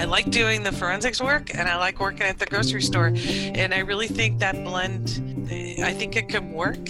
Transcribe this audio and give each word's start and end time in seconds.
I 0.00 0.04
like 0.04 0.30
doing 0.30 0.62
the 0.62 0.72
forensics 0.72 1.20
work 1.20 1.54
and 1.54 1.68
I 1.68 1.76
like 1.76 2.00
working 2.00 2.22
at 2.22 2.38
the 2.38 2.46
grocery 2.46 2.80
store. 2.80 3.12
And 3.14 3.74
I 3.74 3.80
really 3.80 4.08
think 4.08 4.38
that 4.38 4.54
blend, 4.64 5.46
eh, 5.50 5.84
I 5.84 5.92
think 5.92 6.16
it 6.16 6.30
can 6.30 6.52
work. 6.52 6.88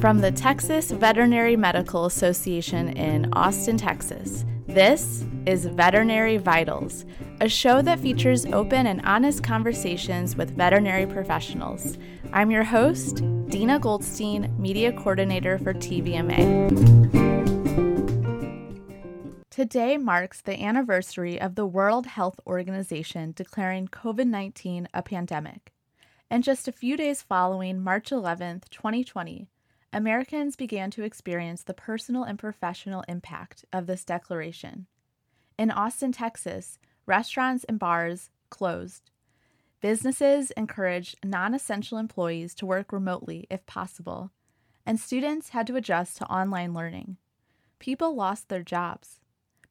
From 0.00 0.18
the 0.18 0.32
Texas 0.34 0.90
Veterinary 0.90 1.54
Medical 1.54 2.06
Association 2.06 2.88
in 2.96 3.32
Austin, 3.34 3.76
Texas, 3.76 4.44
this 4.66 5.24
is 5.46 5.66
Veterinary 5.66 6.38
Vitals, 6.38 7.04
a 7.40 7.48
show 7.48 7.80
that 7.80 8.00
features 8.00 8.46
open 8.46 8.88
and 8.88 9.00
honest 9.04 9.44
conversations 9.44 10.34
with 10.34 10.56
veterinary 10.56 11.06
professionals. 11.06 11.98
I'm 12.32 12.50
your 12.50 12.64
host, 12.64 13.22
Dina 13.48 13.78
Goldstein, 13.78 14.52
Media 14.60 14.92
Coordinator 14.92 15.56
for 15.58 15.72
TVMA. 15.72 17.29
Today 19.60 19.98
marks 19.98 20.40
the 20.40 20.58
anniversary 20.58 21.38
of 21.38 21.54
the 21.54 21.66
World 21.66 22.06
Health 22.06 22.40
Organization 22.46 23.32
declaring 23.36 23.88
COVID 23.88 24.26
19 24.26 24.88
a 24.94 25.02
pandemic. 25.02 25.74
And 26.30 26.42
just 26.42 26.66
a 26.66 26.72
few 26.72 26.96
days 26.96 27.20
following 27.20 27.78
March 27.78 28.10
11, 28.10 28.62
2020, 28.70 29.50
Americans 29.92 30.56
began 30.56 30.90
to 30.92 31.02
experience 31.02 31.62
the 31.62 31.74
personal 31.74 32.22
and 32.22 32.38
professional 32.38 33.04
impact 33.06 33.66
of 33.70 33.86
this 33.86 34.02
declaration. 34.02 34.86
In 35.58 35.70
Austin, 35.70 36.12
Texas, 36.12 36.78
restaurants 37.04 37.64
and 37.64 37.78
bars 37.78 38.30
closed. 38.48 39.10
Businesses 39.82 40.52
encouraged 40.52 41.18
non 41.22 41.52
essential 41.52 41.98
employees 41.98 42.54
to 42.54 42.64
work 42.64 42.92
remotely 42.92 43.46
if 43.50 43.66
possible, 43.66 44.30
and 44.86 44.98
students 44.98 45.50
had 45.50 45.66
to 45.66 45.76
adjust 45.76 46.16
to 46.16 46.24
online 46.32 46.72
learning. 46.72 47.18
People 47.78 48.14
lost 48.14 48.48
their 48.48 48.62
jobs. 48.62 49.19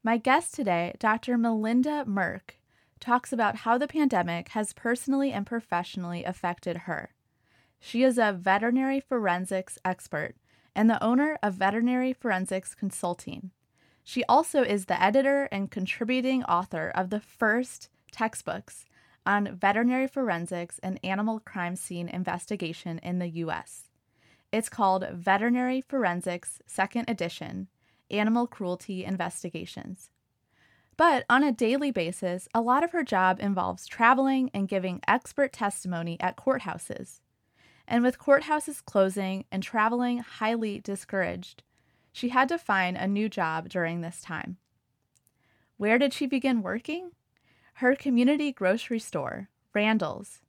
My 0.02 0.16
guest 0.16 0.54
today, 0.54 0.94
Dr. 0.98 1.36
Melinda 1.36 2.06
Merck, 2.08 2.52
talks 3.00 3.34
about 3.34 3.56
how 3.56 3.76
the 3.76 3.86
pandemic 3.86 4.48
has 4.50 4.72
personally 4.72 5.30
and 5.30 5.44
professionally 5.44 6.24
affected 6.24 6.78
her. 6.78 7.10
She 7.78 8.02
is 8.02 8.16
a 8.16 8.32
veterinary 8.32 9.00
forensics 9.00 9.78
expert 9.84 10.36
and 10.74 10.88
the 10.88 11.02
owner 11.04 11.38
of 11.42 11.54
Veterinary 11.54 12.14
Forensics 12.14 12.74
Consulting. 12.74 13.50
She 14.02 14.24
also 14.24 14.62
is 14.62 14.86
the 14.86 15.00
editor 15.02 15.48
and 15.52 15.70
contributing 15.70 16.44
author 16.44 16.90
of 16.94 17.10
the 17.10 17.20
first 17.20 17.90
textbooks 18.10 18.86
on 19.26 19.54
veterinary 19.54 20.06
forensics 20.06 20.78
and 20.82 20.98
animal 21.04 21.40
crime 21.40 21.76
scene 21.76 22.08
investigation 22.08 23.00
in 23.00 23.18
the 23.18 23.28
U.S. 23.28 23.90
It's 24.50 24.70
called 24.70 25.06
Veterinary 25.12 25.82
Forensics 25.82 26.62
Second 26.66 27.04
Edition 27.10 27.68
animal 28.10 28.46
cruelty 28.46 29.04
investigations. 29.04 30.10
But 30.96 31.24
on 31.30 31.42
a 31.42 31.52
daily 31.52 31.90
basis, 31.90 32.46
a 32.54 32.60
lot 32.60 32.84
of 32.84 32.92
her 32.92 33.02
job 33.02 33.38
involves 33.40 33.86
traveling 33.86 34.50
and 34.52 34.68
giving 34.68 35.00
expert 35.08 35.52
testimony 35.52 36.18
at 36.20 36.36
courthouses. 36.36 37.20
And 37.88 38.04
with 38.04 38.18
courthouses 38.18 38.84
closing 38.84 39.46
and 39.50 39.62
traveling 39.62 40.18
highly 40.18 40.78
discouraged, 40.78 41.62
she 42.12 42.28
had 42.28 42.48
to 42.50 42.58
find 42.58 42.96
a 42.96 43.06
new 43.06 43.28
job 43.28 43.68
during 43.68 44.00
this 44.00 44.20
time. 44.20 44.58
Where 45.76 45.98
did 45.98 46.12
she 46.12 46.26
begin 46.26 46.60
working? 46.60 47.12
Her 47.74 47.94
community 47.94 48.52
grocery 48.52 48.98
store, 48.98 49.48
Randall's. 49.74 50.42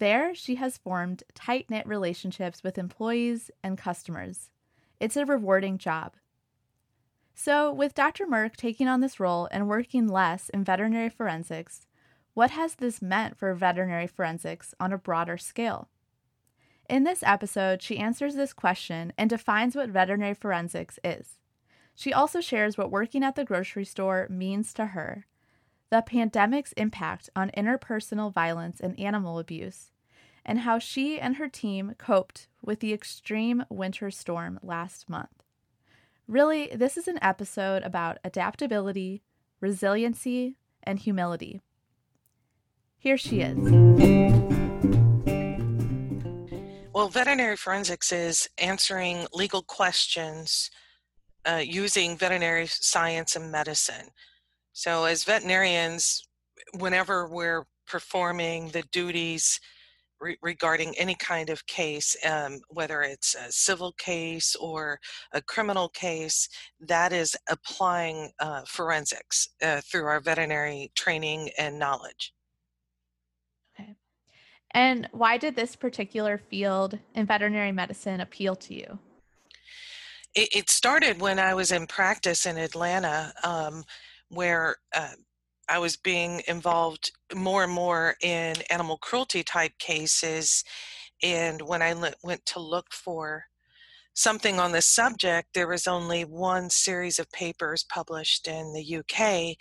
There, 0.00 0.34
she 0.34 0.56
has 0.56 0.78
formed 0.78 1.22
tight 1.32 1.70
knit 1.70 1.86
relationships 1.86 2.64
with 2.64 2.76
employees 2.76 3.52
and 3.62 3.78
customers. 3.78 4.50
It's 4.98 5.16
a 5.16 5.24
rewarding 5.24 5.78
job. 5.78 6.14
So, 7.34 7.72
with 7.72 7.94
Dr. 7.94 8.26
Merck 8.26 8.56
taking 8.56 8.88
on 8.88 9.00
this 9.00 9.18
role 9.18 9.48
and 9.50 9.68
working 9.68 10.06
less 10.06 10.48
in 10.50 10.64
veterinary 10.64 11.08
forensics, 11.08 11.86
what 12.34 12.50
has 12.52 12.76
this 12.76 13.02
meant 13.02 13.36
for 13.36 13.54
veterinary 13.54 14.06
forensics 14.06 14.74
on 14.78 14.92
a 14.92 14.98
broader 14.98 15.38
scale? 15.38 15.88
In 16.88 17.04
this 17.04 17.22
episode, 17.22 17.82
she 17.82 17.98
answers 17.98 18.34
this 18.34 18.52
question 18.52 19.12
and 19.16 19.30
defines 19.30 19.74
what 19.74 19.88
veterinary 19.88 20.34
forensics 20.34 20.98
is. 21.02 21.38
She 21.94 22.12
also 22.12 22.40
shares 22.40 22.76
what 22.76 22.90
working 22.90 23.22
at 23.22 23.34
the 23.34 23.44
grocery 23.44 23.84
store 23.84 24.26
means 24.30 24.72
to 24.74 24.86
her, 24.86 25.26
the 25.90 26.02
pandemic's 26.02 26.72
impact 26.72 27.28
on 27.36 27.50
interpersonal 27.50 28.32
violence 28.32 28.80
and 28.80 28.98
animal 28.98 29.38
abuse, 29.38 29.92
and 30.44 30.60
how 30.60 30.78
she 30.78 31.20
and 31.20 31.36
her 31.36 31.48
team 31.48 31.94
coped 31.98 32.48
with 32.62 32.80
the 32.80 32.94
extreme 32.94 33.64
winter 33.68 34.10
storm 34.10 34.58
last 34.62 35.08
month. 35.08 35.41
Really, 36.28 36.70
this 36.74 36.96
is 36.96 37.08
an 37.08 37.18
episode 37.20 37.82
about 37.82 38.18
adaptability, 38.24 39.22
resiliency, 39.60 40.56
and 40.82 40.98
humility. 40.98 41.60
Here 42.98 43.18
she 43.18 43.40
is. 43.40 43.58
Well, 46.94 47.08
veterinary 47.08 47.56
forensics 47.56 48.12
is 48.12 48.48
answering 48.58 49.26
legal 49.32 49.62
questions 49.62 50.70
uh, 51.44 51.62
using 51.64 52.16
veterinary 52.16 52.66
science 52.68 53.34
and 53.34 53.50
medicine. 53.50 54.10
So, 54.72 55.04
as 55.04 55.24
veterinarians, 55.24 56.26
whenever 56.78 57.26
we're 57.26 57.64
performing 57.86 58.68
the 58.68 58.82
duties 58.92 59.58
re- 60.22 60.38
regarding 60.40 60.94
any 60.96 61.14
kind 61.16 61.50
of 61.50 61.66
case, 61.66 62.16
um, 62.24 62.60
whether 62.68 63.02
it's 63.02 63.34
a 63.34 63.50
civil 63.50 63.92
case 63.92 64.54
or 64.56 64.98
a 65.32 65.42
criminal 65.42 65.88
case, 65.88 66.48
that 66.80 67.12
is 67.12 67.36
applying 67.50 68.30
uh, 68.38 68.62
forensics 68.66 69.48
uh, 69.62 69.80
through 69.84 70.06
our 70.06 70.20
veterinary 70.20 70.90
training 70.94 71.50
and 71.58 71.78
knowledge. 71.78 72.32
Okay. 73.78 73.96
And 74.70 75.08
why 75.12 75.36
did 75.36 75.56
this 75.56 75.76
particular 75.76 76.38
field 76.38 76.98
in 77.14 77.26
veterinary 77.26 77.72
medicine 77.72 78.20
appeal 78.20 78.54
to 78.56 78.74
you? 78.74 78.98
It, 80.34 80.48
it 80.54 80.70
started 80.70 81.20
when 81.20 81.38
I 81.38 81.52
was 81.52 81.72
in 81.72 81.86
practice 81.86 82.46
in 82.46 82.56
Atlanta, 82.56 83.34
um, 83.44 83.84
where 84.28 84.76
uh, 84.94 85.10
I 85.72 85.78
was 85.78 85.96
being 85.96 86.42
involved 86.46 87.12
more 87.34 87.64
and 87.64 87.72
more 87.72 88.16
in 88.20 88.56
animal 88.68 88.98
cruelty 88.98 89.42
type 89.42 89.72
cases. 89.78 90.64
And 91.22 91.62
when 91.62 91.80
I 91.80 91.94
went 92.22 92.44
to 92.44 92.60
look 92.60 92.92
for 92.92 93.46
something 94.12 94.60
on 94.60 94.72
this 94.72 94.84
subject, 94.84 95.54
there 95.54 95.66
was 95.66 95.86
only 95.86 96.26
one 96.26 96.68
series 96.68 97.18
of 97.18 97.32
papers 97.32 97.84
published 97.84 98.46
in 98.46 98.74
the 98.74 98.98
UK 98.98 99.56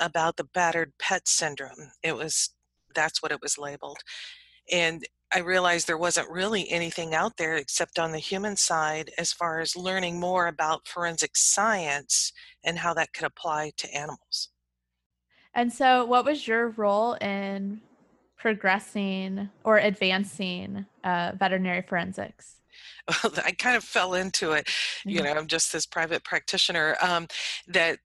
about 0.00 0.36
the 0.36 0.48
battered 0.52 0.94
pet 0.98 1.28
syndrome. 1.28 1.92
It 2.02 2.16
was 2.16 2.50
that's 2.92 3.22
what 3.22 3.30
it 3.30 3.40
was 3.40 3.56
labeled. 3.56 3.98
And 4.70 5.04
I 5.32 5.38
realized 5.38 5.86
there 5.86 5.96
wasn't 5.96 6.28
really 6.28 6.68
anything 6.70 7.14
out 7.14 7.36
there 7.36 7.54
except 7.56 8.00
on 8.00 8.10
the 8.10 8.18
human 8.18 8.56
side 8.56 9.12
as 9.16 9.32
far 9.32 9.60
as 9.60 9.76
learning 9.76 10.18
more 10.18 10.48
about 10.48 10.88
forensic 10.88 11.36
science 11.36 12.32
and 12.64 12.80
how 12.80 12.94
that 12.94 13.12
could 13.12 13.24
apply 13.24 13.70
to 13.76 13.94
animals. 13.94 14.51
And 15.54 15.72
so, 15.72 16.04
what 16.04 16.24
was 16.24 16.46
your 16.46 16.68
role 16.70 17.14
in 17.14 17.80
progressing 18.36 19.50
or 19.64 19.78
advancing 19.78 20.86
uh, 21.04 21.32
veterinary 21.38 21.82
forensics? 21.82 22.56
Well, 23.24 23.32
I 23.44 23.52
kind 23.52 23.76
of 23.76 23.82
fell 23.82 24.14
into 24.14 24.52
it. 24.52 24.68
You 25.04 25.16
mm-hmm. 25.16 25.24
know, 25.24 25.40
I'm 25.40 25.46
just 25.48 25.72
this 25.72 25.86
private 25.86 26.24
practitioner 26.24 26.96
um, 27.02 27.26
that 27.66 27.98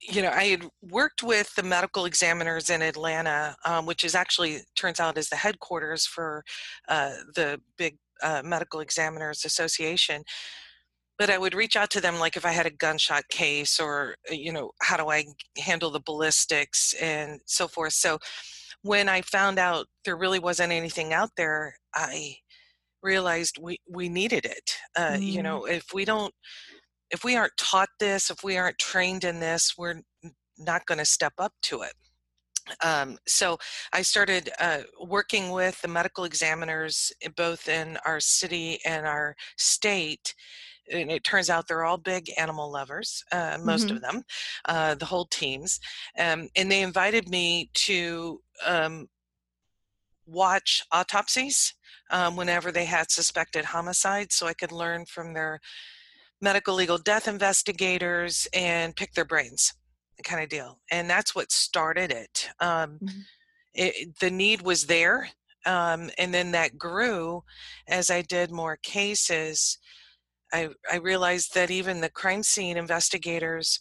you 0.00 0.20
know, 0.20 0.30
I 0.30 0.44
had 0.44 0.68
worked 0.82 1.22
with 1.22 1.54
the 1.54 1.62
medical 1.62 2.04
examiners 2.04 2.68
in 2.68 2.82
Atlanta, 2.82 3.56
um, 3.64 3.86
which 3.86 4.04
is 4.04 4.14
actually 4.14 4.58
turns 4.76 5.00
out 5.00 5.16
is 5.16 5.30
the 5.30 5.36
headquarters 5.36 6.04
for 6.04 6.44
uh, 6.88 7.12
the 7.34 7.60
big 7.78 7.96
uh, 8.22 8.42
medical 8.44 8.80
examiners 8.80 9.44
association 9.44 10.22
but 11.18 11.30
I 11.30 11.38
would 11.38 11.54
reach 11.54 11.76
out 11.76 11.90
to 11.90 12.00
them 12.00 12.18
like 12.18 12.36
if 12.36 12.44
I 12.44 12.52
had 12.52 12.66
a 12.66 12.70
gunshot 12.70 13.24
case 13.28 13.78
or, 13.78 14.16
uh, 14.30 14.34
you 14.34 14.52
know, 14.52 14.72
how 14.82 14.96
do 14.96 15.10
I 15.10 15.24
handle 15.58 15.90
the 15.90 16.00
ballistics 16.00 16.94
and 17.00 17.40
so 17.46 17.68
forth. 17.68 17.92
So 17.92 18.18
when 18.82 19.08
I 19.08 19.22
found 19.22 19.58
out 19.58 19.86
there 20.04 20.16
really 20.16 20.38
wasn't 20.38 20.72
anything 20.72 21.12
out 21.12 21.30
there, 21.36 21.76
I 21.94 22.36
realized 23.02 23.58
we, 23.60 23.78
we 23.88 24.08
needed 24.08 24.44
it. 24.44 24.76
Uh, 24.96 25.12
mm. 25.12 25.22
You 25.22 25.42
know, 25.42 25.64
if 25.66 25.86
we 25.94 26.04
don't, 26.04 26.34
if 27.10 27.22
we 27.22 27.36
aren't 27.36 27.56
taught 27.56 27.90
this, 28.00 28.30
if 28.30 28.42
we 28.42 28.56
aren't 28.56 28.78
trained 28.78 29.24
in 29.24 29.38
this, 29.40 29.74
we're 29.78 30.00
not 30.58 30.86
going 30.86 30.98
to 30.98 31.04
step 31.04 31.34
up 31.38 31.52
to 31.62 31.82
it. 31.82 31.92
Um, 32.82 33.18
so 33.26 33.58
I 33.92 34.02
started 34.02 34.50
uh, 34.58 34.80
working 34.98 35.50
with 35.50 35.80
the 35.82 35.88
medical 35.88 36.24
examiners 36.24 37.12
both 37.36 37.68
in 37.68 37.98
our 38.06 38.20
city 38.20 38.78
and 38.86 39.06
our 39.06 39.36
state 39.58 40.34
and 40.90 41.10
it 41.10 41.24
turns 41.24 41.50
out 41.50 41.66
they're 41.66 41.84
all 41.84 41.96
big 41.96 42.30
animal 42.36 42.70
lovers, 42.70 43.24
uh, 43.32 43.58
most 43.62 43.86
mm-hmm. 43.86 43.96
of 43.96 44.02
them, 44.02 44.22
uh, 44.66 44.94
the 44.94 45.04
whole 45.04 45.26
teams. 45.26 45.80
Um, 46.18 46.48
and 46.56 46.70
they 46.70 46.82
invited 46.82 47.28
me 47.28 47.70
to 47.74 48.40
um, 48.66 49.08
watch 50.26 50.84
autopsies 50.92 51.74
um, 52.10 52.36
whenever 52.36 52.70
they 52.70 52.84
had 52.84 53.10
suspected 53.10 53.64
homicides 53.64 54.34
so 54.34 54.46
I 54.46 54.54
could 54.54 54.72
learn 54.72 55.06
from 55.06 55.32
their 55.32 55.60
medical 56.40 56.74
legal 56.74 56.98
death 56.98 57.26
investigators 57.26 58.46
and 58.52 58.94
pick 58.94 59.14
their 59.14 59.24
brains. 59.24 59.72
kind 60.24 60.42
of 60.42 60.48
deal. 60.48 60.78
And 60.90 61.08
that's 61.08 61.34
what 61.34 61.50
started 61.50 62.12
it. 62.12 62.48
Um, 62.60 62.98
mm-hmm. 63.02 63.20
it 63.74 64.18
the 64.20 64.30
need 64.30 64.62
was 64.62 64.86
there. 64.86 65.28
Um, 65.66 66.10
and 66.18 66.32
then 66.32 66.52
that 66.52 66.76
grew 66.76 67.42
as 67.88 68.10
I 68.10 68.20
did 68.22 68.50
more 68.50 68.76
cases. 68.76 69.78
I, 70.54 70.68
I 70.90 70.96
realized 70.96 71.54
that 71.54 71.70
even 71.70 72.00
the 72.00 72.10
crime 72.10 72.42
scene 72.42 72.76
investigators, 72.76 73.80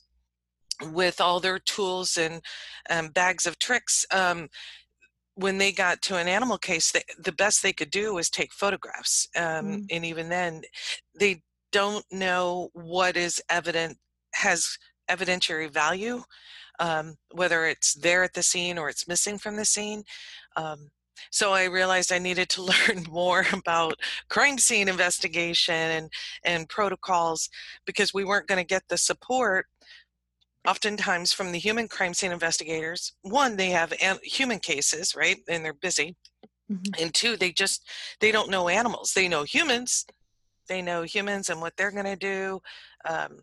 with 0.92 1.22
all 1.22 1.40
their 1.40 1.60
tools 1.60 2.18
and 2.18 2.42
um, 2.90 3.10
bags 3.10 3.46
of 3.46 3.60
tricks, 3.60 4.06
um, 4.12 4.50
when 5.36 5.58
they 5.58 5.72
got 5.72 6.02
to 6.04 6.18
an 6.18 6.28
animal 6.28 6.58
case, 6.58 6.92
they, 6.92 7.04
the 7.18 7.32
best 7.32 7.62
they 7.62 7.74
could 7.74 7.92
do 7.92 8.16
was 8.16 8.30
take 8.30 8.52
photographs. 8.54 9.28
Um, 9.36 9.44
mm. 9.44 9.86
And 9.92 10.06
even 10.06 10.30
then, 10.30 10.62
they 11.20 11.44
don't 11.72 12.06
know 12.12 12.70
what 12.74 13.18
is 13.18 13.42
evident, 13.50 13.98
has 14.34 14.78
evidentiary 15.10 15.72
value, 15.72 16.24
um, 16.80 17.16
whether 17.32 17.66
it's 17.66 17.94
there 17.94 18.24
at 18.24 18.34
the 18.34 18.44
scene 18.44 18.78
or 18.78 18.90
it's 18.90 19.08
missing 19.08 19.38
from 19.38 19.56
the 19.56 19.66
scene. 19.66 20.04
Um, 20.56 20.90
so 21.32 21.54
I 21.54 21.66
realized 21.66 22.12
I 22.12 22.20
needed 22.20 22.50
to 22.50 22.62
learn 22.90 23.06
more 23.10 23.46
about 23.54 24.00
crime 24.30 24.58
scene 24.58 24.88
investigation 24.88 25.76
and, 25.76 26.10
and 26.44 26.70
protocols 26.70 27.50
because 27.86 28.14
we 28.14 28.24
weren't 28.24 28.48
going 28.48 28.62
to 28.62 28.68
get 28.68 28.84
the 28.88 28.98
support 28.98 29.68
oftentimes 30.68 31.34
from 31.34 31.52
the 31.52 31.60
human 31.60 31.88
crime 31.88 32.14
scene 32.14 32.32
investigators. 32.32 33.14
One, 33.22 33.58
they 33.58 33.70
have 33.70 33.94
human 34.24 34.60
cases, 34.60 35.14
right? 35.16 35.38
And 35.50 35.64
they're 35.64 35.74
busy. 35.74 36.16
Mm-hmm. 36.72 37.04
And 37.04 37.14
two, 37.14 37.36
they 37.36 37.52
just 37.52 37.88
they 38.20 38.32
don't 38.32 38.50
know 38.50 38.70
animals. 38.70 39.12
They 39.14 39.28
know 39.28 39.44
humans. 39.44 40.06
They 40.70 40.82
know 40.82 41.04
humans 41.04 41.50
and 41.50 41.60
what 41.60 41.76
they're 41.76 41.92
going 41.92 42.06
to 42.06 42.16
do. 42.16 42.62
Um, 43.08 43.40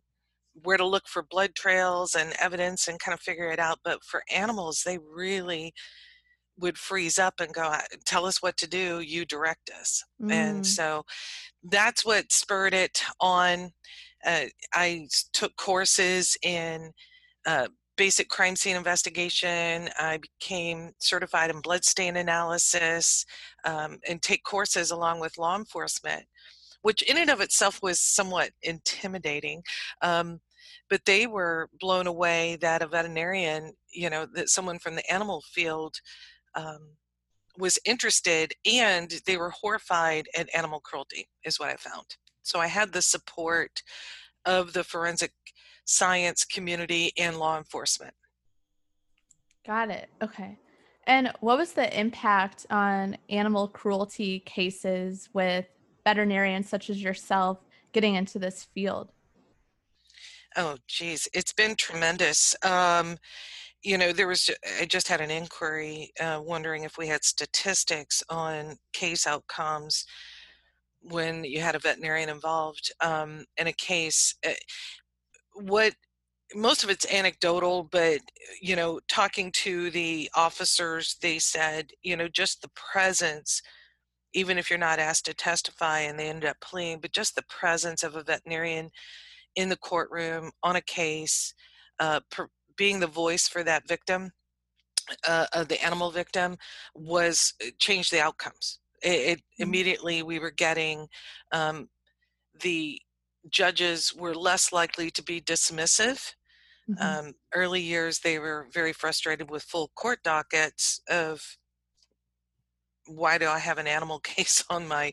where 0.63 0.77
to 0.77 0.87
look 0.87 1.07
for 1.07 1.23
blood 1.23 1.55
trails 1.55 2.15
and 2.15 2.35
evidence 2.41 2.89
and 2.89 2.99
kind 2.99 3.15
of 3.15 3.21
figure 3.21 3.51
it 3.51 3.59
out. 3.59 3.79
But 3.85 4.03
for 4.05 4.23
animals, 4.35 4.83
they 4.85 4.99
really 4.99 5.73
would 6.61 6.79
freeze 6.79 7.19
up 7.19 7.41
and 7.41 7.53
go, 7.53 7.75
Tell 8.05 8.27
us 8.27 8.43
what 8.43 8.57
to 8.59 8.69
do, 8.69 9.01
you 9.01 9.25
direct 9.25 9.71
us. 9.71 10.05
Mm. 10.23 10.33
And 10.33 10.67
so 10.67 11.05
that's 11.65 12.05
what 12.05 12.33
spurred 12.33 12.75
it 12.75 13.03
on. 13.21 13.73
Uh, 14.25 14.45
I 14.75 15.09
took 15.33 15.57
courses 15.57 16.37
in 16.43 16.93
uh, 17.47 17.69
basic 17.97 18.29
crime 18.29 18.57
scene 18.57 18.77
investigation. 18.77 19.89
I 19.99 20.19
became 20.19 20.93
certified 20.99 21.51
in 21.51 21.61
blood 21.61 21.85
stain 21.85 22.17
analysis 22.17 23.25
um, 23.65 23.99
and 24.09 24.21
take 24.21 24.45
courses 24.45 24.91
along 24.91 25.21
with 25.21 25.39
law 25.39 25.57
enforcement 25.57 26.25
which 26.83 27.03
in 27.03 27.19
and 27.19 27.31
of 27.31 27.41
itself 27.41 27.81
was 27.83 28.01
somewhat 28.01 28.51
intimidating. 28.63 29.63
Um, 30.03 30.41
but 30.89 31.05
they 31.05 31.27
were 31.27 31.69
blown 31.79 32.07
away 32.07 32.57
that 32.61 32.83
a 32.83 32.87
veterinarian, 32.87 33.73
you 33.93 34.11
know, 34.11 34.27
that 34.35 34.49
someone 34.49 34.79
from 34.79 34.97
the 34.97 35.13
animal 35.13 35.43
field 35.53 35.97
um, 36.55 36.97
was 37.59 37.79
interested 37.85 38.53
and 38.65 39.21
they 39.27 39.37
were 39.37 39.51
horrified 39.51 40.27
at 40.37 40.55
animal 40.55 40.81
cruelty, 40.81 41.29
is 41.45 41.59
what 41.59 41.71
I 41.71 41.77
found. 41.77 42.07
So 42.43 42.59
I 42.59 42.67
had 42.67 42.93
the 42.93 43.03
support 43.03 43.83
of 44.45 44.73
the 44.73 44.85
forensic 44.85 45.33
science 45.85 46.45
community 46.45 47.13
and 47.19 47.37
law 47.37 47.59
enforcement. 47.59 48.15
Got 49.67 49.91
it. 49.91 50.09
Okay. 50.23 50.59
And 51.07 51.33
what 51.41 51.59
was 51.59 51.73
the 51.73 51.99
impact 51.99 52.67
on 52.71 53.17
animal 53.29 53.69
cruelty 53.69 54.41
cases 54.41 55.29
with 55.33 55.67
veterinarians 56.05 56.69
such 56.69 56.91
as 56.91 57.03
yourself 57.03 57.59
getting 57.93 58.15
into 58.15 58.39
this 58.39 58.65
field? 58.75 59.11
Oh, 60.57 60.77
geez, 60.89 61.29
it's 61.33 61.53
been 61.53 61.77
tremendous. 61.77 62.57
Um, 62.65 63.19
you 63.83 63.97
know, 63.97 64.13
there 64.13 64.29
was, 64.29 64.51
I 64.81 64.85
just 64.85 65.09
had 65.09 65.21
an 65.21 65.31
inquiry 65.31 66.13
uh, 66.21 66.41
wondering 66.43 66.85
if 66.85 66.99
we 66.99 67.07
had 67.07 67.25
statistics 67.25 68.23
on 68.29 68.77
case 68.93 69.27
outcomes 69.27 70.05
when 71.03 71.45
you 71.45 71.61
had 71.61 71.75
a 71.75 71.79
veterinarian 71.79 72.29
involved 72.29 72.93
um, 73.01 73.45
in 73.57 73.67
a 73.67 73.73
case. 73.73 74.35
Eh, 74.43 74.55
what 75.55 75.95
most 76.55 76.85
of 76.85 76.91
it's 76.91 77.11
anecdotal, 77.11 77.89
but 77.91 78.21
you 78.61 78.77
know, 78.77 79.01
talking 79.09 79.51
to 79.53 79.91
the 79.91 80.29
officers, 80.35 81.17
they 81.23 81.39
said, 81.39 81.91
you 82.03 82.17
know, 82.17 82.29
just 82.29 82.61
the 82.61 82.71
presence 82.93 83.63
even 84.33 84.59
if 84.59 84.71
you're 84.71 84.79
not 84.79 84.99
asked 84.99 85.27
to 85.27 85.35
testify 85.35 86.01
and 86.01 86.19
they 86.19 86.29
end 86.29 86.45
up 86.45 86.57
pleading, 86.61 87.01
but 87.01 87.13
just 87.13 87.35
the 87.35 87.45
presence 87.49 88.03
of 88.03 88.17
a 88.17 88.23
veterinarian 88.23 88.91
in 89.57 89.69
the 89.69 89.77
courtroom 89.77 90.51
on 90.63 90.77
a 90.77 90.81
case, 90.83 91.55
uh, 91.99 92.21
per, 92.31 92.49
being 92.77 93.01
the 93.01 93.07
voice 93.07 93.49
for 93.49 93.63
that 93.65 93.87
victim, 93.89 94.31
uh, 95.27 95.47
of 95.53 95.69
the 95.69 95.83
animal 95.85 96.11
victim, 96.11 96.57
was 96.95 97.55
uh, 97.63 97.71
changed 97.79 98.13
the 98.13 98.21
outcomes. 98.21 98.81
It, 99.03 99.09
it 99.09 99.39
mm-hmm. 99.39 99.63
immediately 99.63 100.23
we 100.23 100.39
were 100.39 100.51
getting 100.51 101.09
um, 101.53 101.89
the 102.61 103.01
judges 103.49 104.15
were 104.15 104.35
less 104.35 104.73
likely 104.73 105.11
to 105.11 105.23
be 105.23 105.41
dismissive. 105.41 106.35
Mm-hmm. 106.91 107.03
Um, 107.03 107.33
early 107.55 107.81
years, 107.81 108.21
they 108.21 108.39
were 108.39 108.67
very 108.73 108.93
frustrated 108.93 109.51
with 109.51 109.63
full 109.63 109.91
court 109.95 110.23
dockets 110.23 111.01
of 111.09 111.57
why 113.07 113.39
do 113.39 113.49
I 113.49 113.59
have 113.59 113.79
an 113.79 113.87
animal 113.87 114.19
case 114.21 114.65
on 114.71 114.87
my 114.89 115.13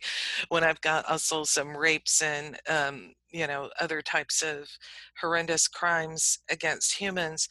when 0.49 0.63
I've 0.63 0.81
got 0.81 1.05
also 1.05 1.43
some 1.43 1.75
rapes 1.75 2.21
and 2.21 2.59
um, 2.69 3.13
you 3.31 3.47
know 3.47 3.69
other 3.79 4.01
types 4.01 4.41
of 4.41 4.69
horrendous 5.21 5.67
crimes 5.67 6.39
against 6.49 6.95
humans. 6.95 7.47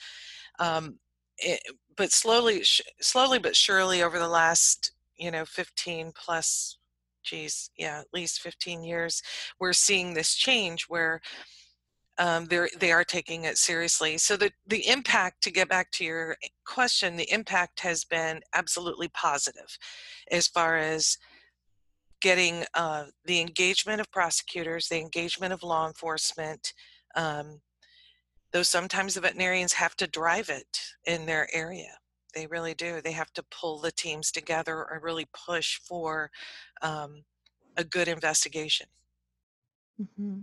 Um, 0.58 0.98
it, 1.38 1.60
but 1.96 2.12
slowly, 2.12 2.62
sh- 2.62 2.82
slowly 3.00 3.38
but 3.38 3.56
surely, 3.56 4.02
over 4.02 4.18
the 4.18 4.28
last 4.28 4.92
you 5.16 5.30
know 5.30 5.44
15 5.44 6.12
plus, 6.12 6.78
geez, 7.22 7.70
yeah, 7.76 8.00
at 8.00 8.06
least 8.12 8.40
15 8.40 8.82
years, 8.82 9.22
we're 9.60 9.72
seeing 9.72 10.14
this 10.14 10.34
change 10.34 10.84
where 10.88 11.20
um, 12.18 12.46
they're 12.46 12.68
they 12.78 12.92
are 12.92 13.04
taking 13.04 13.44
it 13.44 13.58
seriously. 13.58 14.18
So 14.18 14.36
the 14.36 14.50
the 14.66 14.88
impact 14.88 15.42
to 15.44 15.50
get 15.50 15.68
back 15.68 15.90
to 15.92 16.04
your 16.04 16.36
question, 16.64 17.16
the 17.16 17.30
impact 17.30 17.80
has 17.80 18.04
been 18.04 18.40
absolutely 18.54 19.08
positive, 19.08 19.78
as 20.30 20.46
far 20.46 20.76
as 20.76 21.18
getting 22.20 22.64
uh, 22.74 23.04
the 23.24 23.40
engagement 23.40 24.00
of 24.00 24.10
prosecutors, 24.10 24.88
the 24.88 25.00
engagement 25.00 25.52
of 25.52 25.62
law 25.62 25.86
enforcement. 25.86 26.72
Um, 27.14 27.60
though 28.52 28.62
sometimes 28.62 29.14
the 29.14 29.20
veterinarians 29.20 29.74
have 29.74 29.96
to 29.96 30.06
drive 30.06 30.48
it 30.48 30.80
in 31.04 31.26
their 31.26 31.48
area. 31.54 31.98
They 32.34 32.46
really 32.46 32.74
do. 32.74 33.00
They 33.00 33.12
have 33.12 33.32
to 33.34 33.44
pull 33.50 33.78
the 33.78 33.92
teams 33.92 34.30
together 34.30 34.76
or 34.76 35.00
really 35.02 35.26
push 35.32 35.78
for 35.78 36.30
um, 36.82 37.24
a 37.76 37.84
good 37.84 38.08
investigation. 38.08 38.86
Mm-hmm. 40.00 40.40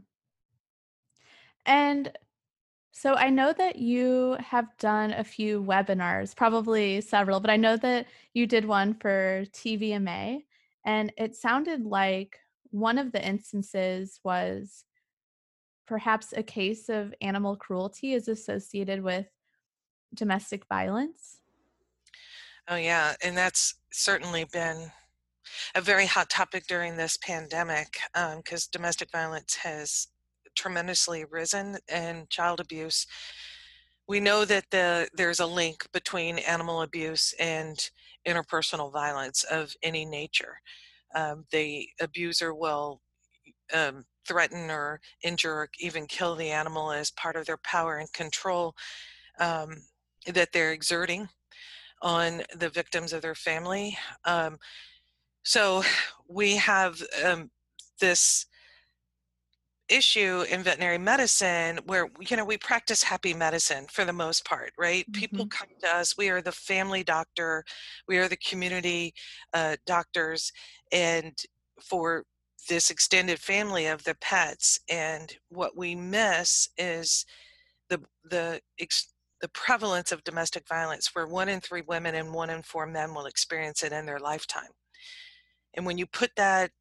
And 1.66 2.12
so 2.92 3.16
I 3.16 3.30
know 3.30 3.54
that 3.54 3.78
you 3.78 4.38
have 4.40 4.68
done 4.78 5.12
a 5.12 5.24
few 5.24 5.64
webinars, 5.64 6.36
probably 6.36 7.02
several, 7.02 7.40
but 7.40 7.50
I 7.50 7.58
know 7.58 7.78
that 7.78 8.06
you 8.34 8.46
did 8.46 8.66
one 8.66 8.94
for 8.94 9.46
TVMA, 9.52 10.44
and 10.86 11.14
it 11.18 11.36
sounded 11.36 11.86
like 11.86 12.40
one 12.72 12.98
of 12.98 13.12
the 13.12 13.26
instances 13.26 14.20
was 14.24 14.86
perhaps 15.86 16.34
a 16.36 16.44
case 16.44 16.90
of 16.90 17.14
animal 17.22 17.56
cruelty 17.56 18.14
is 18.14 18.28
associated 18.28 19.04
with 19.04 19.28
domestic 20.14 20.66
violence. 20.68 21.40
Oh, 22.68 22.76
yeah. 22.76 23.14
And 23.24 23.36
that's 23.36 23.76
certainly 23.92 24.46
been 24.46 24.92
a 25.76 25.82
very 25.82 26.06
hot 26.06 26.30
topic 26.30 26.66
during 26.68 26.96
this 26.96 27.18
pandemic 27.18 27.98
because 28.14 28.66
um, 28.66 28.70
domestic 28.72 29.12
violence 29.12 29.56
has 29.56 30.08
tremendously 30.56 31.26
risen 31.26 31.78
in 31.94 32.26
child 32.30 32.60
abuse. 32.60 33.06
We 34.08 34.20
know 34.20 34.46
that 34.46 34.66
the, 34.72 35.10
there's 35.14 35.40
a 35.40 35.46
link 35.46 35.88
between 35.92 36.38
animal 36.40 36.82
abuse 36.82 37.34
and 37.40 37.78
interpersonal 38.28 38.92
violence 38.92 39.44
of 39.44 39.76
any 39.84 40.06
nature. 40.06 40.60
Um, 41.16 41.46
the 41.52 41.88
abuser 42.02 42.54
will 42.54 43.02
um, 43.74 44.06
threaten 44.28 44.72
or 44.72 45.00
injure 45.24 45.54
or 45.54 45.70
even 45.80 46.06
kill 46.06 46.36
the 46.36 46.50
animal 46.50 46.92
as 46.92 47.12
part 47.12 47.36
of 47.36 47.46
their 47.46 47.58
power 47.58 47.98
and 47.98 48.12
control 48.14 48.76
um, 49.40 49.84
that 50.28 50.52
they're 50.52 50.72
exerting 50.72 51.28
on 52.02 52.44
the 52.56 52.70
victims 52.70 53.14
of 53.14 53.22
their 53.22 53.36
family. 53.36 53.98
Um, 54.26 54.58
so 55.44 55.84
we 56.28 56.56
have 56.58 57.02
um, 57.26 57.52
this 58.00 58.46
issue 59.94 60.44
in 60.50 60.64
veterinary 60.64 60.98
medicine 60.98 61.80
where 61.86 62.08
you 62.20 62.36
know 62.36 62.46
we 62.46 62.58
practice 62.58 63.04
happy 63.04 63.34
medicine 63.34 63.86
for 63.92 64.06
the 64.06 64.14
most 64.14 64.46
part 64.46 64.72
right 64.78 65.06
mm-hmm. 65.06 65.20
people 65.20 65.46
come 65.48 65.68
to 65.82 65.88
us 65.88 66.18
we 66.18 66.30
are 66.30 66.42
the 66.42 66.52
family 66.52 67.04
doctor 67.04 67.64
we 68.08 68.18
are 68.18 68.28
the 68.28 68.38
community 68.38 69.14
uh, 69.54 69.76
doctors 69.86 70.52
and 70.92 71.34
for 71.82 72.24
this 72.70 72.90
extended 72.90 73.40
family 73.40 73.88
of 73.88 74.04
the 74.04 74.16
pets 74.22 74.80
and 74.90 75.36
what 75.50 75.78
we 75.78 75.96
miss 75.96 76.70
is 76.78 77.26
the 77.90 78.00
the 78.30 78.60
the 79.44 79.50
prevalence 79.50 80.14
of 80.14 80.24
domestic 80.24 80.66
violence, 80.70 81.10
where 81.14 81.28
one 81.28 81.50
in 81.50 81.60
three 81.60 81.84
women 81.86 82.16
and 82.16 82.34
one 82.34 82.50
in 82.50 82.62
four 82.62 82.86
men 82.86 83.14
will 83.14 83.26
experience 83.26 83.84
it 83.84 83.92
in 83.92 84.06
their 84.06 84.18
lifetime. 84.18 84.70
And 85.74 85.86
when 85.86 85.98
you 85.98 86.06
put 86.06 86.32
that 86.38 86.72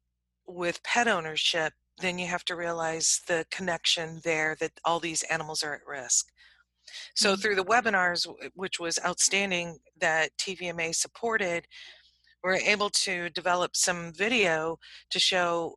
with 0.47 0.81
pet 0.81 1.09
ownership, 1.09 1.73
then 1.99 2.17
you 2.17 2.27
have 2.27 2.45
to 2.45 2.55
realize 2.55 3.21
the 3.27 3.45
connection 3.51 4.19
there 4.23 4.55
that 4.59 4.71
all 4.85 4.99
these 4.99 5.23
animals 5.23 5.63
are 5.63 5.75
at 5.75 5.87
risk. 5.87 6.27
So, 7.15 7.31
mm-hmm. 7.31 7.41
through 7.41 7.55
the 7.55 7.65
webinars, 7.65 8.27
which 8.55 8.79
was 8.79 8.99
outstanding 9.05 9.77
that 9.99 10.31
TVMA 10.37 10.93
supported, 10.95 11.67
we're 12.43 12.55
able 12.55 12.89
to 12.89 13.29
develop 13.29 13.75
some 13.75 14.11
video 14.13 14.77
to 15.11 15.19
show 15.19 15.75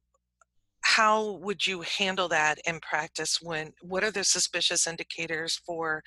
how 0.83 1.33
would 1.43 1.67
you 1.67 1.83
handle 1.83 2.29
that 2.29 2.59
in 2.65 2.79
practice 2.81 3.41
when 3.43 3.73
what 3.83 4.05
are 4.05 4.11
the 4.13 4.23
suspicious 4.23 4.87
indicators 4.87 5.61
for 5.67 6.03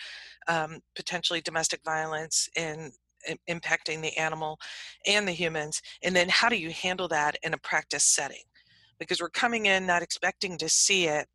um, 0.48 0.80
potentially 0.96 1.42
domestic 1.42 1.82
violence 1.84 2.48
in, 2.56 2.92
in, 3.28 3.38
impacting 3.50 4.02
the 4.02 4.16
animal 4.18 4.58
and 5.06 5.28
the 5.28 5.34
humans 5.34 5.82
and 6.04 6.16
then 6.16 6.30
how 6.30 6.48
do 6.48 6.56
you 6.56 6.70
handle 6.70 7.10
that 7.10 7.36
in 7.44 7.54
a 7.54 7.58
practice 7.58 8.06
setting 8.06 8.44
because 9.00 9.22
we're 9.22 9.30
coming 9.30 9.66
in 9.66 9.86
not 9.86 10.02
expecting 10.02 10.58
to 10.58 10.70
see 10.70 11.06
it 11.06 11.28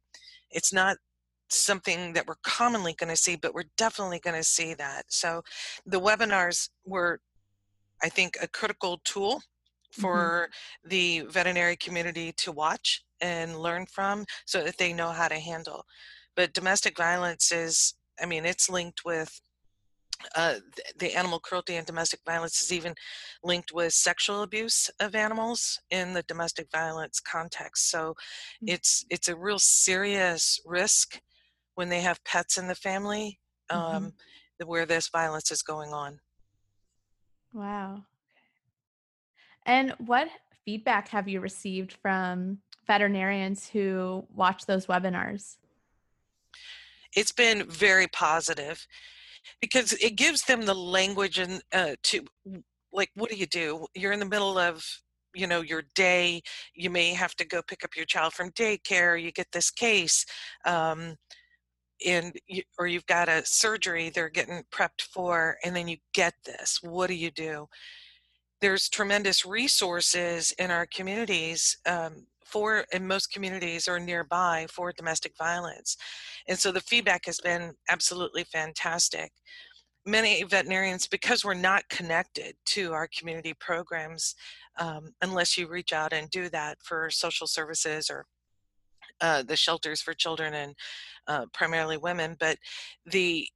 it's 0.50 0.72
not 0.72 0.96
something 1.50 2.12
that 2.14 2.26
we're 2.26 2.34
commonly 2.42 2.94
going 2.94 3.10
to 3.10 3.16
see 3.16 3.36
but 3.36 3.54
we're 3.54 3.64
definitely 3.76 4.18
going 4.18 4.36
to 4.36 4.44
see 4.44 4.74
that 4.74 5.04
so 5.08 5.42
the 5.86 6.00
webinars 6.00 6.68
were 6.84 7.20
i 8.02 8.08
think 8.08 8.36
a 8.42 8.48
critical 8.48 9.00
tool 9.04 9.36
mm-hmm. 9.36 10.02
for 10.02 10.48
mm-hmm. 10.48 10.88
the 10.88 11.20
veterinary 11.30 11.76
community 11.76 12.32
to 12.36 12.52
watch 12.52 13.04
and 13.24 13.56
learn 13.58 13.86
from 13.86 14.24
so 14.44 14.62
that 14.62 14.78
they 14.78 14.92
know 14.92 15.10
how 15.10 15.28
to 15.28 15.38
handle. 15.38 15.84
But 16.36 16.52
domestic 16.52 16.96
violence 16.96 17.50
is, 17.50 17.94
I 18.20 18.26
mean, 18.26 18.44
it's 18.44 18.68
linked 18.68 19.04
with 19.04 19.40
uh, 20.34 20.56
the 20.98 21.14
animal 21.14 21.38
cruelty 21.38 21.76
and 21.76 21.86
domestic 21.86 22.20
violence 22.26 22.60
is 22.60 22.72
even 22.72 22.94
linked 23.42 23.72
with 23.72 23.92
sexual 23.92 24.42
abuse 24.42 24.90
of 25.00 25.14
animals 25.14 25.80
in 25.90 26.12
the 26.12 26.22
domestic 26.22 26.68
violence 26.70 27.20
context. 27.20 27.90
So 27.90 28.14
mm. 28.62 28.72
it's 28.72 29.04
it's 29.10 29.28
a 29.28 29.36
real 29.36 29.58
serious 29.58 30.60
risk 30.64 31.20
when 31.74 31.88
they 31.88 32.00
have 32.00 32.24
pets 32.24 32.56
in 32.56 32.68
the 32.68 32.74
family 32.74 33.38
um, 33.70 33.80
mm-hmm. 33.80 34.68
where 34.68 34.86
this 34.86 35.08
violence 35.08 35.50
is 35.50 35.62
going 35.62 35.92
on. 35.92 36.20
Wow. 37.52 38.04
And 39.66 39.94
what 39.98 40.28
feedback 40.64 41.08
have 41.08 41.28
you 41.28 41.40
received 41.40 41.94
from 42.02 42.58
veterinarians 42.86 43.68
who 43.68 44.26
watch 44.34 44.66
those 44.66 44.86
webinars? 44.86 45.56
It's 47.16 47.32
been 47.32 47.64
very 47.68 48.08
positive 48.08 48.86
because 49.60 49.92
it 49.94 50.16
gives 50.16 50.42
them 50.42 50.62
the 50.62 50.74
language 50.74 51.38
and 51.38 51.62
uh, 51.72 51.94
to 52.02 52.24
like 52.92 53.10
what 53.14 53.30
do 53.30 53.36
you 53.36 53.46
do? 53.46 53.86
You're 53.94 54.12
in 54.12 54.20
the 54.20 54.26
middle 54.26 54.58
of 54.58 54.84
you 55.34 55.46
know 55.46 55.62
your 55.62 55.82
day 55.94 56.40
you 56.74 56.90
may 56.90 57.12
have 57.12 57.34
to 57.34 57.44
go 57.44 57.60
pick 57.66 57.84
up 57.84 57.96
your 57.96 58.04
child 58.04 58.32
from 58.32 58.50
daycare 58.50 59.20
you 59.20 59.32
get 59.32 59.48
this 59.52 59.68
case 59.68 60.24
um, 60.64 61.16
and 62.06 62.38
you, 62.46 62.62
or 62.78 62.86
you've 62.86 63.06
got 63.06 63.28
a 63.28 63.44
surgery 63.44 64.10
they're 64.10 64.28
getting 64.28 64.62
prepped 64.72 65.02
for 65.02 65.56
and 65.64 65.74
then 65.74 65.88
you 65.88 65.96
get 66.12 66.34
this. 66.44 66.78
What 66.82 67.08
do 67.08 67.14
you 67.14 67.30
do? 67.30 67.66
There's 68.60 68.88
tremendous 68.88 69.44
resources 69.44 70.52
in 70.58 70.70
our 70.70 70.86
communities 70.86 71.76
um, 71.86 72.26
for 72.44 72.84
in 72.92 73.06
most 73.06 73.32
communities 73.32 73.88
or 73.88 73.98
nearby 73.98 74.66
for 74.70 74.92
domestic 74.92 75.32
violence 75.36 75.96
and 76.46 76.58
so 76.58 76.72
the 76.72 76.80
feedback 76.80 77.26
has 77.26 77.40
been 77.40 77.72
absolutely 77.88 78.44
fantastic. 78.44 79.32
Many 80.06 80.42
veterinarians 80.42 81.06
because 81.06 81.44
we're 81.44 81.54
not 81.54 81.88
connected 81.88 82.54
to 82.66 82.92
our 82.92 83.08
community 83.18 83.54
programs 83.58 84.34
um, 84.78 85.14
unless 85.22 85.56
you 85.56 85.66
reach 85.66 85.92
out 85.92 86.12
and 86.12 86.28
do 86.30 86.48
that 86.50 86.76
for 86.82 87.08
social 87.10 87.46
services 87.46 88.10
or 88.10 88.26
uh, 89.20 89.42
the 89.42 89.56
shelters 89.56 90.02
for 90.02 90.12
children 90.12 90.52
and 90.54 90.74
uh, 91.28 91.46
primarily 91.54 91.96
women 91.96 92.36
but 92.38 92.58
the 93.06 93.46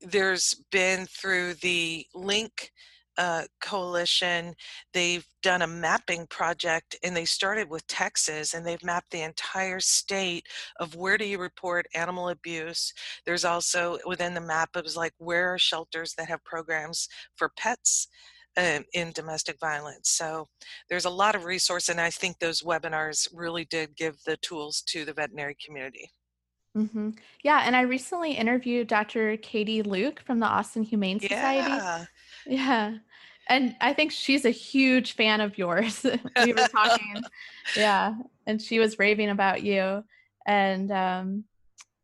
there's 0.00 0.54
been 0.72 1.06
through 1.06 1.54
the 1.54 2.04
link 2.12 2.72
uh, 3.18 3.42
coalition 3.60 4.54
they've 4.94 5.26
done 5.42 5.62
a 5.62 5.66
mapping 5.66 6.26
project 6.28 6.96
and 7.02 7.16
they 7.16 7.24
started 7.24 7.68
with 7.68 7.86
texas 7.86 8.54
and 8.54 8.66
they've 8.66 8.82
mapped 8.82 9.10
the 9.10 9.22
entire 9.22 9.80
state 9.80 10.46
of 10.80 10.94
where 10.94 11.18
do 11.18 11.24
you 11.24 11.38
report 11.38 11.86
animal 11.94 12.30
abuse 12.30 12.92
there's 13.26 13.44
also 13.44 13.98
within 14.06 14.34
the 14.34 14.40
map 14.40 14.70
it 14.76 14.84
was 14.84 14.96
like 14.96 15.12
where 15.18 15.52
are 15.52 15.58
shelters 15.58 16.14
that 16.14 16.28
have 16.28 16.42
programs 16.44 17.08
for 17.36 17.50
pets 17.56 18.08
um, 18.56 18.84
in 18.94 19.12
domestic 19.12 19.58
violence 19.60 20.10
so 20.10 20.48
there's 20.88 21.04
a 21.06 21.10
lot 21.10 21.34
of 21.34 21.44
resource 21.44 21.88
and 21.88 22.00
i 22.00 22.10
think 22.10 22.38
those 22.38 22.62
webinars 22.62 23.28
really 23.32 23.64
did 23.66 23.96
give 23.96 24.16
the 24.24 24.36
tools 24.38 24.82
to 24.86 25.04
the 25.04 25.12
veterinary 25.12 25.56
community 25.64 26.10
Mm-hmm. 26.76 27.10
Yeah, 27.42 27.62
and 27.64 27.76
I 27.76 27.82
recently 27.82 28.32
interviewed 28.32 28.86
Dr. 28.86 29.36
Katie 29.36 29.82
Luke 29.82 30.22
from 30.24 30.40
the 30.40 30.46
Austin 30.46 30.82
Humane 30.82 31.20
Society. 31.20 31.70
Yeah. 31.70 32.04
Yeah. 32.46 32.94
And 33.48 33.74
I 33.80 33.92
think 33.92 34.12
she's 34.12 34.44
a 34.44 34.50
huge 34.50 35.12
fan 35.12 35.40
of 35.40 35.58
yours. 35.58 36.04
we 36.44 36.52
were 36.52 36.68
talking. 36.68 37.22
yeah. 37.76 38.14
And 38.46 38.60
she 38.60 38.78
was 38.78 38.98
raving 38.98 39.30
about 39.30 39.62
you. 39.62 40.04
And 40.46 40.90
um, 40.92 41.44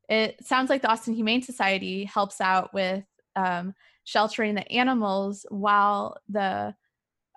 it 0.08 0.44
sounds 0.44 0.70
like 0.70 0.82
the 0.82 0.90
Austin 0.90 1.14
Humane 1.14 1.42
Society 1.42 2.04
helps 2.04 2.40
out 2.40 2.72
with 2.74 3.04
um, 3.36 3.74
sheltering 4.04 4.54
the 4.54 4.70
animals 4.72 5.46
while 5.50 6.16
the 6.28 6.74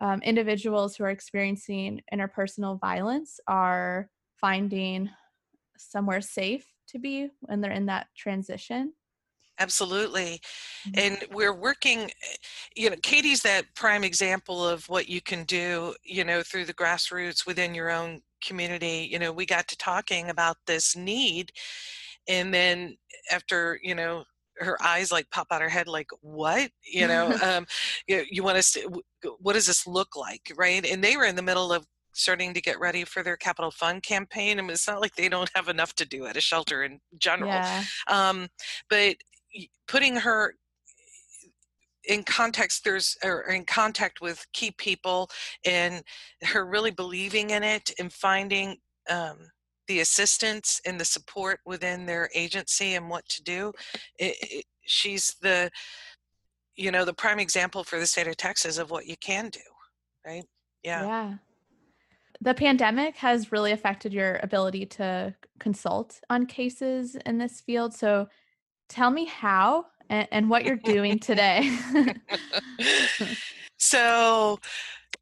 um, 0.01 0.22
individuals 0.24 0.96
who 0.96 1.03
are 1.03 1.10
experiencing 1.10 2.01
interpersonal 2.12 2.79
violence 2.79 3.39
are 3.48 4.10
finding 4.36 5.10
somewhere 5.77 6.22
safe 6.22 6.65
to 6.88 6.98
be 6.98 7.29
when 7.41 7.62
they're 7.62 7.72
in 7.72 7.86
that 7.86 8.08
transition. 8.17 8.93
Absolutely. 9.62 10.41
Mm-hmm. 10.88 11.00
And 11.00 11.27
we're 11.32 11.53
working, 11.53 12.12
you 12.75 12.89
know, 12.89 12.96
Katie's 13.03 13.41
that 13.44 13.65
prime 13.75 14.03
example 14.03 14.68
of 14.68 14.88
what 14.89 15.08
you 15.08 15.22
can 15.22 15.44
do, 15.44 15.94
you 16.03 16.24
know, 16.24 16.41
through 16.41 16.65
the 16.65 16.74
grassroots 16.74 17.46
within 17.46 17.75
your 17.75 17.91
own 17.91 18.22
community. 18.44 19.08
You 19.12 19.20
know, 19.20 19.32
we 19.32 19.46
got 19.46 19.68
to 19.68 19.77
talking 19.77 20.30
about 20.30 20.58
this 20.65 20.96
need. 20.96 21.51
And 22.27 22.53
then 22.53 22.98
after, 23.32 23.80
you 23.84 23.94
know, 23.94 24.24
her 24.58 24.77
eyes 24.84 25.12
like 25.12 25.30
pop 25.32 25.48
out 25.51 25.62
her 25.62 25.70
head 25.70 25.88
like 25.88 26.10
what 26.22 26.70
you 26.84 27.08
know 27.08 27.32
um 27.44 27.65
you, 28.08 28.24
you 28.30 28.44
want 28.44 28.58
to 28.58 28.62
see 28.62 28.86
what 29.39 29.53
does 29.53 29.65
this 29.65 29.88
look 29.88 30.15
like 30.15 30.51
right 30.56 30.86
and 30.86 31.03
they 31.03 31.18
were 31.18 31.25
in 31.25 31.36
the 31.36 31.41
middle 31.41 31.72
of 31.74 31.86
starting 32.13 32.53
to 32.53 32.62
get 32.62 32.80
ready 32.80 33.06
for 33.06 33.24
their 33.24 33.38
capital 33.38 33.72
fund 33.72 34.03
campaign 34.03 34.60
I 34.60 34.62
mean, 34.62 34.72
it's 34.72 34.88
not 34.88 35.01
like 35.01 35.15
they 35.15 35.30
don't 35.30 35.50
have 35.56 35.70
enough 35.70 35.96
to 35.96 36.06
do 36.06 36.25
at 36.25 36.38
a 36.38 36.41
shelter 36.41 36.84
in 36.84 37.00
general 37.18 37.50
yeah. 37.50 37.84
um, 38.08 38.48
but 38.89 39.15
putting 39.88 40.15
her 40.15 40.55
in 42.05 42.24
context 42.24 42.84
there's 42.84 43.15
or 43.24 43.41
in 43.43 43.63
contact 43.63 44.22
with 44.22 44.43
key 44.53 44.72
people 44.72 45.29
and 45.65 46.03
her 46.41 46.65
really 46.65 46.89
believing 46.91 47.51
in 47.51 47.62
it 47.63 47.91
and 48.00 48.12
finding 48.12 48.75
um, 49.10 49.38
the 49.88 50.00
assistance 50.00 50.81
and 50.86 51.00
the 51.00 51.05
support 51.05 51.60
within 51.65 52.05
their 52.08 52.29
agency 52.34 52.96
and 52.96 53.08
what 53.08 53.27
to 53.29 53.43
do 53.43 53.72
it, 54.17 54.36
it, 54.41 54.65
she's 54.81 55.36
the 55.41 55.70
you 56.75 56.89
know 56.89 57.05
the 57.05 57.13
prime 57.13 57.39
example 57.39 57.84
for 57.84 58.00
the 58.00 58.08
state 58.08 58.27
of 58.27 58.36
texas 58.36 58.79
of 58.79 58.89
what 58.89 59.05
you 59.05 59.15
can 59.22 59.50
do 59.50 59.60
right? 60.25 60.46
Yeah. 60.84 61.05
Yeah. 61.05 61.34
The 62.41 62.53
pandemic 62.53 63.17
has 63.17 63.51
really 63.51 63.72
affected 63.72 64.13
your 64.13 64.39
ability 64.41 64.88
to 64.88 65.36
consult 65.60 66.20
on 66.29 66.48
cases 66.48 67.15
in 67.25 67.38
this 67.38 67.62
field 67.62 67.93
so 67.93 68.27
tell 68.91 69.10
me 69.10 69.25
how 69.25 69.86
and, 70.10 70.27
and 70.31 70.50
what 70.50 70.65
you're 70.65 70.75
doing 70.75 71.17
today. 71.17 71.77
so, 73.77 74.60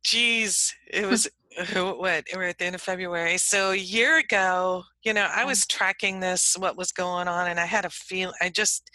geez, 0.04 0.74
it 0.92 1.06
was 1.06 1.30
what 1.74 2.00
we're 2.00 2.48
at 2.48 2.58
the 2.58 2.66
end 2.66 2.76
of 2.76 2.82
February. 2.82 3.38
So 3.38 3.72
a 3.72 3.76
year 3.76 4.18
ago, 4.18 4.84
you 5.04 5.14
know, 5.14 5.28
I 5.34 5.46
was 5.46 5.66
tracking 5.68 6.20
this, 6.20 6.56
what 6.58 6.78
was 6.78 6.92
going 6.92 7.28
on, 7.28 7.48
and 7.48 7.60
I 7.60 7.66
had 7.66 7.86
a 7.86 7.90
feel. 7.90 8.34
I 8.42 8.50
just, 8.50 8.90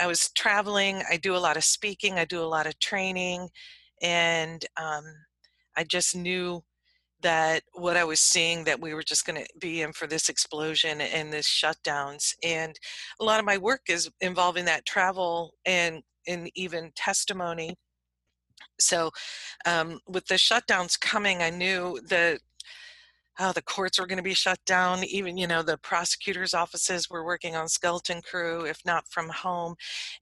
I 0.00 0.06
was 0.06 0.30
traveling. 0.30 1.02
I 1.10 1.16
do 1.16 1.36
a 1.36 1.38
lot 1.38 1.56
of 1.56 1.64
speaking. 1.64 2.18
I 2.18 2.24
do 2.24 2.40
a 2.40 2.44
lot 2.44 2.66
of 2.66 2.78
training, 2.78 3.48
and 4.02 4.64
um, 4.76 5.04
I 5.76 5.84
just 5.84 6.16
knew 6.16 6.62
that 7.22 7.62
what 7.72 7.96
I 7.96 8.04
was 8.04 8.20
seeing 8.20 8.64
that 8.64 8.80
we 8.80 8.94
were 8.94 9.02
just 9.02 9.26
going 9.26 9.42
to 9.42 9.48
be 9.58 9.82
in 9.82 9.92
for 9.92 10.06
this 10.06 10.28
explosion 10.28 11.00
and 11.00 11.32
this 11.32 11.46
shutdowns. 11.46 12.34
And 12.44 12.78
a 13.20 13.24
lot 13.24 13.40
of 13.40 13.46
my 13.46 13.58
work 13.58 13.82
is 13.88 14.10
involving 14.20 14.64
that 14.66 14.86
travel 14.86 15.54
and 15.66 16.02
and 16.26 16.50
even 16.54 16.92
testimony. 16.94 17.74
So 18.78 19.10
um, 19.66 19.98
with 20.06 20.26
the 20.26 20.36
shutdowns 20.36 20.98
coming, 20.98 21.42
I 21.42 21.50
knew 21.50 21.98
that 22.08 22.38
how 23.34 23.52
the 23.52 23.62
courts 23.62 23.98
were 23.98 24.06
going 24.06 24.18
to 24.18 24.22
be 24.22 24.34
shut 24.34 24.58
down. 24.66 25.04
Even, 25.04 25.36
you 25.36 25.46
know, 25.46 25.62
the 25.62 25.78
prosecutors' 25.78 26.54
offices 26.54 27.08
were 27.08 27.24
working 27.24 27.56
on 27.56 27.68
skeleton 27.68 28.20
crew, 28.22 28.64
if 28.64 28.78
not 28.84 29.04
from 29.08 29.28
home. 29.30 29.74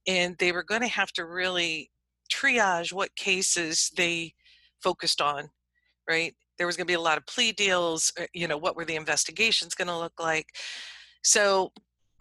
And 0.07 0.37
they 0.39 0.53
were 0.53 0.63
going 0.63 0.83
to 0.83 0.89
have 0.89 1.13
to 1.13 1.27
really 1.27 1.91
triage 2.33 2.93
what 2.93 3.17
cases 3.17 3.91
they 3.97 4.35
focused 4.83 5.21
on, 5.21 5.51
right? 6.09 6.35
There 6.61 6.67
was 6.67 6.77
going 6.77 6.87
to 6.87 6.91
be 6.91 6.95
a 6.95 7.01
lot 7.01 7.17
of 7.17 7.25
plea 7.25 7.53
deals. 7.53 8.13
Uh, 8.21 8.27
you 8.35 8.47
know, 8.47 8.59
what 8.59 8.77
were 8.77 8.85
the 8.85 8.97
investigations 8.97 9.75
going 9.75 9.89
to 9.89 9.97
look 9.97 10.21
like? 10.21 10.47
So 11.25 11.73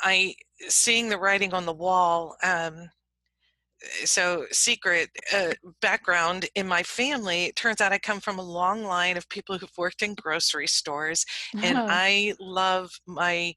I, 0.01 0.35
seeing 0.69 1.09
the 1.09 1.17
writing 1.19 1.53
on 1.53 1.65
the 1.65 1.73
wall, 1.73 2.37
um, 2.41 2.87
so 4.03 4.45
secret 4.51 5.09
uh, 5.33 5.53
background 5.81 6.45
in 6.55 6.67
my 6.67 6.83
family 6.83 7.45
it 7.45 7.55
turns 7.55 7.79
out 7.79 7.93
i 7.93 7.97
come 7.97 8.19
from 8.19 8.37
a 8.37 8.43
long 8.43 8.83
line 8.83 9.15
of 9.15 9.29
people 9.29 9.57
who've 9.57 9.77
worked 9.77 10.01
in 10.01 10.13
grocery 10.15 10.67
stores 10.67 11.25
and 11.63 11.77
Oh. 11.77 11.87
i 11.89 12.33
love 12.41 12.91
my 13.07 13.53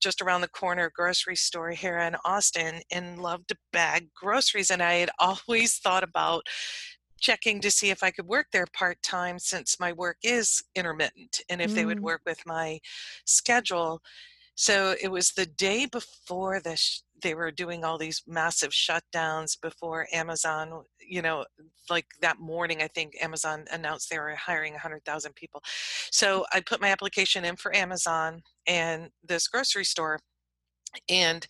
just 0.00 0.22
around 0.22 0.42
the 0.42 0.48
corner 0.48 0.90
grocery 0.94 1.34
store 1.34 1.70
here 1.70 1.98
in 1.98 2.14
austin 2.24 2.80
and 2.92 3.20
love 3.20 3.44
to 3.48 3.56
bag 3.72 4.08
groceries 4.14 4.70
and 4.70 4.82
i 4.82 4.94
had 4.94 5.10
always 5.18 5.78
thought 5.78 6.04
about 6.04 6.46
checking 7.20 7.60
to 7.60 7.70
see 7.70 7.90
if 7.90 8.02
i 8.02 8.10
could 8.10 8.26
work 8.26 8.46
there 8.52 8.66
part-time 8.72 9.38
since 9.38 9.78
my 9.80 9.92
work 9.92 10.18
is 10.22 10.62
intermittent 10.74 11.40
and 11.48 11.60
if 11.62 11.74
they 11.74 11.84
would 11.86 12.00
Mm. 12.00 12.02
work 12.02 12.22
with 12.26 12.40
my 12.46 12.78
schedule 13.24 14.00
so 14.54 14.94
it 15.02 15.08
was 15.10 15.30
the 15.32 15.46
day 15.46 15.86
before 15.86 16.60
the 16.60 16.76
sh- 16.76 17.00
they 17.22 17.34
were 17.34 17.50
doing 17.50 17.84
all 17.84 17.98
these 17.98 18.22
massive 18.26 18.70
shutdowns 18.72 19.60
before 19.60 20.06
Amazon, 20.12 20.84
you 21.00 21.22
know, 21.22 21.44
like 21.88 22.06
that 22.20 22.38
morning 22.40 22.82
I 22.82 22.88
think 22.88 23.14
Amazon 23.22 23.64
announced 23.72 24.10
they 24.10 24.18
were 24.18 24.34
hiring 24.34 24.72
100,000 24.74 25.34
people. 25.34 25.62
So 26.10 26.46
I 26.52 26.60
put 26.60 26.80
my 26.80 26.88
application 26.88 27.44
in 27.44 27.56
for 27.56 27.74
Amazon 27.74 28.42
and 28.66 29.10
this 29.22 29.48
grocery 29.48 29.84
store 29.84 30.18
and 31.08 31.46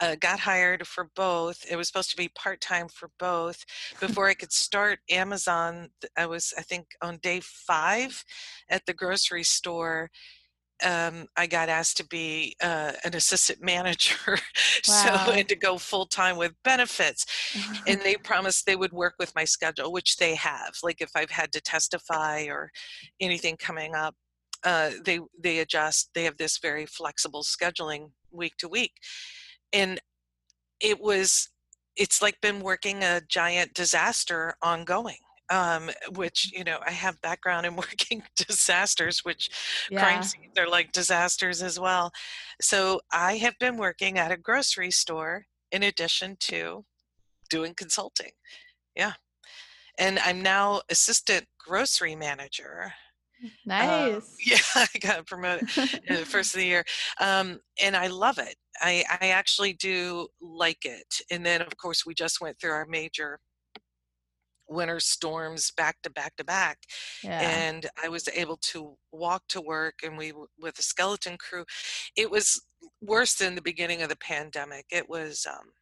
uh, 0.00 0.16
got 0.20 0.40
hired 0.40 0.86
for 0.86 1.08
both. 1.16 1.64
It 1.70 1.76
was 1.76 1.88
supposed 1.88 2.10
to 2.10 2.16
be 2.16 2.28
part 2.28 2.60
time 2.60 2.88
for 2.88 3.10
both. 3.18 3.64
Before 4.00 4.28
I 4.28 4.34
could 4.34 4.52
start 4.52 5.00
Amazon, 5.10 5.90
I 6.16 6.26
was, 6.26 6.52
I 6.58 6.62
think, 6.62 6.88
on 7.00 7.18
day 7.22 7.40
five 7.42 8.24
at 8.68 8.84
the 8.86 8.94
grocery 8.94 9.44
store 9.44 10.10
um, 10.84 11.26
I 11.36 11.46
got 11.46 11.68
asked 11.68 11.96
to 11.98 12.06
be 12.06 12.56
uh, 12.62 12.92
an 13.04 13.14
assistant 13.14 13.62
manager, 13.62 14.38
so 14.82 15.10
Wow. 15.10 15.30
and 15.34 15.48
to 15.48 15.56
go 15.56 15.78
full 15.78 16.06
time 16.06 16.36
with 16.36 16.54
benefits. 16.64 17.24
And 17.86 18.00
they 18.00 18.14
promised 18.24 18.66
they 18.66 18.76
would 18.76 18.92
work 18.92 19.14
with 19.18 19.34
my 19.34 19.44
schedule, 19.44 19.92
which 19.92 20.16
they 20.16 20.34
have. 20.34 20.74
Like 20.82 21.00
if 21.00 21.10
I've 21.14 21.30
had 21.30 21.52
to 21.52 21.60
testify 21.60 22.44
or 22.48 22.70
anything 23.20 23.56
coming 23.56 23.94
up, 23.94 24.14
uh, 24.64 24.90
they 25.04 25.20
they 25.38 25.58
adjust. 25.58 26.10
They 26.14 26.24
have 26.24 26.36
this 26.36 26.58
very 26.58 26.86
flexible 26.86 27.42
scheduling 27.42 28.10
week 28.32 28.56
to 28.58 28.68
week, 28.68 28.92
and 29.72 30.00
it 30.80 31.00
was 31.00 31.48
it's 31.96 32.22
like 32.22 32.40
been 32.40 32.60
working 32.60 33.02
a 33.02 33.20
giant 33.28 33.74
disaster 33.74 34.54
ongoing. 34.62 35.18
Um, 35.50 35.90
which 36.14 36.50
you 36.56 36.64
know 36.64 36.78
I 36.86 36.92
have 36.92 37.20
background 37.20 37.66
in 37.66 37.76
working 37.76 38.22
disasters, 38.36 39.20
which 39.24 39.50
crime 39.88 40.16
yeah. 40.16 40.20
scenes 40.20 40.58
are 40.58 40.68
like 40.68 40.92
disasters 40.92 41.62
as 41.62 41.78
well. 41.78 42.10
So 42.60 43.00
I 43.12 43.36
have 43.36 43.58
been 43.58 43.76
working 43.76 44.18
at 44.18 44.32
a 44.32 44.36
grocery 44.36 44.90
store 44.90 45.44
in 45.70 45.82
addition 45.82 46.36
to 46.40 46.84
doing 47.50 47.74
consulting. 47.74 48.30
Yeah. 48.96 49.12
And 49.98 50.18
I'm 50.20 50.42
now 50.42 50.82
assistant 50.90 51.46
grocery 51.58 52.16
manager. 52.16 52.92
Um, 53.42 53.50
Nice. 53.66 54.36
yeah, 54.46 54.58
I 54.74 54.98
got 54.98 55.26
promoted 55.26 55.68
in 56.06 56.16
the 56.16 56.24
first 56.26 56.54
of 56.54 56.60
the 56.60 56.66
year. 56.66 56.84
Um, 57.20 57.60
and 57.82 57.96
I 57.96 58.08
love 58.08 58.38
it. 58.38 58.56
I, 58.80 59.04
I 59.20 59.28
actually 59.28 59.74
do 59.74 60.28
like 60.40 60.84
it. 60.84 61.20
And 61.30 61.44
then, 61.44 61.62
of 61.62 61.76
course, 61.76 62.06
we 62.06 62.14
just 62.14 62.40
went 62.40 62.58
through 62.60 62.72
our 62.72 62.86
major 62.86 63.40
winter 64.68 65.00
storms 65.00 65.70
back 65.76 65.96
to 66.02 66.10
back 66.10 66.34
to 66.36 66.44
back 66.44 66.78
yeah. 67.22 67.40
and 67.40 67.86
I 68.02 68.08
was 68.08 68.28
able 68.34 68.56
to 68.56 68.96
walk 69.12 69.42
to 69.50 69.60
work 69.60 69.96
and 70.02 70.16
we 70.16 70.32
with 70.58 70.78
a 70.78 70.82
skeleton 70.82 71.36
crew. 71.36 71.64
It 72.16 72.30
was 72.30 72.62
worse 73.02 73.34
than 73.34 73.54
the 73.54 73.62
beginning 73.62 74.02
of 74.02 74.08
the 74.08 74.16
pandemic. 74.16 74.86
It 74.90 75.08
was 75.08 75.46
um 75.48 75.72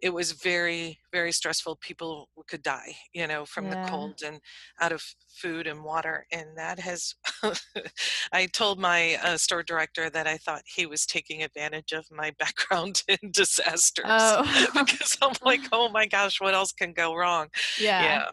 it 0.00 0.12
was 0.12 0.32
very 0.32 0.98
very 1.12 1.32
stressful 1.32 1.76
people 1.80 2.28
could 2.46 2.62
die 2.62 2.94
you 3.12 3.26
know 3.26 3.44
from 3.44 3.68
the 3.70 3.84
cold 3.88 4.20
and 4.24 4.40
out 4.80 4.92
of 4.92 5.02
food 5.28 5.66
and 5.66 5.82
water 5.82 6.26
and 6.32 6.46
that 6.56 6.78
has 6.78 7.14
i 8.32 8.46
told 8.46 8.78
my 8.78 9.18
uh, 9.22 9.36
store 9.36 9.62
director 9.62 10.08
that 10.08 10.26
i 10.26 10.36
thought 10.36 10.62
he 10.64 10.86
was 10.86 11.04
taking 11.06 11.42
advantage 11.42 11.92
of 11.92 12.04
my 12.10 12.30
background 12.38 13.02
in 13.08 13.30
disasters 13.32 14.04
Oh. 14.08 14.70
because 14.86 15.18
i'm 15.22 15.34
like 15.44 15.60
oh 15.72 15.88
my 15.88 16.06
gosh 16.06 16.40
what 16.40 16.54
else 16.54 16.72
can 16.72 16.92
go 16.92 17.14
wrong 17.14 17.48
yeah. 17.80 18.30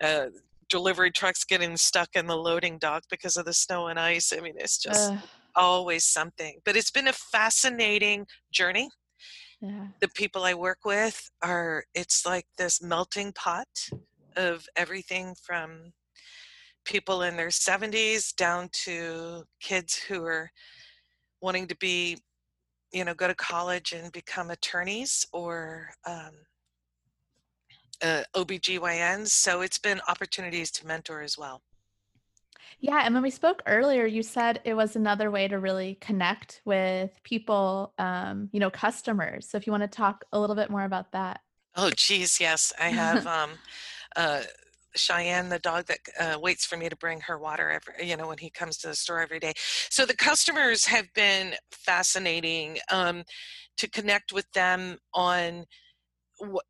yeah. 0.00 0.06
Uh, 0.06 0.26
delivery 0.68 1.10
trucks 1.10 1.44
getting 1.44 1.76
stuck 1.76 2.10
in 2.14 2.26
the 2.26 2.36
loading 2.36 2.78
dock 2.78 3.04
because 3.10 3.36
of 3.36 3.44
the 3.44 3.52
snow 3.52 3.88
and 3.88 3.98
ice. 3.98 4.32
I 4.36 4.40
mean, 4.40 4.54
it's 4.56 4.78
just 4.78 5.12
Ugh, 5.12 5.18
always 5.54 6.04
something. 6.04 6.58
But 6.64 6.76
it's 6.76 6.90
been 6.90 7.08
a 7.08 7.12
fascinating 7.12 8.26
journey. 8.52 8.90
Yeah. 9.60 9.88
The 10.00 10.08
people 10.08 10.44
I 10.44 10.54
work 10.54 10.78
with 10.84 11.30
are, 11.42 11.84
it's 11.94 12.24
like 12.24 12.46
this 12.56 12.82
melting 12.82 13.32
pot 13.32 13.68
of 14.36 14.66
everything 14.76 15.34
from 15.42 15.92
people 16.84 17.22
in 17.22 17.36
their 17.36 17.48
70s 17.48 18.34
down 18.34 18.68
to 18.84 19.42
kids 19.60 19.96
who 19.96 20.24
are 20.24 20.50
wanting 21.40 21.66
to 21.68 21.76
be, 21.76 22.18
you 22.92 23.04
know, 23.04 23.14
go 23.14 23.26
to 23.26 23.34
college 23.34 23.92
and 23.92 24.12
become 24.12 24.50
attorneys 24.50 25.26
or 25.32 25.90
um, 26.06 26.32
uh, 28.02 28.22
OBGYNs. 28.34 29.28
So 29.28 29.60
it's 29.60 29.78
been 29.78 30.00
opportunities 30.08 30.70
to 30.72 30.86
mentor 30.86 31.20
as 31.22 31.36
well. 31.36 31.62
Yeah, 32.80 33.02
and 33.04 33.14
when 33.14 33.22
we 33.22 33.30
spoke 33.30 33.62
earlier, 33.66 34.06
you 34.06 34.22
said 34.22 34.60
it 34.64 34.74
was 34.74 34.96
another 34.96 35.30
way 35.30 35.48
to 35.48 35.58
really 35.58 35.96
connect 36.00 36.60
with 36.64 37.10
people, 37.22 37.92
um, 37.98 38.48
you 38.52 38.60
know, 38.60 38.70
customers. 38.70 39.48
So 39.48 39.58
if 39.58 39.66
you 39.66 39.72
want 39.72 39.82
to 39.82 39.88
talk 39.88 40.24
a 40.32 40.38
little 40.38 40.56
bit 40.56 40.70
more 40.70 40.84
about 40.84 41.12
that. 41.12 41.40
Oh, 41.76 41.90
geez, 41.94 42.40
yes. 42.40 42.72
I 42.78 42.88
have 42.88 43.26
um, 43.26 43.50
uh, 44.16 44.42
Cheyenne, 44.96 45.48
the 45.48 45.58
dog 45.58 45.86
that 45.86 45.98
uh, 46.18 46.38
waits 46.40 46.64
for 46.64 46.76
me 46.76 46.88
to 46.88 46.96
bring 46.96 47.20
her 47.22 47.38
water 47.38 47.70
every, 47.70 48.08
you 48.08 48.16
know, 48.16 48.28
when 48.28 48.38
he 48.38 48.50
comes 48.50 48.78
to 48.78 48.88
the 48.88 48.94
store 48.94 49.20
every 49.20 49.38
day. 49.38 49.52
So 49.90 50.04
the 50.04 50.16
customers 50.16 50.86
have 50.86 51.12
been 51.14 51.54
fascinating 51.70 52.78
um, 52.90 53.24
to 53.76 53.88
connect 53.88 54.32
with 54.32 54.50
them 54.52 54.98
on 55.14 55.66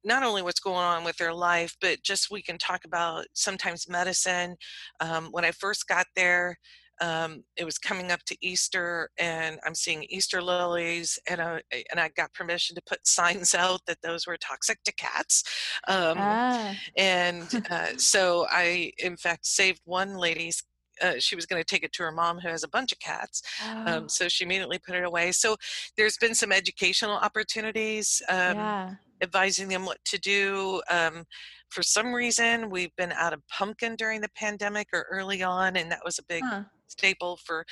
not 0.05 0.23
only 0.23 0.43
what's 0.43 0.61
going 0.61 0.77
on 0.77 1.05
with 1.05 1.17
their 1.17 1.35
life, 1.35 1.77
but 1.81 2.03
just 2.03 2.31
we 2.31 2.43
can 2.43 2.59
talk 2.59 2.85
about 2.85 3.27
sometimes 3.35 3.89
medicine. 3.89 4.57
Um, 5.01 5.29
when 5.31 5.45
I 5.45 5.53
first 5.53 5.87
got 5.89 6.07
there, 6.17 6.59
um, 7.01 7.45
it 7.57 7.65
was 7.65 7.79
coming 7.79 8.11
up 8.11 8.21
to 8.27 8.37
Easter, 8.41 9.11
and 9.19 9.61
I'm 9.65 9.75
seeing 9.75 10.05
Easter 10.09 10.43
lilies, 10.43 11.19
and 11.29 11.41
I, 11.41 11.63
and 11.91 12.01
I 12.01 12.09
got 12.17 12.35
permission 12.35 12.75
to 12.77 12.83
put 12.87 13.07
signs 13.07 13.55
out 13.55 13.81
that 13.87 13.99
those 14.03 14.27
were 14.27 14.37
toxic 14.37 14.83
to 14.85 14.93
cats. 14.93 15.45
Um, 15.87 16.19
Ah, 16.21 16.75
and 16.97 17.49
uh, 17.71 17.89
so 17.99 18.47
I, 18.51 18.93
in 18.99 19.17
fact, 19.17 19.47
saved 19.47 19.81
one 19.85 20.17
lady's. 20.17 20.63
Uh, 21.01 21.15
she 21.19 21.37
was 21.37 21.47
going 21.47 21.61
to 21.61 21.65
take 21.67 21.83
it 21.85 21.93
to 21.95 22.03
her 22.03 22.13
mom 22.13 22.39
who 22.41 22.49
has 22.49 22.63
a 22.65 22.69
bunch 22.69 22.93
of 22.93 22.99
cats. 22.99 23.43
oh, 23.61 23.85
Um, 23.87 24.09
so 24.09 24.29
she 24.29 24.45
immediately 24.45 24.79
put 24.79 24.95
it 24.97 25.05
away. 25.05 25.33
So 25.33 25.57
there's 25.97 26.17
been 26.19 26.35
some 26.35 26.53
educational 26.53 27.17
opportunities. 27.17 28.23
Um, 28.29 28.57
yeah. 28.57 28.95
advising 29.23 29.69
them 29.69 29.85
what 29.85 29.99
to 30.05 30.19
do. 30.19 30.81
Um, 30.89 31.25
for 31.71 31.83
some 31.83 32.15
reason, 32.15 32.71
we've 32.71 32.95
been 32.97 33.13
out 33.13 33.33
of 33.33 33.43
pumpkin 33.49 33.97
during 33.97 34.21
the 34.21 34.29
pandemic 34.37 34.89
or 34.93 35.07
early 35.11 35.43
on, 35.43 35.77
and 35.77 35.91
that 35.91 36.05
was 36.05 36.19
a 36.19 36.25
big 36.29 36.47
Huh. 36.49 36.65
staple 36.87 37.37
for 37.37 37.65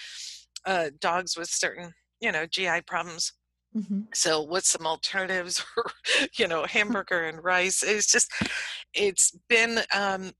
uh, 0.66 0.90
dogs 1.00 1.36
with 1.36 1.48
certain, 1.48 1.92
you 2.20 2.32
know, 2.32 2.46
GI 2.46 2.82
problems. 2.82 3.32
hmm 3.74 4.08
So, 4.14 4.40
what's 4.42 4.70
some 4.70 4.86
alternatives? 4.86 5.64
Or, 5.76 5.84
you 6.38 6.48
know, 6.48 6.64
hamburger 6.68 7.24
and 7.24 7.42
rice. 7.44 7.82
It's 7.82 8.10
just, 8.10 8.30
it's 8.94 9.36
been 9.48 9.80
um, 9.94 10.32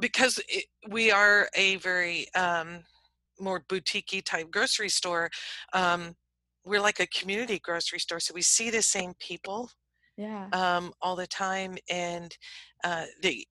because 0.00 0.40
it, 0.48 0.64
we 0.88 1.10
are 1.10 1.48
a 1.54 1.76
very 1.76 2.32
um, 2.34 2.84
more 3.40 3.64
boutique 3.68 4.22
type 4.24 4.50
grocery 4.50 4.88
store. 4.88 5.30
Um, 5.72 6.16
we're 6.64 6.80
like 6.80 7.00
a 7.00 7.06
community 7.08 7.58
grocery 7.58 7.98
store, 7.98 8.20
so 8.20 8.34
we 8.34 8.42
see 8.42 8.70
the 8.70 8.82
same 8.82 9.14
people 9.18 9.70
Yeah. 10.16 10.52
um, 10.52 10.92
all 11.00 11.16
the 11.16 11.26
time, 11.26 11.76
and 11.90 12.36
uh, 12.84 13.06
they 13.22 13.46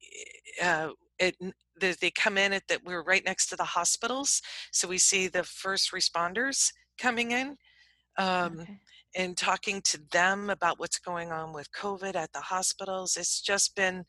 uh, 0.61 0.91
it, 1.19 1.35
they, 1.79 1.93
they 1.93 2.11
come 2.11 2.37
in 2.37 2.53
at 2.53 2.67
that 2.67 2.83
we're 2.83 3.03
right 3.03 3.25
next 3.25 3.47
to 3.47 3.55
the 3.55 3.63
hospitals, 3.63 4.41
so 4.71 4.87
we 4.87 4.97
see 4.97 5.27
the 5.27 5.43
first 5.43 5.91
responders 5.91 6.71
coming 6.99 7.31
in. 7.31 7.57
Um, 8.17 8.67
Okay. 8.67 8.79
and 9.15 9.37
talking 9.37 9.81
to 9.81 9.99
them 10.11 10.49
about 10.49 10.79
what's 10.79 10.99
going 10.99 11.31
on 11.31 11.53
with 11.53 11.71
COVID 11.73 12.15
at 12.15 12.31
the 12.33 12.41
hospitals. 12.41 13.17
It's 13.17 13.41
just 13.41 13.75
been 13.75 14.05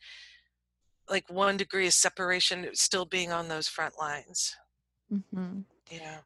like 1.13 1.31
one 1.31 1.57
degree 1.57 1.87
of 1.87 1.93
separation, 1.93 2.69
still 2.73 3.05
being 3.05 3.31
on 3.31 3.49
those 3.49 3.69
front 3.69 3.95
lines. 4.01 4.57
Mm-hmm. 5.13 5.61
Yeah. 5.91 6.19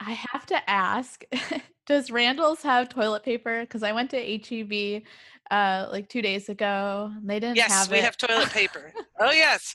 I 0.00 0.18
have 0.32 0.46
to 0.46 0.70
ask, 0.70 1.24
does 1.86 2.10
Randall's 2.10 2.62
have 2.62 2.88
toilet 2.88 3.22
paper? 3.22 3.60
Because 3.60 3.82
I 3.82 3.92
went 3.92 4.10
to 4.10 4.18
HEB 4.18 5.02
uh, 5.50 5.86
like 5.92 6.08
two 6.08 6.22
days 6.22 6.48
ago. 6.48 7.12
And 7.14 7.28
they 7.28 7.38
didn't 7.38 7.56
yes, 7.56 7.70
have 7.70 7.90
we 7.90 7.98
have 7.98 8.16
toilet 8.16 8.50
paper. 8.50 8.92
oh 9.20 9.30
yes, 9.30 9.74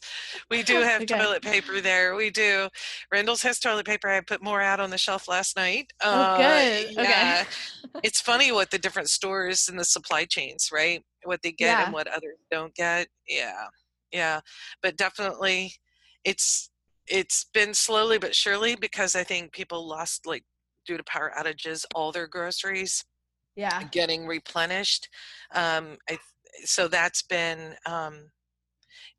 we 0.50 0.64
do 0.64 0.82
have 0.82 1.04
okay. 1.04 1.18
toilet 1.18 1.44
paper 1.44 1.80
there. 1.80 2.16
We 2.16 2.32
do. 2.32 2.68
Randall's 3.12 3.44
has 3.44 3.60
toilet 3.60 3.86
paper. 3.86 4.10
I 4.10 4.20
put 4.22 4.44
more 4.44 4.62
out 4.62 4.80
on 4.80 4.90
the 4.90 4.98
shelf 4.98 5.28
last 5.28 5.56
night. 5.56 5.94
Oh, 6.02 6.12
uh, 6.12 6.38
good. 6.38 6.92
Yeah. 6.96 7.44
Okay. 7.92 8.00
it's 8.04 8.20
funny 8.20 8.52
what 8.52 8.72
the 8.72 8.80
different 8.80 9.10
stores 9.10 9.70
and 9.70 9.80
the 9.80 9.86
supply 9.86 10.26
chains, 10.26 10.70
right? 10.74 11.04
What 11.24 11.44
they 11.44 11.52
get 11.52 11.78
yeah. 11.78 11.86
and 11.86 11.94
what 11.94 12.08
others 12.08 12.38
don't 12.50 12.74
get. 12.74 13.08
Yeah, 13.28 13.68
yeah. 14.12 14.42
But 14.82 14.98
definitely, 14.98 15.74
it's 16.24 16.70
it's 17.08 17.46
been 17.54 17.74
slowly 17.74 18.18
but 18.18 18.36
surely 18.36 18.76
because 18.76 19.16
I 19.16 19.24
think 19.24 19.54
people 19.54 19.88
lost 19.88 20.26
like 20.26 20.44
due 20.86 20.98
to 20.98 21.04
power 21.04 21.32
outages 21.38 21.86
all 21.96 22.12
their 22.12 22.28
groceries 22.28 23.04
yeah 23.56 23.84
getting 23.92 24.28
replenished 24.28 25.10
um 25.56 25.98
I, 26.10 26.18
so 26.64 26.88
that's 26.88 27.24
been 27.24 27.76
um 27.86 28.30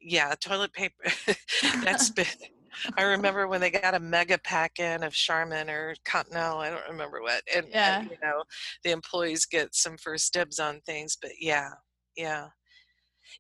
yeah 0.00 0.34
toilet 0.40 0.72
paper 0.72 0.94
that's 1.82 2.10
been 2.10 2.26
I 2.96 3.02
remember 3.02 3.48
when 3.48 3.60
they 3.60 3.70
got 3.70 3.94
a 3.94 4.00
mega 4.00 4.38
pack 4.38 4.78
in 4.78 5.02
of 5.02 5.12
Charmin 5.12 5.68
or 5.68 5.94
Cottonelle, 6.06 6.58
I 6.58 6.70
don't 6.70 6.88
remember 6.88 7.20
what. 7.22 7.42
And, 7.52 7.66
yeah. 7.70 8.00
and, 8.00 8.10
you 8.10 8.16
know, 8.22 8.44
the 8.84 8.90
employees 8.90 9.46
get 9.46 9.74
some 9.74 9.96
first 9.96 10.32
dibs 10.32 10.60
on 10.60 10.80
things, 10.86 11.16
but 11.20 11.32
yeah, 11.40 11.70
yeah. 12.16 12.48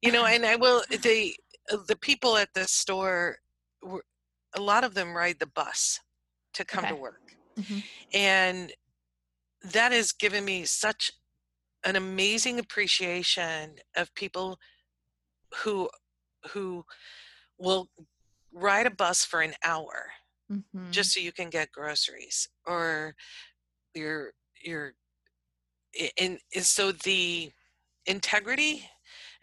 You 0.02 0.12
know, 0.12 0.26
and 0.26 0.44
I 0.44 0.56
will 0.56 0.82
the 0.90 1.34
the 1.86 1.96
people 1.96 2.36
at 2.36 2.48
the 2.54 2.64
store 2.64 3.38
a 4.54 4.60
lot 4.60 4.84
of 4.84 4.94
them 4.94 5.16
ride 5.16 5.38
the 5.38 5.46
bus 5.46 6.00
to 6.54 6.64
come 6.64 6.84
okay. 6.84 6.94
to 6.94 7.00
work. 7.00 7.36
Mm-hmm. 7.58 7.78
And 8.14 8.72
that 9.72 9.92
has 9.92 10.12
given 10.12 10.44
me 10.44 10.64
such 10.64 11.12
an 11.84 11.96
amazing 11.96 12.58
appreciation 12.58 13.76
of 13.96 14.14
people 14.14 14.58
who 15.62 15.88
who 16.50 16.84
will 17.58 17.88
ride 18.52 18.86
a 18.86 18.90
bus 18.90 19.24
for 19.24 19.40
an 19.40 19.54
hour 19.64 20.06
mm-hmm. 20.50 20.90
just 20.90 21.12
so 21.12 21.20
you 21.20 21.32
can 21.32 21.50
get 21.50 21.72
groceries 21.72 22.48
or 22.66 23.14
your 23.94 24.32
your 24.62 24.92
and, 26.20 26.38
and 26.54 26.64
so 26.64 26.92
the 26.92 27.50
integrity 28.06 28.88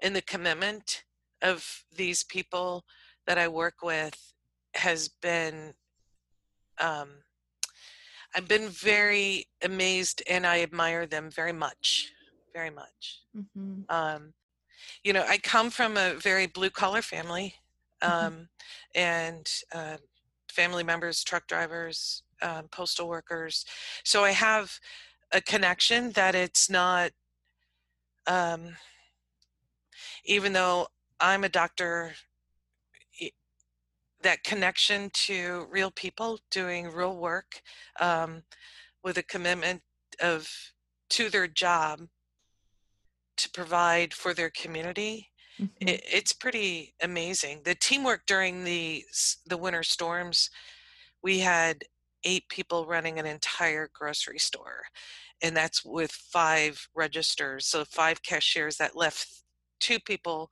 and 0.02 0.16
the 0.16 0.22
commitment 0.22 1.04
of 1.42 1.84
these 1.96 2.24
people 2.24 2.86
that 3.28 3.38
I 3.38 3.48
work 3.48 3.76
with 3.84 4.34
has 4.76 5.08
been 5.08 5.74
um, 6.80 7.10
I've 8.36 8.48
been 8.50 8.68
very 8.68 9.48
amazed 9.64 10.22
and 10.30 10.46
I 10.46 10.62
admire 10.62 11.06
them 11.06 11.30
very 11.32 11.54
much, 11.54 12.12
very 12.54 12.70
much. 12.70 13.22
Mm-hmm. 13.36 13.84
Um, 13.88 14.34
you 15.04 15.14
know, 15.14 15.24
I 15.28 15.38
come 15.38 15.70
from 15.70 15.96
a 15.96 16.16
very 16.16 16.46
blue 16.46 16.70
collar 16.70 17.02
family, 17.02 17.56
mm-hmm. 18.04 18.26
um, 18.26 18.34
mm-hmm. 18.34 18.44
and 18.96 19.50
uh, 19.74 19.98
family 20.50 20.84
members, 20.84 21.24
truck 21.24 21.48
drivers, 21.48 22.24
um, 22.42 22.68
postal 22.72 23.08
workers. 23.08 23.66
So 24.04 24.26
I 24.26 24.32
have 24.32 24.80
a 25.32 25.40
connection 25.40 26.12
that 26.12 26.36
it's 26.36 26.70
not, 26.70 27.12
um, 28.28 28.76
even 30.26 30.54
though 30.54 30.88
I'm 31.20 31.44
a 31.44 31.50
doctor 31.50 32.14
that 34.26 34.44
connection 34.44 35.12
to 35.14 35.68
real 35.70 35.92
people 35.92 36.40
doing 36.50 36.88
real 36.88 37.16
work 37.16 37.62
um, 38.00 38.42
with 39.04 39.20
a 39.20 39.24
commitment 39.24 39.82
of 40.20 40.50
to 41.12 41.30
their 41.30 41.48
job 41.48 42.00
to 43.38 43.50
provide 43.52 44.14
for 44.14 44.34
their 44.34 44.50
community 44.50 45.30
mm-hmm. 45.62 45.88
it, 45.88 46.02
it's 46.12 46.34
pretty 46.34 46.96
amazing 47.04 47.62
the 47.66 47.76
teamwork 47.76 48.22
during 48.26 48.64
the 48.64 49.04
the 49.46 49.58
winter 49.58 49.84
storms 49.84 50.50
we 51.22 51.40
had 51.40 51.84
eight 52.24 52.50
people 52.50 52.88
running 52.88 53.20
an 53.20 53.28
entire 53.28 53.90
grocery 53.94 54.40
store 54.40 54.86
and 55.44 55.56
that's 55.56 55.86
with 55.86 56.12
five 56.12 56.88
registers 56.96 57.68
so 57.68 57.86
five 57.86 58.24
cashiers 58.24 58.78
that 58.78 58.96
left 58.96 59.44
two 59.80 60.00
people 60.00 60.52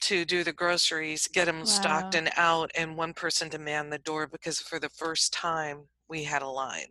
to 0.00 0.24
do 0.24 0.44
the 0.44 0.52
groceries, 0.52 1.28
get 1.28 1.46
them 1.46 1.60
wow. 1.60 1.64
stocked 1.64 2.14
and 2.14 2.30
out, 2.36 2.70
and 2.76 2.96
one 2.96 3.12
person 3.12 3.50
to 3.50 3.58
man 3.58 3.90
the 3.90 3.98
door 3.98 4.26
because 4.26 4.60
for 4.60 4.78
the 4.78 4.88
first 4.88 5.32
time 5.32 5.88
we 6.08 6.24
had 6.24 6.42
a 6.42 6.48
line 6.48 6.88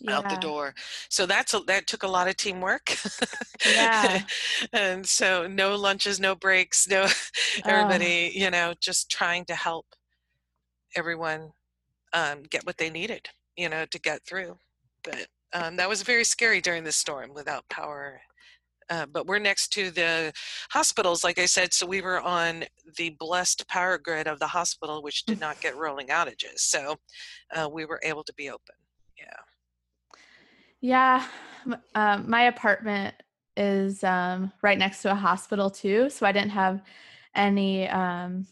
yeah. 0.00 0.16
out 0.16 0.28
the 0.28 0.36
door. 0.36 0.74
So 1.08 1.26
that's 1.26 1.54
a, 1.54 1.60
that 1.60 1.86
took 1.86 2.02
a 2.02 2.08
lot 2.08 2.28
of 2.28 2.36
teamwork. 2.36 2.96
yeah. 3.66 4.22
and 4.72 5.06
so 5.06 5.46
no 5.46 5.76
lunches, 5.76 6.20
no 6.20 6.34
breaks, 6.34 6.88
no 6.88 7.06
everybody, 7.64 8.32
you 8.34 8.50
know, 8.50 8.74
just 8.80 9.10
trying 9.10 9.44
to 9.46 9.54
help 9.54 9.86
everyone 10.96 11.52
um, 12.12 12.42
get 12.42 12.66
what 12.66 12.78
they 12.78 12.90
needed, 12.90 13.28
you 13.56 13.68
know, 13.68 13.86
to 13.86 13.98
get 13.98 14.24
through. 14.26 14.56
But 15.04 15.26
um, 15.52 15.76
that 15.76 15.88
was 15.88 16.02
very 16.02 16.24
scary 16.24 16.60
during 16.60 16.84
the 16.84 16.92
storm 16.92 17.32
without 17.34 17.68
power 17.68 18.20
uh, 18.92 19.06
but 19.06 19.26
we're 19.26 19.38
next 19.38 19.72
to 19.72 19.90
the 19.90 20.30
hospitals, 20.70 21.24
like 21.24 21.38
I 21.38 21.46
said, 21.46 21.72
so 21.72 21.86
we 21.86 22.02
were 22.02 22.20
on 22.20 22.64
the 22.98 23.16
blessed 23.18 23.66
power 23.66 23.96
grid 23.96 24.26
of 24.26 24.38
the 24.38 24.46
hospital, 24.46 25.02
which 25.02 25.24
did 25.24 25.40
not 25.40 25.58
get 25.62 25.78
rolling 25.78 26.08
outages. 26.08 26.58
So 26.58 26.96
uh, 27.56 27.70
we 27.72 27.86
were 27.86 28.00
able 28.02 28.22
to 28.24 28.34
be 28.34 28.50
open. 28.50 28.74
Yeah. 29.16 29.36
Yeah. 30.82 31.76
Um, 31.94 32.28
my 32.28 32.42
apartment 32.42 33.14
is 33.56 34.04
um, 34.04 34.52
right 34.62 34.76
next 34.78 35.00
to 35.02 35.12
a 35.12 35.14
hospital 35.14 35.70
too. 35.70 36.10
So 36.10 36.26
I 36.26 36.32
didn't 36.32 36.50
have 36.50 36.82
any 37.34 37.88
um, 37.88 38.46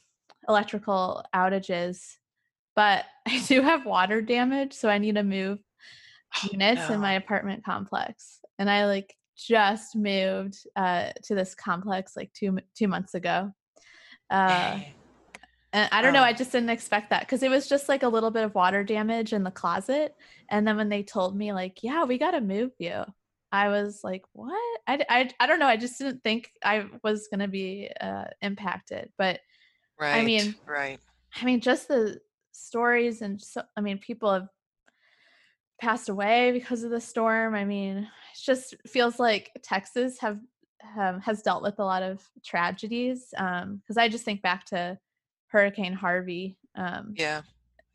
electrical 0.49 1.23
outages, 1.35 2.17
but 2.75 3.05
I 3.29 3.43
do 3.47 3.61
have 3.61 3.85
water 3.85 4.23
damage. 4.23 4.73
So 4.73 4.89
I 4.89 4.97
need 4.97 5.17
to 5.17 5.23
move 5.23 5.59
oh, 6.37 6.49
units 6.51 6.89
no. 6.89 6.95
in 6.95 7.01
my 7.01 7.13
apartment 7.13 7.63
complex. 7.63 8.39
And 8.59 8.71
I 8.71 8.87
like 8.87 9.15
just 9.47 9.97
moved 9.97 10.59
uh, 10.77 11.11
to 11.25 11.35
this 11.35 11.55
complex 11.55 12.17
like 12.17 12.33
two 12.33 12.59
two 12.75 12.89
months 12.89 13.15
ago. 13.15 13.53
Uh, 14.31 14.81
and 15.73 15.89
I 15.93 16.03
don't 16.03 16.13
know, 16.13 16.23
I 16.23 16.33
just 16.33 16.51
didn't 16.51 16.71
expect 16.71 17.11
that 17.11 17.21
because 17.21 17.43
it 17.43 17.51
was 17.51 17.69
just 17.69 17.89
like 17.89 18.03
a 18.03 18.09
little 18.09 18.31
bit 18.31 18.45
of 18.45 18.55
water 18.55 18.83
damage 18.83 19.33
in 19.33 19.45
the 19.45 19.51
closet. 19.51 20.15
And 20.49 20.67
then 20.67 20.77
when 20.77 20.89
they 20.89 21.03
told 21.03 21.37
me 21.37 21.53
like, 21.53 21.83
yeah, 21.83 22.05
we 22.05 22.19
got 22.19 22.33
to 22.33 22.41
move 22.41 22.73
you, 22.79 23.05
I 23.53 23.69
was 23.69 24.01
like, 24.03 24.23
what? 24.33 24.81
I, 24.89 25.05
I, 25.09 25.31
I 25.39 25.47
don't 25.47 25.61
know. 25.61 25.67
I 25.67 25.77
just 25.77 25.99
didn't 25.99 26.25
think 26.25 26.51
I 26.65 26.87
was 27.05 27.29
going 27.29 27.41
to 27.41 27.49
be 27.49 27.91
uh, 28.01 28.25
impacted. 28.43 29.11
But 29.17 29.41
right, 29.99 30.17
I 30.17 30.25
mean, 30.25 30.57
right. 30.67 30.99
I 31.41 31.45
mean, 31.45 31.61
just 31.61 31.87
the 31.87 32.21
stories 32.53 33.23
and 33.23 33.41
so, 33.41 33.63
I 33.77 33.81
mean, 33.81 33.99
people 33.99 34.33
have 34.33 34.49
passed 35.81 36.09
away 36.09 36.53
because 36.53 36.85
of 36.85 36.91
the 36.91 37.01
storm. 37.01 37.55
I 37.55 37.65
mean, 37.65 37.99
it 37.99 38.09
just 38.45 38.75
feels 38.87 39.19
like 39.19 39.51
Texas 39.63 40.19
have 40.19 40.39
um, 40.97 41.21
has 41.21 41.43
dealt 41.43 41.63
with 41.63 41.79
a 41.79 41.85
lot 41.85 42.03
of 42.03 42.23
tragedies. 42.45 43.29
Because 43.31 43.63
um, 43.63 43.99
I 43.99 44.09
just 44.09 44.25
think 44.25 44.43
back 44.43 44.65
to 44.67 44.99
Hurricane 45.49 45.93
Harvey. 45.93 46.57
Um, 46.75 47.15
yeah, 47.17 47.43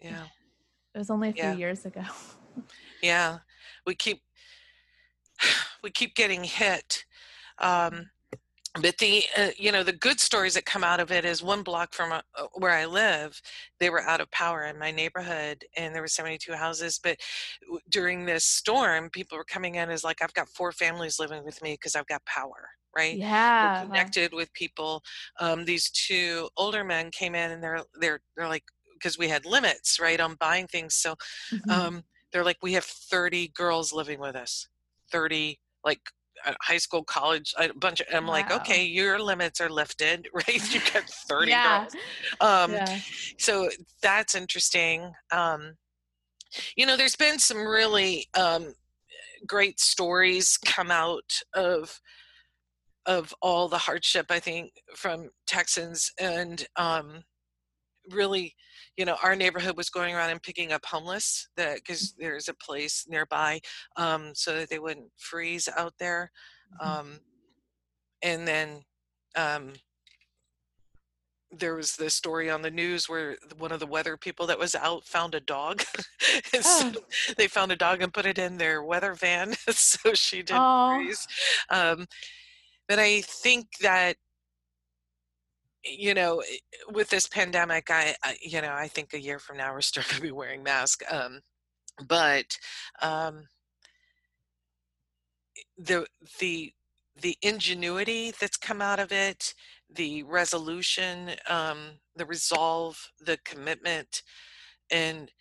yeah. 0.01 0.23
It 0.93 0.97
was 0.97 1.09
only 1.09 1.29
a 1.29 1.33
few 1.33 1.43
yeah. 1.43 1.55
years 1.55 1.85
ago. 1.85 2.03
yeah, 3.01 3.39
we 3.85 3.95
keep 3.95 4.21
we 5.83 5.91
keep 5.91 6.15
getting 6.15 6.43
hit. 6.43 7.05
Um, 7.59 8.09
but 8.81 8.97
the 8.97 9.23
uh, 9.37 9.49
you 9.57 9.71
know 9.71 9.83
the 9.83 9.93
good 9.93 10.19
stories 10.19 10.53
that 10.53 10.65
come 10.65 10.83
out 10.83 10.99
of 10.99 11.11
it 11.11 11.25
is 11.25 11.41
one 11.41 11.63
block 11.63 11.93
from 11.93 12.11
uh, 12.11 12.21
uh, 12.37 12.47
where 12.55 12.71
i 12.71 12.85
live 12.85 13.41
they 13.79 13.89
were 13.89 14.01
out 14.01 14.21
of 14.21 14.29
power 14.31 14.63
in 14.65 14.77
my 14.77 14.91
neighborhood 14.91 15.63
and 15.77 15.93
there 15.93 16.01
were 16.01 16.07
72 16.07 16.51
houses 16.53 16.99
but 17.01 17.17
during 17.89 18.25
this 18.25 18.45
storm 18.45 19.09
people 19.09 19.37
were 19.37 19.45
coming 19.45 19.75
in 19.75 19.89
as 19.89 20.03
like 20.03 20.21
i've 20.21 20.33
got 20.33 20.49
four 20.49 20.71
families 20.71 21.19
living 21.19 21.43
with 21.43 21.61
me 21.61 21.73
because 21.73 21.95
i've 21.95 22.07
got 22.07 22.25
power 22.25 22.69
right 22.95 23.17
yeah 23.17 23.81
we're 23.81 23.87
connected 23.87 24.33
with 24.33 24.51
people 24.53 25.01
um, 25.39 25.65
these 25.65 25.89
two 25.91 26.49
older 26.57 26.83
men 26.83 27.11
came 27.11 27.35
in 27.35 27.51
and 27.51 27.63
they're 27.63 27.81
they're 27.99 28.19
they're 28.35 28.47
like 28.47 28.63
because 28.93 29.17
we 29.17 29.27
had 29.27 29.45
limits 29.45 29.99
right 29.99 30.19
on 30.19 30.35
buying 30.39 30.67
things 30.67 30.95
so 30.95 31.15
mm-hmm. 31.53 31.69
um, 31.69 32.03
they're 32.31 32.45
like 32.45 32.57
we 32.61 32.73
have 32.73 32.85
30 32.85 33.49
girls 33.49 33.91
living 33.93 34.19
with 34.19 34.35
us 34.35 34.67
30 35.11 35.59
like 35.83 35.99
high 36.61 36.77
school, 36.77 37.03
college, 37.03 37.53
a 37.57 37.73
bunch 37.73 38.01
of, 38.01 38.07
I'm 38.13 38.27
wow. 38.27 38.33
like, 38.33 38.51
okay, 38.51 38.85
your 38.85 39.19
limits 39.19 39.61
are 39.61 39.69
lifted, 39.69 40.27
right? 40.33 40.73
You 40.73 40.79
got 40.93 41.03
30 41.03 41.51
yeah. 41.51 41.79
girls. 41.79 41.95
Um, 42.41 42.73
yeah. 42.73 42.99
So 43.37 43.69
that's 44.01 44.35
interesting. 44.35 45.13
Um, 45.31 45.75
you 46.75 46.85
know, 46.85 46.95
there's 46.97 47.15
been 47.15 47.39
some 47.39 47.65
really 47.67 48.27
um, 48.33 48.73
great 49.47 49.79
stories 49.79 50.57
come 50.57 50.91
out 50.91 51.39
of 51.53 51.99
of 53.07 53.35
all 53.39 53.67
the 53.67 53.77
hardship, 53.77 54.25
I 54.31 54.39
think, 54.39 54.71
from 54.95 55.29
Texans 55.45 56.11
and 56.19 56.65
um, 56.75 57.23
really 58.09 58.55
you 58.97 59.05
know 59.05 59.17
our 59.23 59.35
neighborhood 59.35 59.75
was 59.77 59.89
going 59.89 60.15
around 60.15 60.29
and 60.29 60.41
picking 60.41 60.71
up 60.71 60.85
homeless 60.85 61.49
that 61.57 61.75
because 61.77 62.13
there's 62.17 62.47
a 62.49 62.53
place 62.53 63.05
nearby 63.09 63.59
um, 63.97 64.31
so 64.33 64.55
that 64.57 64.69
they 64.69 64.79
wouldn't 64.79 65.11
freeze 65.17 65.67
out 65.77 65.93
there 65.99 66.31
Mhm. 66.81 66.87
um, 66.87 67.19
and 68.23 68.47
then 68.47 68.83
um, 69.35 69.73
there 71.51 71.75
was 71.75 71.95
this 71.95 72.15
story 72.15 72.49
on 72.49 72.61
the 72.61 72.71
news 72.71 73.07
where 73.07 73.37
one 73.57 73.71
of 73.71 73.79
the 73.79 73.85
weather 73.85 74.17
people 74.17 74.47
that 74.47 74.59
was 74.59 74.75
out 74.75 75.05
found 75.05 75.35
a 75.35 75.39
dog 75.39 75.83
and 76.53 76.63
so 76.65 76.91
Oh. 76.95 77.01
they 77.37 77.47
found 77.47 77.71
a 77.71 77.75
dog 77.77 78.01
and 78.01 78.13
put 78.13 78.25
it 78.25 78.37
in 78.37 78.57
their 78.57 78.83
weather 78.83 79.13
van 79.13 79.53
so 79.69 80.13
she 80.13 80.37
didn't 80.41 80.61
Oh. 80.61 80.95
freeze 80.95 81.27
um, 81.69 82.07
but 82.87 82.99
i 82.99 83.21
think 83.21 83.67
that 83.81 84.17
you 85.85 86.13
know 86.13 86.41
with 86.91 87.09
this 87.09 87.27
pandemic 87.27 87.89
I, 87.89 88.15
I 88.23 88.35
you 88.41 88.61
know 88.61 88.73
i 88.73 88.87
think 88.87 89.13
a 89.13 89.21
year 89.21 89.39
from 89.39 89.57
now 89.57 89.73
we're 89.73 89.81
still 89.81 90.03
going 90.09 90.15
to 90.15 90.21
be 90.21 90.31
wearing 90.31 90.63
masks 90.63 91.05
um, 91.11 91.41
but 92.07 92.57
um, 93.01 93.47
the 95.77 96.05
the 96.39 96.73
the 97.21 97.37
ingenuity 97.41 98.33
that's 98.39 98.57
come 98.57 98.81
out 98.81 98.99
of 98.99 99.11
it 99.11 99.53
the 99.93 100.23
resolution 100.23 101.31
um, 101.47 101.99
the 102.15 102.25
resolve 102.25 103.11
the 103.19 103.37
commitment 103.45 104.23
and 104.91 105.31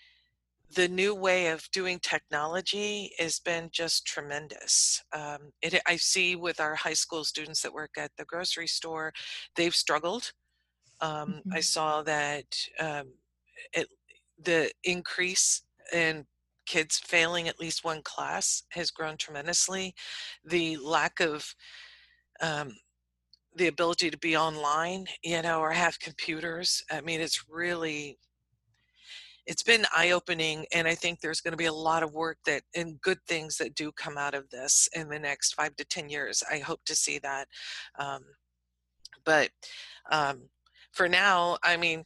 the 0.75 0.89
new 0.89 1.15
way 1.15 1.49
of 1.49 1.71
doing 1.73 1.99
technology 2.01 3.13
has 3.19 3.39
been 3.41 3.71
just 3.73 4.07
tremendous. 4.07 5.03
Um, 5.13 5.53
it, 5.63 5.81
I 5.87 5.97
see 5.97 6.37
with 6.37 6.61
our 6.61 6.75
high 6.75 6.95
school 6.95 7.25
students 7.25 7.63
that 7.63 7.73
work 7.73 7.93
at 7.99 8.13
the 8.17 8.25
grocery 8.25 8.67
store, 8.67 9.13
they've 9.57 9.75
struggled. 9.75 10.33
Um, 11.01 11.43
I 11.53 11.61
Mhm. 11.61 11.63
saw 11.63 12.03
that 12.03 12.47
um, 12.81 13.15
it, 13.73 13.89
the 14.39 14.73
increase 14.85 15.63
in 15.93 16.27
kids 16.67 16.99
failing 16.99 17.49
at 17.49 17.61
least 17.61 17.85
one 17.85 18.03
class 18.03 18.65
has 18.71 18.91
grown 18.91 19.17
tremendously. 19.17 19.95
The 20.45 20.77
lack 20.79 21.21
of 21.21 21.55
um, 22.41 22.73
the 23.57 23.69
ability 23.69 24.11
to 24.11 24.19
be 24.19 24.37
online, 24.37 25.07
you 25.23 25.43
know, 25.43 25.61
or 25.61 25.73
have 25.73 25.99
computers. 26.01 26.83
I 26.91 27.01
mean, 27.01 27.21
it's 27.21 27.49
really 27.49 28.19
it's 29.46 29.62
been 29.62 29.85
eye 29.96 30.11
opening 30.11 30.66
and 30.74 30.87
i 30.88 30.94
think 30.94 31.20
there's 31.20 31.40
going 31.40 31.52
to 31.52 31.59
be 31.59 31.66
a 31.66 31.72
lot 31.72 32.02
of 32.02 32.14
work 32.14 32.38
that 32.46 32.62
and 32.74 33.00
good 33.00 33.18
things 33.26 33.57
that 33.57 33.74
do 33.74 33.92
come 33.92 34.16
out 34.18 34.35
of 34.35 34.48
this 34.50 34.88
in 34.94 35.09
the 35.09 35.18
next 35.18 35.54
five 35.54 35.74
to 35.76 35.85
ten 35.85 36.09
years 36.09 36.42
i 36.50 36.59
hope 36.59 36.80
to 36.85 36.94
see 36.94 37.18
that 37.18 37.46
um, 37.98 38.22
but 39.24 39.50
um, 40.11 40.42
for 40.92 41.09
now 41.09 41.57
i 41.62 41.76
mean 41.76 42.04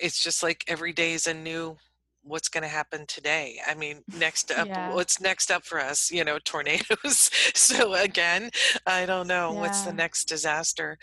it's 0.00 0.22
just 0.22 0.42
like 0.42 0.64
every 0.68 0.92
day 0.92 1.12
is 1.12 1.26
a 1.26 1.34
new 1.34 1.76
what's 2.22 2.48
going 2.48 2.62
to 2.62 2.68
happen 2.68 3.06
today? 3.06 3.58
I 3.66 3.74
mean 3.74 4.02
next 4.12 4.50
up 4.50 4.66
Yeah. 4.68 4.92
what's 4.92 5.20
next 5.20 5.50
up 5.50 5.64
for 5.64 5.80
us? 5.80 6.10
You 6.10 6.24
know 6.24 6.38
tornadoes. 6.44 7.30
So 7.54 7.94
again 7.94 8.50
i 8.86 9.04
don't 9.06 9.26
know 9.26 9.52
what's 9.52 9.82
the 9.82 9.92
next 9.92 10.24
disaster 10.26 10.98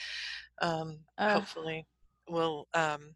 um, 0.62 1.00
hopefully 1.20 1.86
we'll 2.30 2.68
um, 2.74 3.16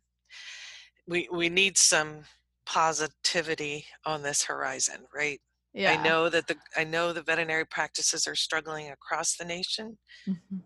we 1.09 1.27
we 1.31 1.49
need 1.49 1.77
some 1.77 2.21
positivity 2.65 3.85
on 4.05 4.21
this 4.21 4.43
horizon 4.43 5.05
right 5.13 5.41
Yeah. 5.73 5.91
i 5.91 5.97
know 5.97 6.29
that 6.29 6.47
the 6.47 6.55
i 6.77 6.83
know 6.83 7.11
the 7.13 7.23
veterinary 7.23 7.65
practices 7.65 8.27
are 8.27 8.35
struggling 8.35 8.89
across 8.91 9.35
the 9.35 9.45
nation 9.45 9.97
Mhm. 10.27 10.61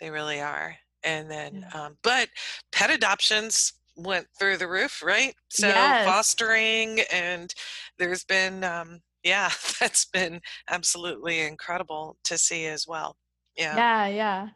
they 0.00 0.10
really 0.10 0.40
are 0.40 0.76
and 1.04 1.30
then 1.30 1.52
Yeah. 1.60 1.70
um, 1.74 1.98
but 2.02 2.28
pet 2.72 2.90
adoptions 2.90 3.74
went 3.96 4.26
through 4.38 4.56
the 4.56 4.68
roof 4.68 5.02
right 5.02 5.34
so 5.50 5.68
Yes. 5.68 6.04
fostering 6.04 7.00
and 7.12 7.54
there's 7.98 8.24
been 8.24 8.64
um, 8.64 9.00
yeah 9.22 9.50
that's 9.80 10.06
been 10.06 10.40
absolutely 10.70 11.40
incredible 11.42 12.16
to 12.24 12.38
see 12.38 12.66
as 12.66 12.86
well 12.88 13.16
yeah, 13.56 13.76
Yeah, 13.76 14.06
yeah. 14.06 14.48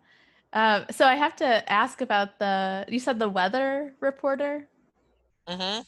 Um, 0.53 0.87
so 0.91 1.07
I 1.07 1.17
have 1.17 1.37
to 1.37 1.71
ask 1.71 2.01
about 2.01 2.39
the 2.39 2.85
you 2.89 2.99
said 2.99 3.19
the 3.19 3.29
weather 3.29 3.95
reporter? 4.01 4.69
Hmm 5.47 5.81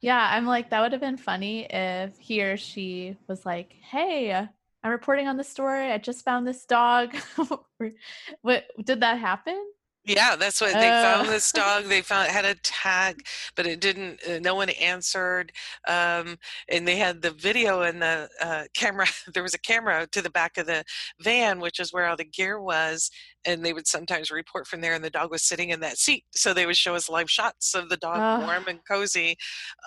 Yeah, 0.00 0.28
I'm 0.32 0.46
like 0.46 0.70
that 0.70 0.80
would 0.82 0.92
have 0.92 1.00
been 1.00 1.16
funny 1.18 1.66
if 1.70 2.18
he 2.18 2.42
or 2.42 2.56
she 2.56 3.16
was 3.28 3.44
like, 3.46 3.74
"Hey, 3.82 4.32
I'm 4.34 4.90
reporting 4.90 5.28
on 5.28 5.36
the 5.36 5.44
story. 5.44 5.92
I 5.92 5.98
just 5.98 6.24
found 6.24 6.46
this 6.46 6.66
dog." 6.66 7.14
what 8.42 8.64
did 8.84 9.00
that 9.00 9.18
happen? 9.18 9.56
Yeah, 10.04 10.34
that's 10.34 10.62
what 10.62 10.72
they 10.72 10.88
found 10.88 11.28
Uh. 11.28 11.30
this 11.30 11.52
dog. 11.52 11.84
They 11.84 12.00
found 12.00 12.26
it 12.28 12.32
had 12.32 12.46
a 12.46 12.54
tag, 12.62 13.26
but 13.54 13.66
it 13.66 13.80
didn't. 13.80 14.20
Uh, 14.26 14.38
no 14.38 14.54
one 14.54 14.70
answered, 14.70 15.52
um, 15.86 16.38
and 16.68 16.88
they 16.88 16.96
had 16.96 17.20
the 17.20 17.32
video 17.32 17.82
and 17.82 18.00
the 18.00 18.28
uh, 18.40 18.64
camera. 18.74 19.06
There 19.34 19.42
was 19.42 19.52
a 19.54 19.58
camera 19.58 20.06
to 20.12 20.22
the 20.22 20.30
back 20.30 20.56
of 20.56 20.66
the 20.66 20.84
van, 21.20 21.60
which 21.60 21.78
is 21.78 21.92
where 21.92 22.06
all 22.06 22.16
the 22.16 22.24
gear 22.24 22.60
was, 22.60 23.10
and 23.44 23.62
they 23.64 23.74
would 23.74 23.86
sometimes 23.86 24.30
report 24.30 24.66
from 24.66 24.80
there. 24.80 24.94
And 24.94 25.04
the 25.04 25.10
dog 25.10 25.30
was 25.30 25.42
sitting 25.42 25.68
in 25.68 25.80
that 25.80 25.98
seat, 25.98 26.24
so 26.34 26.54
they 26.54 26.64
would 26.66 26.78
show 26.78 26.94
us 26.94 27.10
live 27.10 27.30
shots 27.30 27.74
of 27.74 27.90
the 27.90 27.98
dog, 27.98 28.42
warm 28.46 28.68
and 28.68 28.80
cozy, 28.88 29.36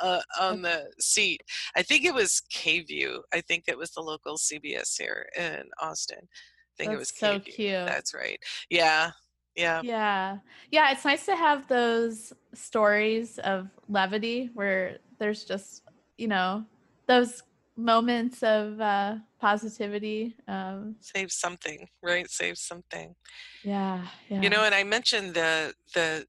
uh, 0.02 0.21
on 0.39 0.62
the 0.62 0.91
seat. 0.99 1.41
I 1.76 1.82
think 1.82 2.06
it 2.06 2.13
was 2.13 2.41
KView. 2.54 3.21
I 3.34 3.41
think 3.41 3.63
it 3.67 3.78
was 3.80 3.89
the 3.91 4.02
local 4.02 4.38
CBS 4.38 4.95
here 4.95 5.28
in 5.36 5.63
Austin. 5.82 6.19
I 6.21 6.73
think 6.78 6.91
it 6.93 6.97
was 6.97 7.12
so 7.15 7.39
KView. 7.39 7.45
cute. 7.45 7.86
That's 7.88 8.13
right. 8.13 8.39
Yeah, 8.69 9.12
yeah. 9.55 9.83
Yeah. 9.83 10.39
Yeah, 10.71 10.91
it's 10.91 11.05
nice 11.05 11.25
to 11.25 11.35
have 11.35 11.67
those 11.67 12.33
stories 12.53 13.39
of 13.39 13.69
levity 13.89 14.49
where 14.53 14.99
there's 15.19 15.43
just, 15.45 15.83
you 16.17 16.27
know, 16.27 16.65
those 17.07 17.43
moments 17.75 18.43
of 18.43 18.79
uh 18.79 19.17
positivity. 19.39 20.37
Um 20.47 20.97
save 20.99 21.31
something 21.31 21.87
right 22.01 22.29
save 22.29 22.57
something 22.57 23.15
yeah, 23.63 24.09
yeah. 24.29 24.39
you 24.41 24.49
know 24.49 24.63
and 24.63 24.75
i 24.75 24.83
mentioned 24.83 25.33
the 25.33 25.73
the 25.93 26.27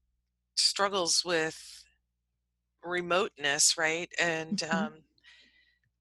struggles 0.57 1.23
with 1.25 1.83
remoteness 2.83 3.77
right 3.77 4.13
and 4.19 4.61
Mhm. 4.61 4.69
um 4.71 5.03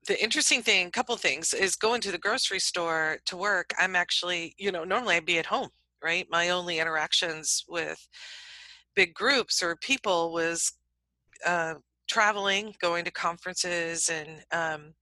the 0.07 0.23
interesting 0.23 0.63
thing 0.63 0.91
couple 0.91 1.17
things 1.17 1.53
is 1.55 1.77
going 1.77 2.01
to 2.01 2.11
the 2.13 2.19
grocery 2.19 2.59
store 2.61 3.19
to 3.25 3.37
work 3.37 3.71
i'm 3.79 3.97
actually 3.97 4.55
you 4.59 4.71
know 4.71 4.85
normally 4.85 5.17
i'd 5.17 5.25
be 5.27 5.39
at 5.39 5.47
home 5.47 5.71
right? 6.05 6.27
My 6.31 6.51
only 6.51 6.79
interactions 6.79 7.65
with 7.69 8.07
big 8.95 9.15
groups 9.15 9.63
or 9.63 9.77
people 9.77 10.33
was 10.33 10.73
uh, 11.47 11.75
traveling 12.09 12.75
going 12.81 13.05
to 13.05 13.11
conferences 13.11 14.11
and 14.11 14.43
um, 14.53 14.93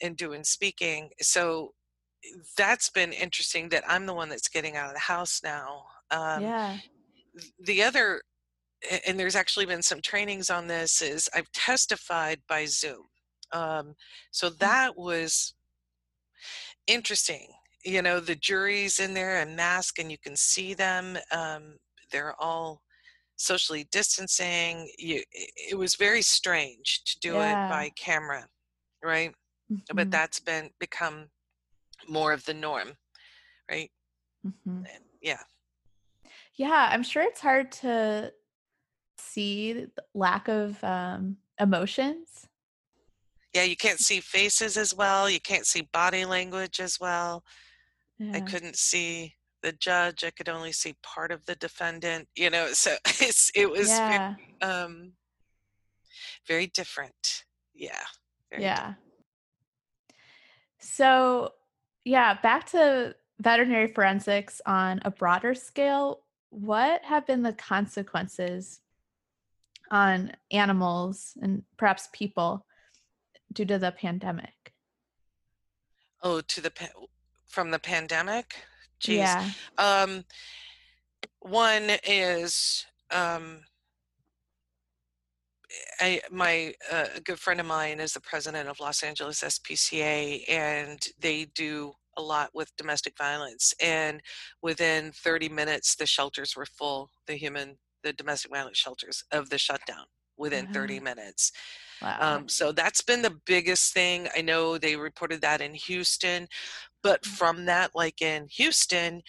and 0.00 0.16
doing 0.16 0.44
speaking. 0.44 1.10
So 1.20 1.72
that's 2.56 2.90
been 2.90 3.12
interesting 3.12 3.68
that 3.68 3.84
i'm 3.86 4.04
the 4.04 4.12
one 4.12 4.28
that's 4.28 4.48
getting 4.48 4.76
out 4.76 4.88
of 4.88 4.94
the 4.94 5.00
house 5.00 5.40
now. 5.42 5.82
Um, 6.10 6.42
yeah. 6.42 6.76
the 7.64 7.82
other 7.82 8.22
and 9.06 9.18
there's 9.18 9.36
actually 9.36 9.66
been 9.66 9.82
some 9.82 10.00
trainings 10.00 10.50
on 10.50 10.66
this 10.66 11.02
is 11.02 11.28
i've 11.34 11.50
testified 11.52 12.40
by 12.48 12.64
zoom. 12.66 13.04
Um, 13.52 13.94
so 14.30 14.50
that 14.50 14.96
was 14.96 15.54
interesting 16.86 17.48
you 17.84 18.02
know 18.02 18.20
the 18.20 18.34
jury's 18.36 18.98
in 18.98 19.14
there 19.14 19.36
and 19.40 19.56
mask 19.56 19.98
and 19.98 20.10
you 20.10 20.18
can 20.18 20.36
see 20.36 20.74
them 20.74 21.16
um, 21.32 21.76
they're 22.10 22.34
all 22.40 22.82
socially 23.36 23.86
distancing 23.92 24.90
you, 24.98 25.22
it 25.32 25.76
was 25.78 25.94
very 25.94 26.22
strange 26.22 27.02
to 27.04 27.18
do 27.20 27.34
Yeah. 27.34 27.52
it 27.52 27.60
by 27.68 27.90
camera 27.96 28.46
right 29.02 29.32
but 29.94 30.10
Mhm, 30.10 30.10
that's 30.10 30.40
been 30.40 30.70
become 30.80 31.28
more 32.08 32.32
of 32.32 32.44
the 32.44 32.54
norm 32.54 32.94
right 33.70 33.90
mhm. 34.42 34.88
Yeah 35.22 35.42
Yeah, 36.54 36.88
I'm 36.92 37.02
sure 37.02 37.22
it's 37.22 37.40
hard 37.40 37.72
to 37.72 38.32
see 39.18 39.72
the 39.74 40.04
lack 40.14 40.48
of 40.48 40.82
um 40.84 41.38
emotions. 41.60 42.48
yeah 43.54 43.62
you 43.62 43.76
can't 43.76 43.98
see 43.98 44.20
faces 44.20 44.76
as 44.76 44.94
well 44.94 45.28
you 45.28 45.40
can't 45.40 45.66
see 45.66 45.88
body 45.92 46.24
language 46.24 46.80
as 46.80 46.98
well 47.00 47.42
i 48.34 48.40
couldn't 48.40 48.76
see 48.76 49.34
the 49.62 49.72
judge 49.72 50.24
i 50.24 50.30
could 50.30 50.48
only 50.48 50.72
see 50.72 50.94
part 51.02 51.30
of 51.32 51.44
the 51.46 51.54
defendant 51.56 52.28
you 52.34 52.50
know 52.50 52.68
so 52.72 52.96
it's 53.20 53.50
it 53.54 53.70
was 53.70 53.88
Yeah. 53.88 54.34
very, 54.60 54.72
um 54.72 55.12
very 56.46 56.66
different 56.68 57.44
yeah 57.74 58.02
very 58.50 58.62
Yeah. 58.62 58.94
So, 60.80 61.52
yeah, 62.04 62.34
back 62.40 62.66
to 62.70 63.14
veterinary 63.40 63.88
forensics 63.88 64.60
on 64.66 65.00
a 65.04 65.10
broader 65.10 65.54
scale. 65.54 66.22
What 66.50 67.04
have 67.04 67.26
been 67.26 67.42
the 67.42 67.52
consequences 67.52 68.80
on 69.90 70.32
animals 70.50 71.36
and 71.42 71.62
perhaps 71.76 72.08
people 72.12 72.64
due 73.52 73.64
to 73.66 73.78
the 73.78 73.92
pandemic? 73.92 74.54
oh 76.22 76.40
to 76.40 76.60
the 76.60 76.70
from 77.48 77.70
the 77.70 77.78
pandemic 77.78 78.54
Jeez. 79.00 79.16
Yeah. 79.16 79.50
um 79.78 80.24
one 81.40 81.90
is 82.06 82.86
um 83.10 83.60
I, 86.00 86.20
my 86.30 86.74
uh, 86.90 87.06
a 87.16 87.20
good 87.20 87.38
friend 87.38 87.60
of 87.60 87.66
mine 87.66 88.00
is 88.00 88.14
the 88.14 88.20
president 88.20 88.68
of 88.68 88.80
Los 88.80 89.02
Angeles 89.02 89.42
SPCA, 89.42 90.42
and 90.48 90.98
they 91.20 91.46
do 91.54 91.92
a 92.16 92.22
lot 92.22 92.50
with 92.54 92.74
domestic 92.76 93.16
violence. 93.18 93.74
And 93.80 94.22
within 94.62 95.12
30 95.12 95.48
minutes, 95.48 95.94
the 95.94 96.06
shelters 96.06 96.56
were 96.56 96.66
full. 96.66 97.10
The 97.26 97.34
human, 97.34 97.78
the 98.02 98.12
domestic 98.12 98.50
violence 98.50 98.78
shelters 98.78 99.24
of 99.30 99.50
the 99.50 99.58
shutdown 99.58 100.06
within 100.36 100.66
Wow. 100.66 100.72
30 100.72 101.00
minutes. 101.00 101.52
Wow. 102.00 102.18
Um, 102.20 102.48
so 102.48 102.72
that's 102.72 103.02
been 103.02 103.22
the 103.22 103.38
biggest 103.44 103.92
thing. 103.92 104.28
I 104.36 104.40
know 104.40 104.78
they 104.78 104.96
reported 104.96 105.40
that 105.42 105.60
in 105.60 105.74
Houston, 105.74 106.48
but 107.02 107.24
Mm. 107.26 107.26
from 107.26 107.64
that, 107.66 107.92
like 107.94 108.22
in 108.22 108.48
Houston, 108.52 109.22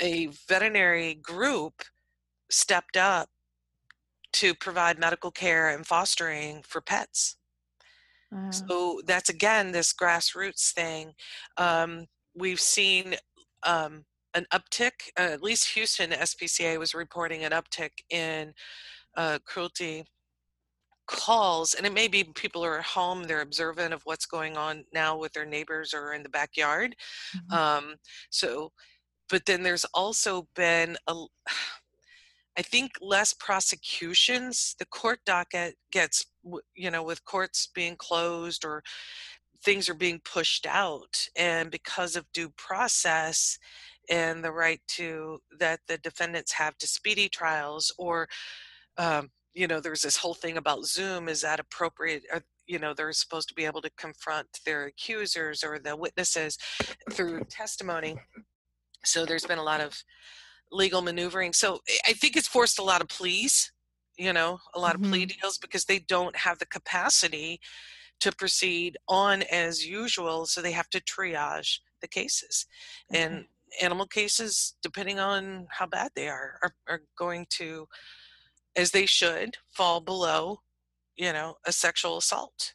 a 0.00 0.26
veterinary 0.48 1.14
group 1.14 1.82
stepped 2.50 2.96
up 2.96 3.30
to 4.34 4.54
provide 4.54 4.98
medical 4.98 5.30
care 5.30 5.68
and 5.70 5.86
fostering 5.86 6.62
for 6.62 6.80
pets. 6.80 7.36
wow. 8.30 8.72
So 8.72 9.00
that's 9.06 9.30
again 9.30 9.72
this 9.72 9.92
grassroots 9.92 10.72
thing. 10.72 11.14
Um, 11.56 12.06
we've 12.34 12.60
seen 12.60 13.16
um, 13.64 14.04
an 14.34 14.46
uptick, 14.52 14.92
uh, 15.18 15.22
at 15.22 15.42
least 15.42 15.70
Houston 15.74 16.10
SPCA 16.10 16.78
was 16.78 16.94
reporting 16.94 17.44
an 17.44 17.52
uptick 17.52 17.90
in 18.10 18.52
uh, 19.16 19.38
cruelty 19.46 20.04
calls 21.06 21.74
and 21.74 21.86
it 21.86 21.92
may 21.92 22.08
be 22.08 22.24
people 22.24 22.64
are 22.64 22.78
at 22.78 22.84
home 22.84 23.24
they're 23.24 23.40
observant 23.40 23.92
of 23.92 24.02
what's 24.04 24.26
going 24.26 24.56
on 24.56 24.84
now 24.92 25.16
with 25.16 25.32
their 25.32 25.44
neighbors 25.46 25.92
or 25.94 26.12
in 26.14 26.22
the 26.22 26.28
backyard 26.28 26.94
Mhm. 27.34 27.52
um, 27.52 27.96
so 28.30 28.72
but 29.28 29.46
then 29.46 29.62
there's 29.62 29.84
also 29.94 30.48
been 30.54 30.96
a 31.08 31.14
i 32.58 32.62
think 32.62 32.92
less 33.00 33.32
prosecutions 33.32 34.74
the 34.78 34.86
court 34.86 35.20
docket 35.26 35.74
gets 35.90 36.24
you 36.74 36.90
know 36.90 37.02
with 37.02 37.24
courts 37.24 37.68
being 37.74 37.96
closed 37.96 38.64
or 38.64 38.82
things 39.64 39.88
are 39.88 39.94
being 39.94 40.20
pushed 40.24 40.66
out 40.66 41.26
and 41.36 41.70
because 41.70 42.16
of 42.16 42.30
due 42.32 42.50
process 42.50 43.58
and 44.10 44.44
the 44.44 44.52
right 44.52 44.80
to 44.88 45.38
that 45.58 45.80
the 45.86 45.98
defendants 45.98 46.52
have 46.52 46.76
to 46.78 46.86
speedy 46.86 47.28
trials 47.28 47.94
or 47.98 48.28
um, 48.98 49.30
you 49.54 49.66
know 49.66 49.80
there's 49.80 50.02
this 50.02 50.16
whole 50.16 50.34
thing 50.34 50.56
about 50.56 50.84
zoom 50.84 51.28
is 51.28 51.42
that 51.42 51.60
appropriate 51.60 52.24
Are, 52.32 52.42
you 52.66 52.78
know 52.78 52.94
they're 52.94 53.12
supposed 53.12 53.48
to 53.48 53.54
be 53.54 53.64
able 53.64 53.82
to 53.82 53.90
confront 53.96 54.46
their 54.64 54.86
accusers 54.86 55.62
or 55.62 55.78
the 55.78 55.96
witnesses 55.96 56.58
through 57.10 57.44
testimony. 57.44 58.16
So 59.04 59.26
there's 59.26 59.46
been 59.46 59.58
a 59.58 59.64
lot 59.64 59.80
of 59.80 60.02
legal 60.70 61.02
maneuvering. 61.02 61.52
So 61.52 61.80
I- 61.88 62.10
i 62.10 62.12
think 62.12 62.36
it's 62.36 62.48
forced 62.48 62.78
a 62.78 62.84
lot 62.84 63.00
of 63.00 63.08
pleas 63.08 63.72
you 64.18 64.32
know 64.32 64.58
a 64.74 64.80
lot 64.80 64.94
of 64.94 65.02
plea 65.02 65.26
mm-hmm. 65.26 65.40
deals 65.40 65.58
because 65.58 65.84
they 65.86 65.98
don't 65.98 66.36
have 66.36 66.58
the 66.58 66.66
capacity 66.66 67.60
to 68.20 68.30
proceed 68.30 68.96
on 69.08 69.42
as 69.50 69.84
usual 69.84 70.46
so 70.46 70.62
they 70.62 70.70
have 70.72 70.88
to 70.90 71.00
triage 71.00 71.80
the 72.00 72.08
cases. 72.08 72.66
Mm-hmm. 73.12 73.22
And 73.22 73.44
animal 73.80 74.06
cases 74.06 74.74
depending 74.82 75.18
on 75.18 75.66
how 75.70 75.86
bad 75.86 76.10
they 76.14 76.28
are 76.28 76.58
are, 76.62 76.74
are 76.88 77.00
going 77.16 77.46
to 77.48 77.88
as 78.76 78.90
they 78.90 79.06
should 79.06 79.56
fall 79.70 80.00
below 80.00 80.60
you 81.16 81.32
know 81.32 81.56
a 81.66 81.72
sexual 81.72 82.16
assault 82.18 82.74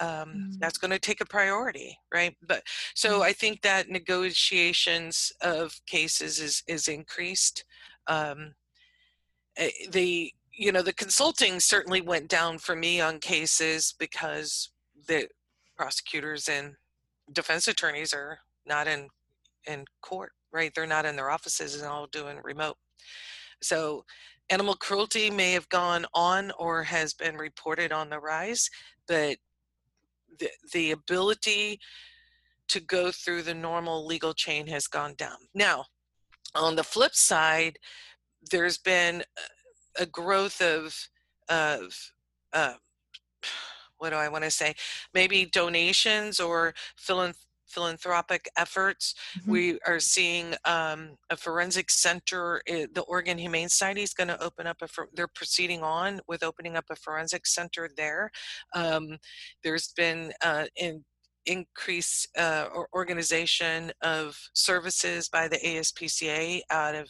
um, 0.00 0.44
Mm. 0.50 0.58
that's 0.60 0.78
going 0.78 0.90
to 0.90 0.98
take 0.98 1.20
a 1.20 1.26
priority 1.26 1.96
right 2.12 2.36
but 2.46 2.62
so 2.94 3.20
Mm. 3.20 3.22
i 3.22 3.32
think 3.32 3.62
that 3.62 3.88
negotiations 3.88 5.32
of 5.40 5.80
cases 5.86 6.40
is 6.40 6.62
is 6.66 6.88
increased 6.88 7.64
um, 8.06 8.54
eh, 9.56 9.70
the 9.90 10.32
you 10.52 10.72
know 10.72 10.82
the 10.82 10.92
consulting 10.92 11.60
certainly 11.60 12.00
went 12.00 12.28
down 12.28 12.58
for 12.58 12.74
me 12.76 13.00
on 13.00 13.18
cases 13.20 13.94
because 13.98 14.70
the 15.08 15.28
prosecutors 15.76 16.48
and 16.48 16.74
defense 17.32 17.68
attorneys 17.68 18.12
are 18.12 18.38
not 18.66 18.86
in 18.86 19.08
in 19.66 19.84
court 20.02 20.32
right 20.52 20.72
they're 20.74 20.86
not 20.86 21.06
in 21.06 21.16
their 21.16 21.30
offices 21.30 21.74
and 21.80 21.86
all 21.90 22.06
doing 22.08 22.38
remote 22.42 22.76
so 23.62 24.04
animal 24.50 24.74
cruelty 24.74 25.30
may 25.30 25.52
have 25.52 25.68
gone 25.68 26.06
on 26.14 26.52
or 26.58 26.82
has 26.82 27.14
been 27.14 27.36
reported 27.36 27.92
on 27.92 28.10
the 28.10 28.18
rise 28.18 28.68
but 29.08 29.36
the, 30.38 30.48
the 30.72 30.90
ability 30.90 31.78
to 32.68 32.80
go 32.80 33.10
through 33.10 33.42
the 33.42 33.54
normal 33.54 34.06
legal 34.06 34.34
chain 34.34 34.66
has 34.66 34.86
gone 34.86 35.14
down 35.16 35.36
now 35.54 35.84
on 36.54 36.76
the 36.76 36.84
flip 36.84 37.14
side 37.14 37.78
there's 38.50 38.78
been 38.78 39.22
a- 39.98 40.06
growth 40.06 40.60
of 40.60 41.08
of 41.48 42.12
uh, 42.52 42.74
what 43.98 44.10
do 44.10 44.16
I 44.16 44.28
want 44.28 44.44
to 44.44 44.50
say? 44.50 44.74
Maybe 45.12 45.46
donations 45.46 46.40
or 46.40 46.74
philan- 46.98 47.36
philanthropic 47.74 48.42
efforts. 48.64 49.14
Mhm. 49.38 49.50
We 49.54 49.62
are 49.90 50.00
seeing 50.14 50.46
um, 50.64 51.00
a 51.34 51.36
forensic 51.36 51.88
center. 51.90 52.62
eh, 52.66 52.86
The 52.98 53.02
Oregon 53.12 53.38
Humane 53.38 53.68
Society 53.68 54.02
is 54.08 54.14
going 54.14 54.28
to 54.34 54.42
open 54.48 54.66
up 54.66 54.78
a. 54.82 54.88
for- 54.88 55.10
They're 55.14 55.36
proceeding 55.40 55.82
on 55.82 56.20
with 56.30 56.42
opening 56.50 56.76
up 56.76 56.86
a 56.90 56.96
forensic 56.96 57.46
center 57.46 57.84
there. 57.96 58.30
Um, 58.74 59.18
there's 59.64 59.88
been 60.02 60.32
uh, 60.48 60.66
in 60.76 61.04
increase 61.46 62.26
uh, 62.38 62.66
or 62.74 62.88
organization 62.94 63.92
of 64.00 64.26
services 64.54 65.28
by 65.28 65.46
the 65.46 65.58
ASPCA 65.58 66.60
out 66.70 66.94
of 66.94 67.06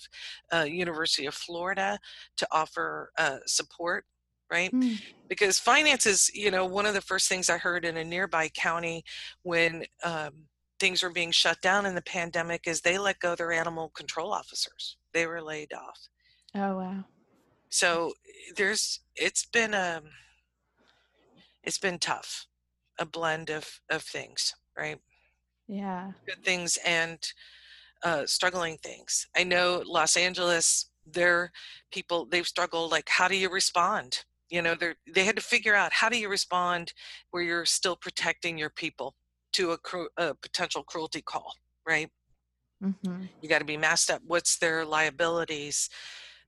uh, 0.53 0.65
University 0.85 1.27
of 1.27 1.35
Florida 1.35 1.99
to 2.41 2.45
offer 2.51 3.13
uh, 3.19 3.39
support 3.47 4.05
right 4.51 4.73
Mm. 4.73 5.01
because 5.29 5.59
finances 5.59 6.31
you 6.35 6.51
know 6.51 6.67
one 6.67 6.85
of 6.91 6.93
the 6.95 7.01
first 7.11 7.27
things 7.31 7.49
i 7.49 7.57
heard 7.57 7.83
in 7.87 7.97
a 7.97 8.05
nearby 8.05 8.47
county 8.69 9.03
when 9.43 9.73
um, 10.13 10.33
things 10.81 11.03
were 11.03 11.11
being 11.11 11.31
shut 11.31 11.61
down 11.63 11.87
in 11.87 11.95
the 11.95 12.03
pandemic 12.03 12.67
is 12.67 12.81
they 12.81 12.99
let 12.99 13.19
go 13.21 13.35
their 13.35 13.53
animal 13.53 13.91
control 13.91 14.33
officers 14.33 14.97
they 15.13 15.27
were 15.27 15.43
laid 15.43 15.73
off 15.73 16.09
Oh 16.55 16.77
wow. 16.77 17.05
so 17.69 18.13
there's 18.57 19.01
it's 19.17 19.47
been 19.47 19.75
a 19.75 20.03
it's 21.63 21.79
been 21.79 21.99
tough 21.99 22.47
a 22.99 23.07
blend 23.07 23.51
of 23.51 23.81
of 23.91 24.03
things 24.03 24.55
right 24.77 24.99
Yeah. 25.69 26.13
good 26.27 26.45
things 26.45 26.79
and 26.87 27.19
uh, 28.05 28.27
struggling 28.27 28.77
things. 28.79 29.27
I 29.37 29.45
know 29.45 29.83
Los 29.87 30.17
Angeles, 30.17 30.91
their 31.07 31.51
people, 31.91 32.27
they've 32.31 32.47
struggled. 32.47 32.91
Like, 32.93 33.09
how 33.09 33.29
do 33.29 33.37
you 33.37 33.51
respond? 33.51 34.25
You 34.51 34.63
know, 34.63 34.75
they 34.75 34.93
they 35.13 35.25
had 35.25 35.37
to 35.37 35.43
figure 35.43 35.75
out 35.75 35.93
how 35.93 36.09
do 36.09 36.19
you 36.19 36.29
respond 36.29 36.93
where 37.31 37.43
you're 37.43 37.65
still 37.65 37.97
protecting 37.97 38.59
your 38.59 38.71
people 38.71 39.15
to 39.55 39.73
a, 39.73 39.79
cru- 39.79 40.11
a 40.19 40.35
potential 40.35 40.85
cruelty 40.85 41.23
call, 41.23 41.55
right? 41.87 42.11
hmm 42.81 43.29
You 43.41 43.49
got 43.49 43.59
to 43.61 43.65
be 43.65 43.77
masked 43.77 44.11
up. 44.11 44.23
What's 44.25 44.59
their 44.59 44.85
liabilities? 44.85 45.89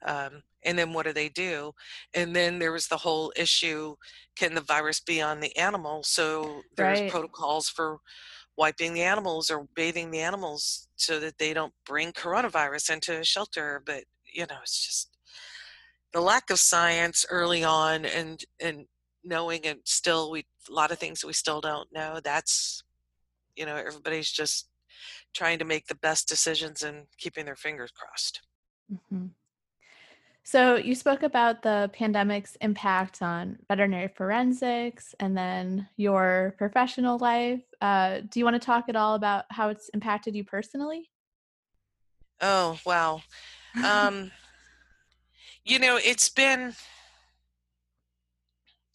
Um, 0.05 0.43
and 0.65 0.79
then 0.79 0.93
what 0.93 1.07
do 1.07 1.13
they 1.13 1.29
do? 1.29 1.73
And 2.15 2.37
then 2.37 2.59
there 2.59 2.73
was 2.73 2.89
the 2.89 2.99
whole 2.99 3.33
issue: 3.37 3.97
can 4.37 4.55
the 4.55 4.61
virus 4.61 5.01
be 5.01 5.23
on 5.23 5.41
the 5.41 5.57
animal? 5.57 6.03
So 6.05 6.65
there's 6.77 7.01
Right. 7.01 7.03
protocols 7.03 7.69
for 7.69 7.99
wiping 8.57 8.95
the 8.95 9.03
animals 9.03 9.51
or 9.51 9.69
bathing 9.75 10.11
the 10.13 10.21
animals 10.21 10.89
so 10.97 11.21
that 11.21 11.39
they 11.39 11.55
don't 11.55 11.75
bring 11.87 12.13
coronavirus 12.13 12.91
into 12.95 13.19
a 13.21 13.25
shelter. 13.25 13.83
But 13.87 14.05
you 14.35 14.47
know, 14.51 14.59
it's 14.63 14.87
just 14.87 15.17
the 16.13 16.21
lack 16.21 16.51
of 16.51 16.59
science 16.59 17.25
early 17.31 17.65
on, 17.65 18.05
and 18.05 18.45
and 18.61 18.87
knowing 19.25 19.67
and 19.67 19.81
still 19.85 20.31
we 20.31 20.47
a 20.69 20.73
lot 20.73 20.93
of 20.93 20.99
things 20.99 21.25
we 21.25 21.33
still 21.33 21.61
don't 21.61 21.93
know. 21.93 22.21
That's 22.23 22.83
you 23.57 23.67
know 23.67 23.77
everybody's 23.77 24.31
just 24.31 24.69
trying 25.35 25.59
to 25.59 25.65
make 25.65 25.87
the 25.87 25.95
best 25.97 26.29
decisions 26.29 26.83
and 26.83 27.07
keeping 27.19 27.45
their 27.45 27.57
fingers 27.57 27.91
crossed. 27.91 28.41
hmm 29.11 29.27
So 30.45 30.77
you 30.77 30.95
spoke 30.95 31.23
about 31.23 31.63
the 31.63 31.91
pandemic's 31.93 32.57
impact 32.61 33.21
on 33.21 33.59
veterinary 33.69 34.09
forensics 34.09 35.15
and 35.19 35.37
then 35.37 35.89
your 35.97 36.55
professional 36.57 37.19
life. 37.19 37.63
Uh, 37.81 38.21
do 38.31 38.39
you 38.39 38.45
want 38.45 38.55
to 38.55 38.65
talk 38.65 38.89
at 38.89 38.97
all 38.97 39.15
about 39.15 39.45
how 39.51 39.69
it's 39.71 39.89
impacted 39.91 40.35
you 40.37 40.45
personally? 40.45 41.11
Oh 42.41 42.79
wow. 42.87 43.23
Um, 43.85 44.31
you 45.65 45.79
know, 45.79 45.99
it's 46.03 46.29
been 46.29 46.75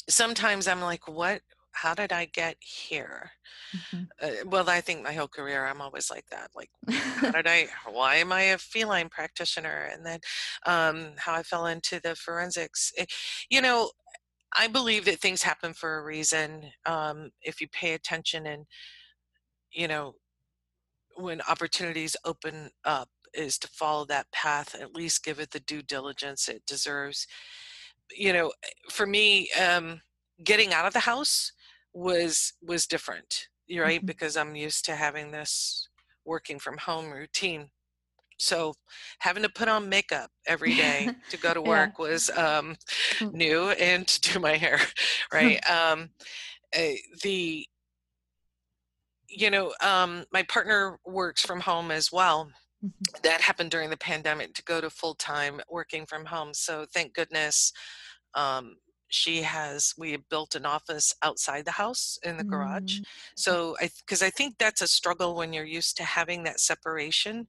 sometimes 0.10 0.68
I'm 0.68 0.82
like, 0.82 1.08
what? 1.08 1.42
How 1.74 1.94
did 1.94 2.12
I 2.12 2.26
get 2.26 2.58
here? 2.62 3.32
Mhm. 3.74 4.12
Uh, 4.22 4.32
well, 4.46 4.70
I 4.70 4.82
think 4.82 5.04
my 5.04 5.14
whole 5.14 5.28
career 5.28 5.66
I'm 5.66 5.82
always 5.82 6.10
like 6.12 6.28
that. 6.32 6.52
Like, 6.56 6.72
how 6.90 7.32
did 7.34 7.48
I? 7.48 7.68
Why 7.90 8.16
am 8.18 8.32
I 8.32 8.44
a 8.44 8.58
feline 8.58 9.10
practitioner? 9.10 9.90
And 9.92 10.06
then 10.06 10.20
um, 10.66 11.14
how 11.18 11.34
I 11.36 11.44
fell 11.44 11.66
into 11.68 12.00
the 12.02 12.16
forensics. 12.16 12.92
It- 12.98 13.14
you 13.50 13.62
know, 13.62 13.92
I 14.56 14.68
believe 14.68 15.06
that 15.06 15.20
things 15.22 15.44
happen 15.44 15.74
for 15.74 15.98
a 16.00 16.04
reason. 16.04 16.72
Um, 16.86 17.32
if 17.42 17.62
you 17.62 17.68
pay 17.70 17.94
attention 17.94 18.48
and 18.48 18.68
you 19.72 19.88
know 19.88 20.16
when 21.16 21.42
opportunities 21.42 22.16
open 22.26 22.70
up 22.84 23.10
is 23.34 23.58
to 23.60 23.68
follow 23.68 24.06
that 24.06 24.32
path 24.32 24.76
at 24.76 24.94
least 24.96 25.24
give 25.24 25.40
it 25.40 25.52
the 25.52 25.60
due 25.60 25.82
diligence 25.82 26.48
it 26.50 26.66
deserves 26.66 27.28
you 28.16 28.34
know, 28.34 28.54
for 28.92 29.06
me, 29.08 29.52
um, 29.54 30.02
getting 30.44 30.74
out 30.74 30.86
of 30.86 30.94
the 30.94 31.00
house 31.02 31.54
was 31.94 32.54
was 32.62 32.88
different, 32.88 33.48
right? 33.70 34.00
Mm-hmm. 34.00 34.06
Because 34.06 34.38
I'm 34.38 34.56
used 34.56 34.86
to 34.86 34.96
having 34.96 35.32
this 35.32 35.88
working 36.26 36.60
from 36.60 36.78
home 36.78 37.12
routine. 37.12 37.70
So 38.38 38.74
having 39.20 39.44
to 39.44 39.50
put 39.50 39.68
on 39.68 39.90
makeup 39.90 40.32
every 40.48 40.74
day 40.74 41.10
to 41.30 41.38
go 41.38 41.54
to 41.54 41.62
work 41.62 41.92
yeah. 42.00 42.06
was 42.06 42.30
um, 42.32 42.76
mm. 43.20 43.34
new, 43.34 43.70
and 43.70 44.08
to 44.08 44.34
do 44.34 44.40
my 44.40 44.58
hair, 44.58 44.80
right? 45.32 45.60
um, 45.70 46.10
uh, 46.76 46.94
the 47.24 47.66
you 49.34 49.50
know, 49.50 49.74
um, 49.82 50.26
my 50.34 50.44
partner 50.44 51.00
works 51.06 51.46
from 51.46 51.62
home 51.62 51.90
as 51.90 52.12
well. 52.12 52.50
Mm-hmm. 52.84 53.22
That 53.24 53.40
happened 53.42 53.72
during 53.72 53.90
the 53.90 53.98
pandemic 53.98 54.54
to 54.56 54.64
go 54.64 54.82
to 54.82 54.90
full 54.90 55.16
time 55.16 55.62
working 55.70 56.06
from 56.06 56.26
home. 56.26 56.54
So 56.54 56.86
thank 56.94 57.14
goodness 57.14 57.72
um, 58.34 58.76
she 59.12 59.42
has 59.42 59.94
we 59.98 60.14
have 60.14 60.28
built 60.30 60.56
an 60.56 60.66
office 60.66 61.14
outside 61.22 61.66
the 61.66 61.72
house 61.72 62.18
in 62.24 62.38
the 62.38 62.44
garage 62.44 62.96
mm-hmm. 62.96 63.04
so 63.36 63.76
i 63.82 63.90
because 64.00 64.22
i 64.22 64.30
think 64.30 64.56
that's 64.58 64.82
a 64.82 64.88
struggle 64.88 65.36
when 65.36 65.52
you're 65.54 65.66
used 65.66 65.98
to 65.98 66.04
having 66.04 66.44
that 66.44 66.60
separation 66.60 67.48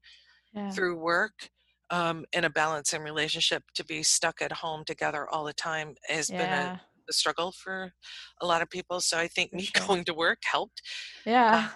yeah. 0.52 0.70
through 0.70 0.96
work 0.96 1.50
um, 1.90 2.24
and 2.32 2.46
a 2.46 2.50
balance 2.50 2.94
in 2.94 3.02
relationship 3.02 3.62
to 3.74 3.84
be 3.84 4.02
stuck 4.02 4.40
at 4.40 4.50
home 4.50 4.82
together 4.84 5.28
all 5.30 5.44
the 5.44 5.52
time 5.52 5.94
has 6.08 6.28
yeah. 6.28 6.38
been 6.38 6.52
a, 6.52 6.80
a, 7.08 7.12
struggle 7.12 7.52
for 7.52 7.92
a 8.40 8.46
lot 8.46 8.62
of 8.62 8.68
people 8.68 9.00
so 9.00 9.16
i 9.16 9.28
think 9.28 9.50
for 9.50 9.56
me 9.56 9.62
sure. 9.76 9.86
going 9.86 10.04
to 10.04 10.14
work 10.14 10.38
helped 10.44 10.82
yeah 11.24 11.68
uh, 11.68 11.74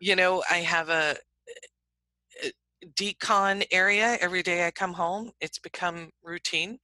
you 0.00 0.16
know 0.16 0.42
i 0.50 0.56
have 0.56 0.88
a, 0.88 1.16
a 2.42 2.52
decon 2.94 3.62
area 3.70 4.16
every 4.20 4.42
day 4.42 4.66
i 4.66 4.70
come 4.70 4.94
home 4.94 5.30
it's 5.40 5.58
become 5.58 6.10
routine 6.22 6.78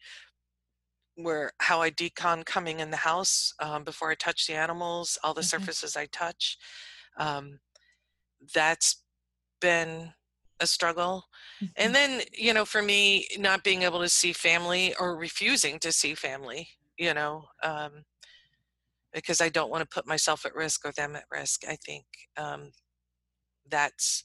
where 1.18 1.50
how 1.58 1.82
I 1.82 1.90
decon 1.90 2.46
coming 2.46 2.78
in 2.78 2.90
the 2.90 2.96
house 2.96 3.52
um, 3.58 3.82
before 3.82 4.10
I 4.10 4.14
touch 4.14 4.46
the 4.46 4.54
animals, 4.54 5.18
all 5.24 5.34
the 5.34 5.40
mm-hmm. 5.40 5.46
surfaces 5.48 5.96
I 5.96 6.06
touch. 6.06 6.56
Um, 7.16 7.58
that's 8.54 9.02
been 9.60 10.12
a 10.60 10.66
struggle. 10.66 11.24
Mm-hmm. 11.60 11.72
And 11.76 11.94
then, 11.94 12.20
you 12.32 12.54
know, 12.54 12.64
for 12.64 12.82
me, 12.82 13.26
not 13.36 13.64
being 13.64 13.82
able 13.82 14.00
to 14.00 14.08
see 14.08 14.32
family 14.32 14.94
or 15.00 15.16
refusing 15.16 15.80
to 15.80 15.90
see 15.90 16.14
family, 16.14 16.68
you 16.96 17.14
know, 17.14 17.44
um, 17.64 18.04
because 19.12 19.40
I 19.40 19.48
don't 19.48 19.70
want 19.70 19.82
to 19.82 19.92
put 19.92 20.06
myself 20.06 20.46
at 20.46 20.54
risk 20.54 20.84
or 20.84 20.92
them 20.92 21.16
at 21.16 21.24
risk. 21.32 21.64
I 21.68 21.76
think 21.84 22.04
um, 22.36 22.70
that's 23.68 24.24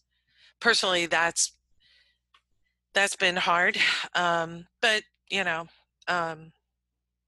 personally 0.60 1.08
that's 1.08 1.54
that's 2.94 3.16
been 3.16 3.38
hard. 3.38 3.78
Um, 4.14 4.68
but 4.80 5.02
you 5.32 5.44
know, 5.44 5.66
um, 6.08 6.52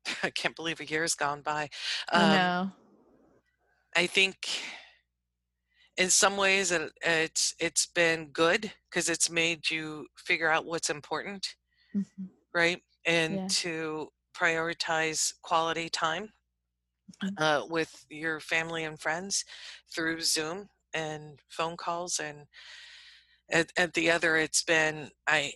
I 0.23 0.29
can't 0.29 0.55
believe 0.55 0.79
a 0.79 0.85
year's 0.85 1.15
gone 1.15 1.41
by. 1.41 1.69
Um, 2.11 2.29
no. 2.29 2.71
I 3.95 4.07
think 4.07 4.47
in 5.97 6.09
some 6.09 6.37
ways 6.37 6.71
it, 6.71 6.91
it's 7.01 7.55
it's 7.59 7.85
been 7.87 8.27
good 8.27 8.71
because 8.89 9.09
it's 9.09 9.29
made 9.29 9.69
you 9.69 10.07
figure 10.17 10.49
out 10.49 10.65
what's 10.65 10.89
important, 10.89 11.55
mm-hmm. 11.95 12.25
right? 12.53 12.81
And 13.05 13.35
yeah. 13.35 13.47
to 13.49 14.09
prioritize 14.35 15.33
quality 15.41 15.89
time 15.89 16.29
mm-hmm. 17.23 17.41
uh, 17.41 17.65
with 17.67 18.05
your 18.09 18.39
family 18.39 18.83
and 18.83 18.99
friends 18.99 19.45
through 19.93 20.21
Zoom 20.21 20.67
and 20.93 21.39
phone 21.49 21.77
calls 21.77 22.19
and 22.19 22.45
at, 23.51 23.71
at 23.77 23.93
the 23.93 24.09
other 24.09 24.37
it's 24.37 24.63
been 24.63 25.09
I 25.27 25.53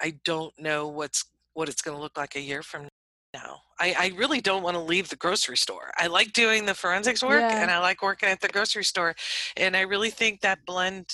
I 0.00 0.14
don't 0.24 0.52
know 0.58 0.88
what's 0.88 1.24
what 1.54 1.68
it's 1.68 1.82
going 1.82 1.96
to 1.96 2.02
look 2.02 2.16
like 2.16 2.34
a 2.34 2.40
year 2.40 2.62
from 2.62 2.88
no, 3.34 3.56
I, 3.80 3.94
I 3.98 4.12
really 4.16 4.40
don't 4.40 4.62
want 4.62 4.76
to 4.76 4.82
leave 4.82 5.08
the 5.08 5.16
grocery 5.16 5.56
store. 5.56 5.90
I 5.96 6.06
like 6.06 6.32
doing 6.32 6.66
the 6.66 6.74
forensics 6.74 7.22
work 7.22 7.40
yeah. 7.40 7.62
and 7.62 7.70
I 7.70 7.78
like 7.78 8.02
working 8.02 8.28
at 8.28 8.40
the 8.40 8.48
grocery 8.48 8.84
store. 8.84 9.14
And 9.56 9.76
I 9.76 9.80
really 9.82 10.10
think 10.10 10.40
that 10.40 10.64
blend, 10.66 11.06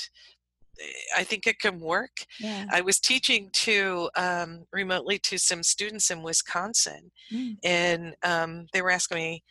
I 1.17 1.25
think 1.25 1.47
it 1.47 1.61
can 1.61 1.81
work. 1.81 2.11
Yeah. 2.41 2.67
I 2.71 2.81
was 2.81 2.99
teaching 2.99 3.51
to 3.53 4.11
um, 4.17 4.65
remotely 4.73 5.19
to 5.21 5.39
some 5.39 5.63
students 5.63 6.11
in 6.11 6.23
Wisconsin, 6.23 7.11
mm. 7.33 7.57
and 7.65 8.15
um, 8.23 8.67
they 8.73 8.83
were 8.83 8.91
asking 8.91 9.19
me 9.19 9.45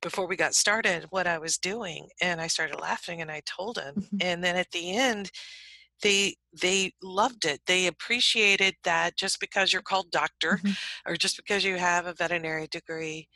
before 0.00 0.26
we 0.26 0.36
got 0.36 0.54
started 0.54 1.06
what 1.10 1.26
I 1.26 1.38
was 1.38 1.58
doing. 1.58 2.08
And 2.20 2.40
I 2.40 2.46
started 2.46 2.80
laughing 2.80 3.20
and 3.20 3.30
I 3.30 3.42
told 3.44 3.76
them. 3.76 3.94
Mm-hmm. 3.96 4.16
And 4.20 4.44
then 4.44 4.56
at 4.56 4.70
the 4.70 4.96
end, 4.96 5.30
they 6.02 6.34
they 6.60 6.92
loved 7.02 7.44
it 7.44 7.60
they 7.66 7.86
appreciated 7.86 8.74
that 8.84 9.16
just 9.16 9.40
because 9.40 9.72
you're 9.72 9.82
called 9.82 10.10
doctor 10.10 10.60
mm-hmm. 10.62 11.10
or 11.10 11.16
just 11.16 11.36
because 11.36 11.64
you 11.64 11.76
have 11.76 12.06
a 12.06 12.14
veterinary 12.14 12.66
degree 12.70 13.28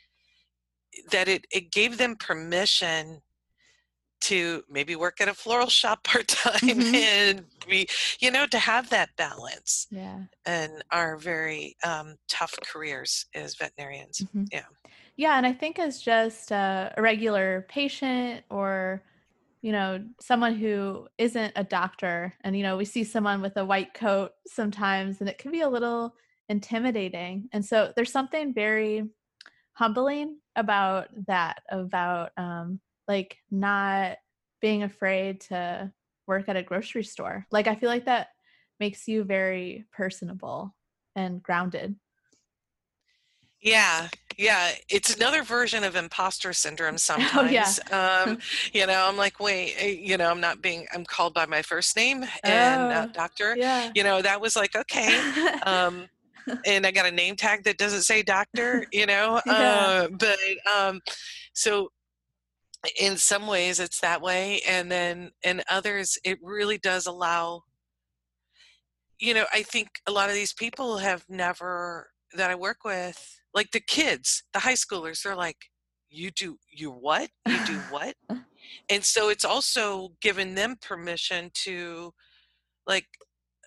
that 1.11 1.27
it, 1.27 1.45
it 1.51 1.71
gave 1.71 1.97
them 1.97 2.15
permission 2.15 3.21
to 4.21 4.63
maybe 4.69 4.95
work 4.95 5.19
at 5.19 5.27
a 5.27 5.33
floral 5.33 5.67
shop 5.67 6.03
part 6.05 6.27
time 6.27 6.53
mm-hmm. 6.61 6.95
and 6.95 7.45
be 7.67 7.87
you 8.19 8.31
know 8.31 8.45
to 8.47 8.59
have 8.59 8.89
that 8.89 9.09
balance 9.17 9.87
yeah 9.91 10.19
and 10.45 10.83
our 10.91 11.17
very 11.17 11.75
um, 11.85 12.15
tough 12.27 12.53
careers 12.63 13.25
as 13.35 13.55
veterinarians 13.55 14.21
mm-hmm. 14.21 14.43
yeah 14.51 14.65
yeah 15.17 15.37
and 15.37 15.45
i 15.45 15.53
think 15.53 15.79
as 15.79 16.01
just 16.01 16.51
a, 16.51 16.93
a 16.95 17.01
regular 17.01 17.65
patient 17.69 18.43
or 18.49 19.03
you 19.63 19.71
know, 19.71 20.03
someone 20.19 20.55
who 20.55 21.07
isn't 21.17 21.53
a 21.55 21.63
doctor. 21.63 22.33
And, 22.41 22.55
you 22.55 22.63
know, 22.63 22.75
we 22.75 22.83
see 22.83 23.05
someone 23.05 23.41
with 23.41 23.55
a 23.55 23.65
white 23.65 23.93
coat 23.93 24.31
sometimes, 24.45 25.21
and 25.21 25.29
it 25.29 25.37
can 25.37 25.51
be 25.51 25.61
a 25.61 25.69
little 25.69 26.13
intimidating. 26.49 27.47
And 27.53 27.65
so 27.65 27.93
there's 27.95 28.11
something 28.11 28.53
very 28.53 29.05
humbling 29.71 30.37
about 30.57 31.07
that, 31.27 31.63
about 31.69 32.31
um, 32.35 32.81
like 33.07 33.37
not 33.49 34.17
being 34.61 34.83
afraid 34.83 35.39
to 35.41 35.91
work 36.27 36.49
at 36.49 36.57
a 36.57 36.63
grocery 36.63 37.05
store. 37.05 37.47
Like, 37.49 37.67
I 37.67 37.75
feel 37.75 37.89
like 37.89 38.05
that 38.05 38.27
makes 38.81 39.07
you 39.07 39.23
very 39.23 39.85
personable 39.93 40.75
and 41.15 41.41
grounded. 41.41 41.95
Yeah, 43.63 44.09
yeah, 44.37 44.71
it's 44.89 45.15
another 45.15 45.43
version 45.43 45.83
of 45.83 45.95
imposter 45.95 46.53
syndrome 46.53 46.97
sometimes. 46.97 47.33
Oh, 47.33 47.47
yeah. 47.49 48.23
um, 48.25 48.37
you 48.73 48.85
know, 48.85 49.05
I'm 49.07 49.17
like, 49.17 49.39
wait, 49.39 49.75
eh, 49.77 49.97
you 49.99 50.17
know, 50.17 50.29
I'm 50.29 50.39
not 50.39 50.61
being, 50.61 50.85
I'm 50.93 51.03
called 51.03 51.33
by 51.33 51.45
my 51.45 51.61
first 51.61 51.95
name 51.95 52.23
and 52.43 52.91
uh, 52.93 53.07
oh, 53.07 53.11
doctor. 53.13 53.55
Yeah. 53.57 53.91
You 53.95 54.03
know, 54.03 54.21
that 54.21 54.39
was 54.39 54.55
like, 54.55 54.75
okay. 54.75 55.19
Um, 55.65 56.07
and 56.65 56.85
I 56.85 56.91
got 56.91 57.05
a 57.05 57.11
name 57.11 57.35
tag 57.35 57.63
that 57.63 57.77
doesn't 57.77 58.01
say 58.01 58.21
doctor, 58.21 58.85
you 58.91 59.05
know, 59.05 59.41
yeah. 59.45 59.53
uh, 59.53 60.07
but 60.09 60.37
um, 60.75 61.01
so 61.53 61.89
in 62.99 63.15
some 63.15 63.47
ways 63.47 63.79
it's 63.79 64.01
that 64.01 64.21
way. 64.21 64.61
And 64.67 64.91
then 64.91 65.31
in 65.43 65.63
others, 65.69 66.17
it 66.23 66.37
really 66.43 66.77
does 66.77 67.07
allow, 67.07 67.63
you 69.19 69.33
know, 69.33 69.45
I 69.53 69.63
think 69.63 69.87
a 70.05 70.11
lot 70.11 70.29
of 70.29 70.35
these 70.35 70.53
people 70.53 70.97
have 70.97 71.23
never, 71.29 72.09
that 72.35 72.51
I 72.51 72.55
work 72.55 72.83
with, 72.83 73.39
like 73.53 73.71
the 73.71 73.79
kids, 73.79 74.43
the 74.53 74.59
high 74.59 74.73
schoolers, 74.73 75.23
they're 75.23 75.35
like, 75.35 75.57
you 76.09 76.31
do, 76.31 76.57
you 76.71 76.91
what? 76.91 77.29
You 77.47 77.57
do 77.65 77.73
what? 77.89 78.15
and 78.89 79.03
so 79.03 79.29
it's 79.29 79.45
also 79.45 80.09
given 80.21 80.55
them 80.55 80.75
permission 80.81 81.49
to 81.53 82.13
like 82.87 83.05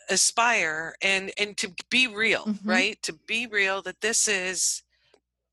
aspire 0.09 0.95
and 1.03 1.32
and 1.39 1.57
to 1.57 1.72
be 1.91 2.07
real 2.07 2.45
mm-hmm. 2.45 2.68
right 2.68 3.03
to 3.03 3.12
be 3.26 3.47
real 3.47 3.82
that 3.82 4.01
this 4.01 4.28
is 4.28 4.82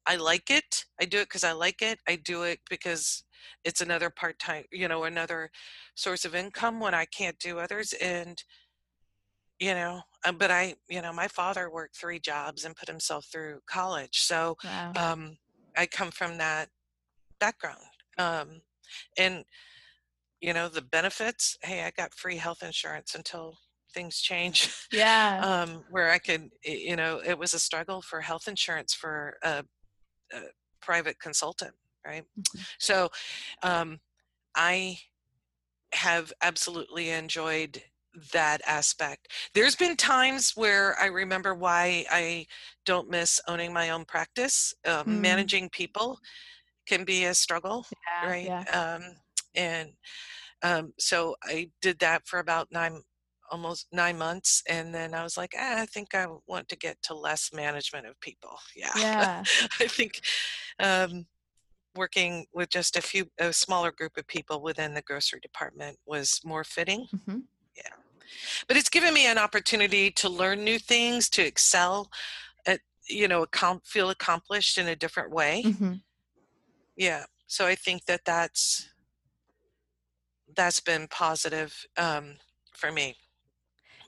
i 0.05 0.15
like 0.15 0.49
it 0.49 0.85
i 1.01 1.05
do 1.05 1.17
it 1.19 1.27
because 1.27 1.43
i 1.43 1.51
like 1.51 1.81
it 1.81 1.99
i 2.07 2.15
do 2.15 2.43
it 2.43 2.59
because 2.69 3.23
it's 3.63 3.81
another 3.81 4.09
part-time 4.09 4.63
you 4.71 4.87
know 4.87 5.05
another 5.05 5.49
source 5.95 6.23
of 6.23 6.35
income 6.35 6.79
when 6.79 6.93
i 6.93 7.05
can't 7.05 7.39
do 7.39 7.57
others 7.57 7.93
and 7.93 8.43
you 9.59 9.73
know 9.73 10.01
um, 10.25 10.37
but 10.37 10.51
i 10.51 10.73
you 10.89 11.01
know 11.01 11.13
my 11.13 11.27
father 11.27 11.69
worked 11.69 11.95
three 11.95 12.19
jobs 12.19 12.65
and 12.65 12.75
put 12.75 12.87
himself 12.87 13.25
through 13.31 13.59
college 13.69 14.19
so 14.21 14.55
wow. 14.63 14.91
um, 14.95 15.37
i 15.77 15.85
come 15.85 16.11
from 16.11 16.37
that 16.37 16.69
background 17.39 17.81
um, 18.17 18.61
and 19.17 19.43
you 20.41 20.53
know 20.53 20.67
the 20.67 20.81
benefits 20.81 21.57
hey 21.63 21.83
i 21.83 21.91
got 21.95 22.13
free 22.13 22.37
health 22.37 22.63
insurance 22.63 23.15
until 23.15 23.57
things 23.93 24.19
change 24.19 24.69
yeah 24.91 25.39
um, 25.43 25.83
where 25.91 26.11
i 26.11 26.17
could 26.17 26.49
you 26.63 26.95
know 26.95 27.21
it 27.25 27.37
was 27.37 27.53
a 27.53 27.59
struggle 27.59 28.01
for 28.01 28.21
health 28.21 28.47
insurance 28.47 28.93
for 28.93 29.37
a, 29.43 29.63
a 30.33 30.39
private 30.81 31.19
consultant 31.19 31.73
right 32.05 32.23
mm-hmm. 32.37 32.61
so 32.79 33.09
um, 33.61 33.99
i 34.55 34.97
have 35.93 36.33
absolutely 36.41 37.09
enjoyed 37.09 37.81
that 38.31 38.61
aspect. 38.65 39.29
There's 39.53 39.75
been 39.75 39.95
times 39.95 40.53
where 40.55 40.95
I 40.99 41.07
remember 41.07 41.53
why 41.55 42.05
I 42.11 42.45
don't 42.85 43.09
miss 43.09 43.39
owning 43.47 43.73
my 43.73 43.89
own 43.89 44.05
practice. 44.05 44.73
Um, 44.85 45.05
mm. 45.05 45.19
Managing 45.19 45.69
people 45.69 46.19
can 46.87 47.03
be 47.03 47.25
a 47.25 47.33
struggle, 47.33 47.85
yeah, 48.21 48.29
right? 48.29 48.45
Yeah. 48.45 48.95
Um, 48.95 49.15
and 49.55 49.89
um, 50.63 50.93
so 50.99 51.35
I 51.43 51.69
did 51.81 51.99
that 51.99 52.25
for 52.25 52.39
about 52.39 52.67
nine 52.71 53.01
almost 53.51 53.87
nine 53.91 54.17
months 54.17 54.63
and 54.67 54.95
then 54.95 55.13
i 55.13 55.21
was 55.21 55.37
like 55.37 55.53
eh, 55.53 55.81
i 55.81 55.85
think 55.85 56.15
i 56.15 56.25
want 56.47 56.67
to 56.67 56.77
get 56.77 56.99
to 57.03 57.13
less 57.13 57.51
management 57.53 58.07
of 58.07 58.19
people 58.19 58.57
yeah 58.75 58.91
Yeah. 58.97 59.43
i 59.79 59.87
think 59.87 60.21
um, 60.79 61.25
working 61.95 62.45
with 62.53 62.69
just 62.69 62.95
a 62.97 63.01
few 63.01 63.25
a 63.39 63.53
smaller 63.53 63.91
group 63.91 64.17
of 64.17 64.25
people 64.27 64.61
within 64.61 64.93
the 64.93 65.03
grocery 65.03 65.39
department 65.41 65.97
was 66.07 66.41
more 66.43 66.63
fitting 66.63 67.05
hmm 67.25 67.39
but 68.67 68.77
it's 68.77 68.89
given 68.89 69.13
me 69.13 69.27
an 69.27 69.37
opportunity 69.37 70.11
to 70.11 70.29
learn 70.29 70.63
new 70.63 70.79
things 70.79 71.29
to 71.29 71.45
excel 71.45 72.09
at 72.65 72.79
you 73.09 73.27
know 73.27 73.45
feel 73.83 74.09
accomplished 74.09 74.77
in 74.77 74.87
a 74.87 74.95
different 74.95 75.31
way 75.31 75.61
hmm 75.63 75.93
yeah 76.95 77.25
so 77.47 77.65
i 77.65 77.75
think 77.75 78.05
that 78.05 78.21
that's 78.25 78.89
that's 80.55 80.79
been 80.79 81.07
positive 81.07 81.85
um, 81.97 82.35
for 82.73 82.91
me 82.91 83.15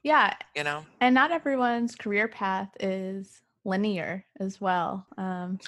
Yeah. 0.04 0.34
you 0.56 0.64
know 0.64 0.86
And 1.02 1.16
not 1.16 1.32
everyone's 1.32 1.96
career 1.96 2.28
path 2.28 2.70
is 2.80 3.42
linear 3.64 4.26
as 4.40 4.62
well. 4.62 5.06
Um, 5.18 5.60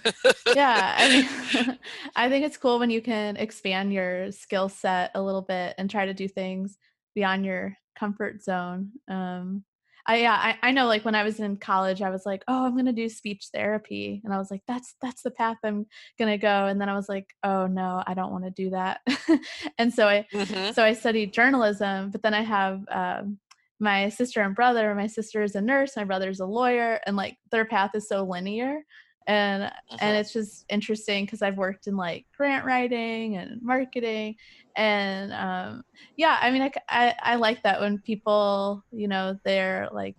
yeah. 0.53 0.95
I 0.97 1.09
mean, 1.09 1.77
I 2.15 2.29
think 2.29 2.45
it's 2.45 2.57
cool 2.57 2.79
when 2.79 2.91
you 2.91 3.01
can 3.01 3.37
expand 3.37 3.91
your 3.91 4.31
skill 4.31 4.69
set 4.69 5.11
a 5.15 5.21
little 5.21 5.41
bit 5.41 5.73
and 5.77 5.89
try 5.89 6.05
to 6.05 6.13
do 6.13 6.27
things 6.27 6.77
beyond 7.15 7.45
your 7.45 7.75
comfort 7.97 8.43
zone. 8.43 8.91
Um, 9.07 9.63
I 10.07 10.21
yeah, 10.21 10.33
I, 10.33 10.69
I 10.69 10.71
know 10.71 10.87
like 10.87 11.03
when 11.03 11.15
I 11.15 11.23
was 11.23 11.39
in 11.39 11.57
college, 11.57 12.01
I 12.01 12.09
was 12.09 12.25
like, 12.25 12.43
oh, 12.47 12.65
I'm 12.65 12.77
gonna 12.77 12.93
do 12.93 13.09
speech 13.09 13.49
therapy. 13.53 14.21
And 14.23 14.33
I 14.33 14.37
was 14.37 14.49
like, 14.49 14.61
that's 14.67 14.95
that's 15.01 15.21
the 15.21 15.31
path 15.31 15.57
I'm 15.63 15.85
gonna 16.17 16.37
go. 16.37 16.67
And 16.67 16.79
then 16.79 16.87
I 16.87 16.95
was 16.95 17.09
like, 17.09 17.27
oh 17.43 17.67
no, 17.67 18.03
I 18.07 18.13
don't 18.13 18.31
want 18.31 18.45
to 18.45 18.51
do 18.51 18.69
that. 18.69 19.01
and 19.77 19.93
so 19.93 20.07
I 20.07 20.25
hmm 20.31 20.71
so 20.71 20.83
I 20.83 20.93
studied 20.93 21.33
journalism, 21.33 22.11
but 22.11 22.21
then 22.21 22.33
I 22.33 22.41
have 22.41 22.85
um, 22.89 23.39
my 23.79 24.09
sister 24.09 24.41
and 24.41 24.55
brother. 24.55 24.95
My 24.95 25.07
sister 25.07 25.43
is 25.43 25.55
a 25.55 25.61
nurse, 25.61 25.97
my 25.97 26.05
brother's 26.05 26.39
a 26.39 26.45
lawyer, 26.45 27.01
and 27.05 27.17
like 27.17 27.37
their 27.51 27.65
path 27.65 27.91
is 27.93 28.07
so 28.07 28.23
linear. 28.23 28.83
And 29.27 29.71
and 29.99 30.15
hmm 30.15 30.17
it's 30.17 30.31
just 30.33 30.65
interesting 30.69 31.25
because 31.25 31.41
I've 31.41 31.57
worked 31.57 31.87
in 31.87 31.97
like 31.97 32.25
grant 32.37 32.65
writing 32.65 33.35
and 33.37 33.61
marketing, 33.61 34.35
and 34.75 35.33
um, 35.33 35.83
yeah, 36.17 36.37
I 36.41 36.51
mean, 36.51 36.71
I 36.89 37.15
I 37.21 37.35
like 37.35 37.63
that 37.63 37.81
when 37.81 37.99
people, 38.01 38.83
you 38.91 39.07
know, 39.09 39.37
they're 39.43 39.89
like 39.91 40.15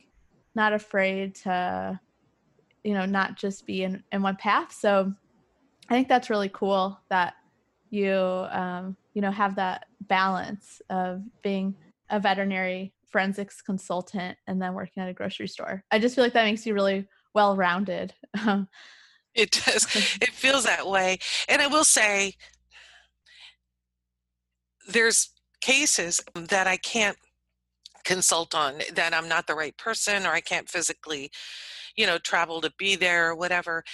not 0.55 0.73
afraid 0.75 1.37
to, 1.37 2.01
you 2.85 2.95
know, 2.95 3.07
not 3.07 3.37
just 3.37 3.67
be 3.67 3.83
in 3.83 4.05
in 4.13 4.23
one 4.23 4.37
path. 4.37 4.73
So 4.73 5.13
I 5.91 5.95
think 5.95 6.09
that's 6.09 6.31
really 6.31 6.51
cool 6.51 6.99
that 7.11 7.35
you 7.91 8.13
um, 8.13 8.97
you 9.15 9.23
know 9.23 9.31
have 9.31 9.57
that 9.57 9.87
balance 10.03 10.83
of 10.91 11.23
being 11.43 11.77
a 12.11 12.21
veterinary 12.21 12.95
forensics 13.07 13.63
consultant 13.63 14.39
and 14.47 14.61
then 14.63 14.75
working 14.75 15.03
at 15.03 15.09
a 15.09 15.15
grocery 15.15 15.49
store. 15.49 15.85
I 15.91 15.99
just 15.99 16.15
feel 16.15 16.25
like 16.25 16.35
that 16.35 16.45
makes 16.45 16.67
you 16.67 16.75
really 16.75 17.09
well 17.35 17.57
rounded. 17.57 18.15
Um, 18.47 18.69
It 19.39 19.53
does. 19.53 19.87
It 20.21 20.31
feels 20.31 20.65
that 20.65 20.87
way. 20.89 21.19
And 21.49 21.63
I 21.63 21.69
will 21.69 21.85
say, 21.85 22.35
there's 24.89 25.31
cases 25.61 26.21
that 26.35 26.67
I 26.67 26.77
can't 26.77 27.17
consult 28.05 28.55
on 28.55 28.81
that 28.95 29.15
I'm 29.15 29.29
not 29.29 29.47
the 29.47 29.55
right 29.55 29.77
person 29.77 30.27
or 30.27 30.31
I 30.31 30.41
can't 30.41 30.69
physically, 30.69 31.31
you 31.97 32.07
know, 32.07 32.19
travel 32.19 32.61
to 32.63 32.73
be 32.79 32.97
there 32.97 33.31
or 33.31 33.37
whatever. 33.37 33.85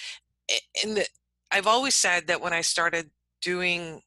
And 0.83 0.97
the, 0.97 1.07
I've 1.53 1.67
always 1.67 1.95
said 1.95 2.27
that 2.29 2.41
when 2.41 2.53
I 2.53 2.61
started 2.63 3.11
doing 3.43 4.01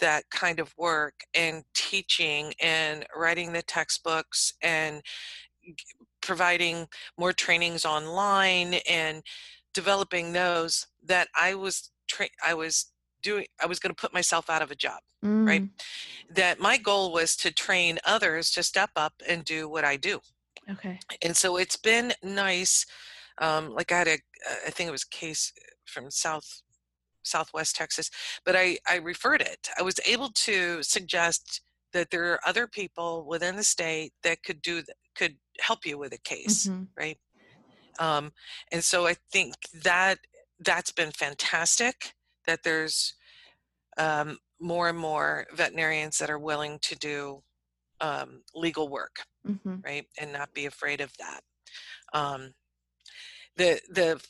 that 0.00 0.24
kind 0.30 0.60
of 0.60 0.72
work 0.78 1.14
and 1.34 1.64
teaching 1.74 2.52
and 2.62 3.04
writing 3.16 3.52
the 3.52 3.62
textbooks 3.62 4.52
and 4.62 5.02
providing 6.20 6.86
more 7.18 7.32
trainings 7.32 7.84
online 7.84 8.74
and 8.88 9.22
developing 9.80 10.32
those 10.32 10.74
that 11.12 11.28
I 11.48 11.54
was 11.54 11.76
tra- 12.12 12.36
I 12.44 12.54
was 12.62 12.74
doing 13.22 13.46
I 13.62 13.66
was 13.66 13.78
going 13.78 13.94
to 13.94 14.00
put 14.04 14.12
myself 14.20 14.50
out 14.50 14.62
of 14.62 14.70
a 14.72 14.80
job 14.86 15.00
right? 15.50 15.62
Mm, 15.62 15.70
that 16.40 16.58
my 16.58 16.76
goal 16.88 17.12
was 17.18 17.30
to 17.42 17.48
train 17.52 17.98
others 18.14 18.50
to 18.54 18.62
step 18.62 18.90
up 19.04 19.14
and 19.30 19.44
do 19.44 19.60
what 19.74 19.84
I 19.84 19.96
do. 19.96 20.14
Okay. 20.72 20.98
and 21.24 21.36
so 21.42 21.48
it's 21.62 21.76
been 21.90 22.12
nice 22.22 22.74
um, 23.46 23.64
like 23.78 23.90
I 23.92 23.98
had 24.02 24.08
a 24.08 24.18
I 24.66 24.70
think 24.74 24.88
it 24.88 24.98
was 24.98 25.06
a 25.10 25.16
case 25.24 25.52
from 25.92 26.10
South 26.10 26.48
Southwest 27.22 27.76
Texas 27.76 28.10
but 28.46 28.54
I 28.56 28.66
I 28.94 28.96
referred 29.12 29.42
it. 29.52 29.62
I 29.78 29.82
was 29.82 29.98
able 30.14 30.30
to 30.48 30.82
suggest 30.82 31.44
that 31.92 32.10
there 32.10 32.26
are 32.32 32.40
other 32.50 32.66
people 32.80 33.24
within 33.32 33.54
the 33.56 33.68
state 33.76 34.12
that 34.24 34.42
could 34.46 34.60
do 34.70 34.82
could 35.18 35.34
help 35.68 35.86
you 35.86 35.96
with 36.02 36.12
a 36.12 36.22
case 36.34 36.58
hmm 36.68 36.84
right 37.02 37.18
um, 37.98 38.32
and 38.72 38.82
so 38.82 39.06
I 39.06 39.14
think 39.32 39.54
that 39.82 40.18
that's 40.60 40.92
been 40.92 41.10
fantastic 41.10 42.14
that 42.46 42.62
there's 42.64 43.14
um, 43.96 44.38
more 44.60 44.88
and 44.88 44.98
more 44.98 45.46
veterinarians 45.54 46.18
that 46.18 46.30
are 46.30 46.38
willing 46.38 46.78
to 46.80 46.96
do 46.96 47.42
um, 48.00 48.42
legal 48.54 48.88
work, 48.88 49.24
hmm 49.44 49.76
right, 49.84 50.06
and 50.20 50.32
not 50.32 50.54
be 50.54 50.66
afraid 50.66 51.00
of 51.00 51.12
that. 51.18 51.40
Um, 52.12 52.54
the 53.56 53.80
the 53.90 54.20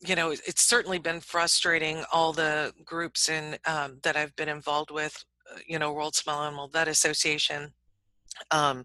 you 0.00 0.14
know 0.14 0.30
it's 0.30 0.62
certainly 0.62 0.98
been 0.98 1.20
frustrating 1.20 2.04
all 2.12 2.32
the 2.32 2.72
groups 2.84 3.28
in 3.28 3.56
um, 3.66 3.98
that 4.02 4.16
I've 4.16 4.34
been 4.36 4.48
involved 4.48 4.90
with, 4.90 5.24
uh, 5.52 5.58
you 5.66 5.78
know, 5.78 5.92
World 5.92 6.14
Small 6.14 6.42
Animal 6.42 6.68
Vet 6.68 6.88
Association. 6.88 7.72
Um, 8.50 8.84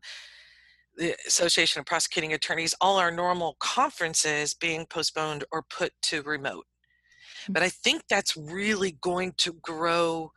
the 0.97 1.15
Association 1.27 1.79
of 1.79 1.85
Prosecuting 1.85 2.33
Attorneys, 2.33 2.75
all 2.81 2.97
our 2.97 3.11
normal 3.11 3.55
conferences 3.59 4.53
being 4.53 4.85
postponed 4.85 5.43
or 5.51 5.61
put 5.61 5.93
to 6.03 6.21
remote. 6.23 6.65
Mm. 7.47 7.53
But 7.53 7.63
I 7.63 7.69
think 7.69 8.03
that's 8.09 8.35
really 8.35 8.97
going 9.01 9.33
to 9.37 9.53
grow. 9.53 10.31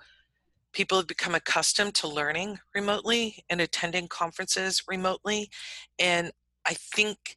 People 0.72 0.98
have 0.98 1.06
become 1.06 1.34
accustomed 1.34 1.94
to 1.96 2.08
learning 2.08 2.58
remotely 2.74 3.44
and 3.48 3.60
attending 3.60 4.06
conferences 4.08 4.82
remotely. 4.86 5.50
And 5.98 6.30
I 6.66 6.74
think 6.74 7.36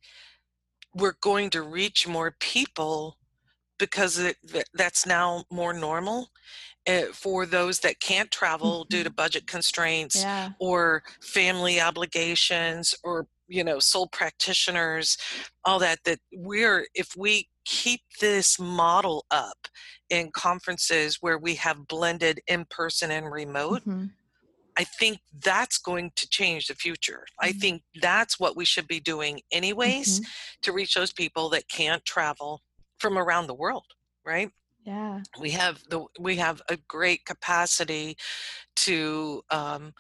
we're 0.94 1.16
going 1.22 1.50
to 1.52 1.62
reach 1.62 2.08
more 2.08 2.36
people 2.40 3.18
because 3.80 4.20
it, 4.20 4.38
that's 4.74 5.06
now 5.06 5.46
more 5.52 5.74
normal 5.74 6.30
uh, 6.88 7.04
for 7.14 7.46
those 7.46 7.80
that 7.80 8.00
can't 8.00 8.32
travel 8.32 8.86
due 8.86 9.04
to 9.04 9.10
budget 9.10 9.48
constraints 9.48 10.26
Yeah. 10.26 10.52
or 10.60 11.04
family 11.22 11.80
obligations 11.80 12.94
or 13.04 13.28
you 13.48 13.64
know 13.64 13.80
sole 13.80 14.08
practitioners 14.08 15.18
all 15.66 15.80
that 15.80 16.00
that 16.06 16.20
we're 16.34 16.88
if 16.96 17.16
we 17.18 17.48
keep 17.66 18.02
this 18.22 18.60
model 18.60 19.26
up 19.32 19.68
in 20.10 20.32
conferences 20.32 21.18
where 21.22 21.38
we 21.38 21.56
have 21.56 21.88
blended 21.88 22.40
in 22.48 22.66
person 22.70 23.12
and 23.12 23.32
remote 23.32 23.84
hmm 23.84 24.06
i 24.78 24.84
think 24.84 25.20
that's 25.44 25.78
going 25.78 26.12
to 26.16 26.28
change 26.30 26.68
the 26.68 26.76
future. 26.76 27.26
I 27.42 27.52
Mhm. 27.52 27.60
think 27.62 27.84
that's 28.02 28.40
what 28.40 28.56
we 28.56 28.66
should 28.66 28.88
be 28.88 29.00
doing 29.00 29.42
anyways 29.52 30.20
hmm 30.20 30.24
to 30.64 30.72
reach 30.72 30.94
those 30.96 31.14
people 31.14 31.50
that 31.50 31.68
can't 31.70 32.04
travel 32.06 32.62
from 33.00 33.18
around 33.18 33.48
the 33.48 33.54
world 33.56 33.86
right 34.26 34.50
Yeah. 34.86 35.22
we 35.40 35.52
have 35.52 35.82
the 35.90 36.06
we 36.20 36.36
have 36.38 36.62
a 36.70 36.78
great 36.88 37.26
capacity 37.26 38.18
to 38.78 39.44
um, 39.50 39.94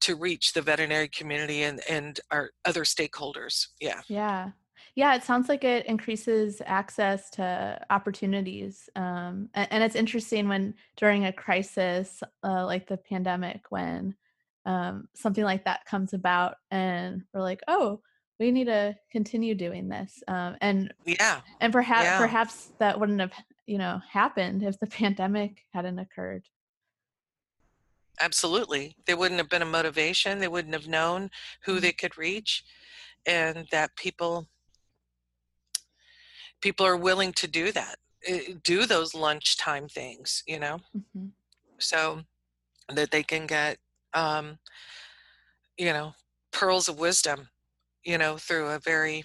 to 0.00 0.16
reach 0.16 0.52
the 0.52 0.62
veterinary 0.62 1.08
community 1.08 1.62
and 1.62 1.80
and 1.88 2.20
our 2.30 2.50
other 2.64 2.84
stakeholders 2.84 3.68
yeah 3.80 4.00
Yeah. 4.08 4.50
Yeah, 4.94 5.14
it 5.14 5.22
sounds 5.22 5.48
like 5.48 5.62
it 5.62 5.86
increases 5.86 6.60
access 6.66 7.30
to 7.30 7.80
opportunities. 7.90 8.88
Um, 8.96 9.48
and, 9.54 9.68
and 9.70 9.84
it's 9.84 9.94
interesting 9.94 10.48
when 10.48 10.74
during 10.96 11.26
a 11.26 11.32
crisis 11.32 12.20
uh, 12.42 12.66
like 12.66 12.88
the 12.88 12.96
pandemic, 12.96 13.62
when 13.70 14.16
um, 14.66 15.08
something 15.14 15.44
like 15.44 15.64
that 15.66 15.84
comes 15.84 16.14
about, 16.14 16.56
and 16.72 17.22
we're 17.32 17.42
like, 17.42 17.60
oh, 17.68 18.00
we 18.40 18.50
need 18.50 18.66
to 18.66 18.96
continue 19.10 19.54
doing 19.54 19.88
this. 19.88 20.22
Um, 20.28 20.56
and 20.60 20.92
yeah 21.04 21.40
and 21.60 21.72
perhaps 21.72 22.04
yeah 22.04 22.18
perhaps 22.18 22.72
that 22.78 22.98
wouldn't 22.98 23.20
have 23.20 23.32
you 23.68 23.78
know 23.78 24.00
happened 24.10 24.62
if 24.62 24.78
the 24.80 24.86
pandemic 25.00 25.64
hadn't 25.72 25.98
occurred. 25.98 26.44
absolutely 28.20 28.96
there 29.06 29.16
wouldn't 29.16 29.38
have 29.40 29.48
been 29.48 29.62
a 29.62 29.66
motivation 29.66 30.38
they 30.38 30.48
wouldn't 30.48 30.74
have 30.74 30.88
known 30.88 31.30
who 31.64 31.78
Mm, 31.78 31.80
they 31.80 31.92
could 31.92 32.18
reach 32.18 32.64
and 33.26 33.66
that 33.70 33.94
people 33.96 34.48
people 36.60 36.84
are 36.86 36.96
willing 36.96 37.32
to 37.32 37.46
do 37.46 37.72
that 37.72 37.96
eh, 38.26 38.54
do 38.64 38.86
those 38.86 39.14
lunchtime 39.14 39.88
things 39.88 40.42
you 40.46 40.58
know 40.58 40.78
mhm. 40.96 41.30
so 41.78 42.22
that 42.88 43.10
they 43.10 43.22
can 43.22 43.46
get 43.46 43.78
um, 44.14 44.58
you 45.76 45.92
know 45.92 46.12
pearls 46.52 46.88
of 46.88 46.98
wisdom 46.98 47.48
you 48.04 48.18
know 48.18 48.36
through 48.36 48.68
a 48.68 48.78
very 48.80 49.24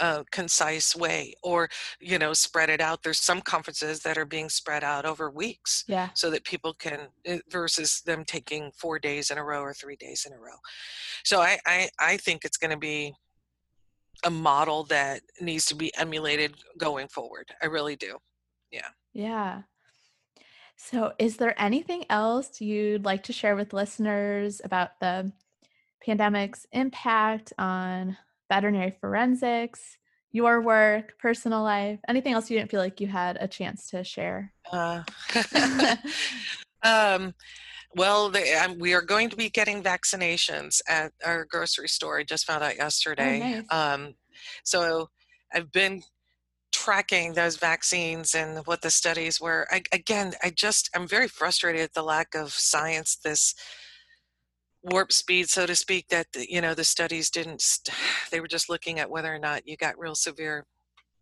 uh, 0.00 0.22
concise 0.30 0.94
way 0.94 1.34
or 1.42 1.68
you 2.00 2.18
know 2.18 2.32
spread 2.32 2.70
it 2.70 2.80
out. 2.80 3.02
There's 3.02 3.20
some 3.20 3.40
conferences 3.40 4.00
that 4.00 4.18
are 4.18 4.24
being 4.24 4.48
spread 4.48 4.84
out 4.84 5.04
over 5.04 5.30
weeks 5.30 5.84
yeah. 5.88 6.10
so 6.14 6.30
that 6.30 6.44
people 6.44 6.74
can 6.74 7.08
eh, 7.24 7.38
versus 7.50 8.02
them 8.02 8.24
taking 8.24 8.70
four 8.72 8.98
days 8.98 9.30
in 9.30 9.38
a 9.38 9.44
row 9.44 9.60
or 9.60 9.72
three 9.72 9.96
days 9.96 10.26
in 10.26 10.32
a 10.32 10.38
row. 10.38 10.56
So 11.24 11.40
i 11.40 11.58
i, 11.66 11.88
I 11.98 12.16
think 12.16 12.44
it's 12.44 12.58
going 12.58 12.70
to 12.70 12.76
be 12.76 13.14
a 14.24 14.30
model 14.30 14.84
that 14.84 15.20
needs 15.40 15.66
to 15.66 15.74
be 15.74 15.94
emulated 15.96 16.54
going 16.78 17.08
forward. 17.08 17.50
I 17.62 17.66
really 17.66 17.96
do. 17.96 18.18
Yeah. 18.70 18.88
Yeah. 19.12 19.62
So 20.76 21.12
is 21.18 21.36
there 21.36 21.60
anything 21.60 22.04
else 22.10 22.60
you'd 22.60 23.04
like 23.04 23.24
to 23.24 23.32
share 23.32 23.56
with 23.56 23.72
listeners 23.72 24.60
about 24.62 25.00
the 25.00 25.32
pandemic's 26.04 26.66
impact 26.72 27.52
on 27.58 28.16
veterinary 28.48 28.94
forensics, 29.00 29.98
your 30.32 30.60
work, 30.60 31.18
personal 31.18 31.62
life, 31.62 31.98
anything 32.08 32.34
else 32.34 32.50
you 32.50 32.58
didn't 32.58 32.70
feel 32.70 32.80
like 32.80 33.00
you 33.00 33.06
had 33.06 33.38
a 33.40 33.48
chance 33.48 33.88
to 33.90 34.04
share? 34.04 34.52
Uh, 34.70 35.02
um, 36.82 37.34
well, 37.94 38.28
they, 38.28 38.54
um, 38.54 38.78
we 38.78 38.92
are 38.94 39.02
going 39.02 39.30
to 39.30 39.36
be 39.36 39.48
getting 39.48 39.82
vaccinations 39.82 40.82
at 40.88 41.12
our 41.24 41.46
grocery 41.46 41.88
store. 41.88 42.18
I 42.18 42.24
just 42.24 42.46
found 42.46 42.62
out 42.62 42.74
oh, 42.74 42.82
yesterday. 42.82 43.40
Oh, 43.42 43.76
nice. 43.76 43.94
um, 43.94 44.14
so 44.64 45.08
I've 45.54 45.72
been 45.72 46.02
tracking 46.72 47.32
those 47.32 47.56
vaccines 47.56 48.34
and 48.34 48.58
what 48.66 48.82
the 48.82 48.90
studies 48.90 49.40
were. 49.40 49.66
I, 49.70 49.82
again, 49.92 50.34
I 50.42 50.50
just 50.50 50.90
I'm 50.94 51.08
very 51.08 51.28
frustrated 51.28 51.80
at 51.80 51.94
the 51.94 52.02
lack 52.02 52.34
of 52.34 52.52
science. 52.52 53.16
This 53.16 53.54
warp 54.90 55.12
speed, 55.12 55.48
so 55.48 55.66
to 55.66 55.74
speak, 55.74 56.08
that 56.08 56.26
you 56.34 56.60
know 56.60 56.74
the 56.74 56.84
studies 56.84 57.30
didn't. 57.30 57.60
St- 57.60 57.96
they 58.30 58.40
were 58.40 58.48
just 58.48 58.68
looking 58.68 58.98
at 58.98 59.10
whether 59.10 59.34
or 59.34 59.38
not 59.38 59.66
you 59.66 59.76
got 59.76 59.98
real 59.98 60.14
severe 60.14 60.64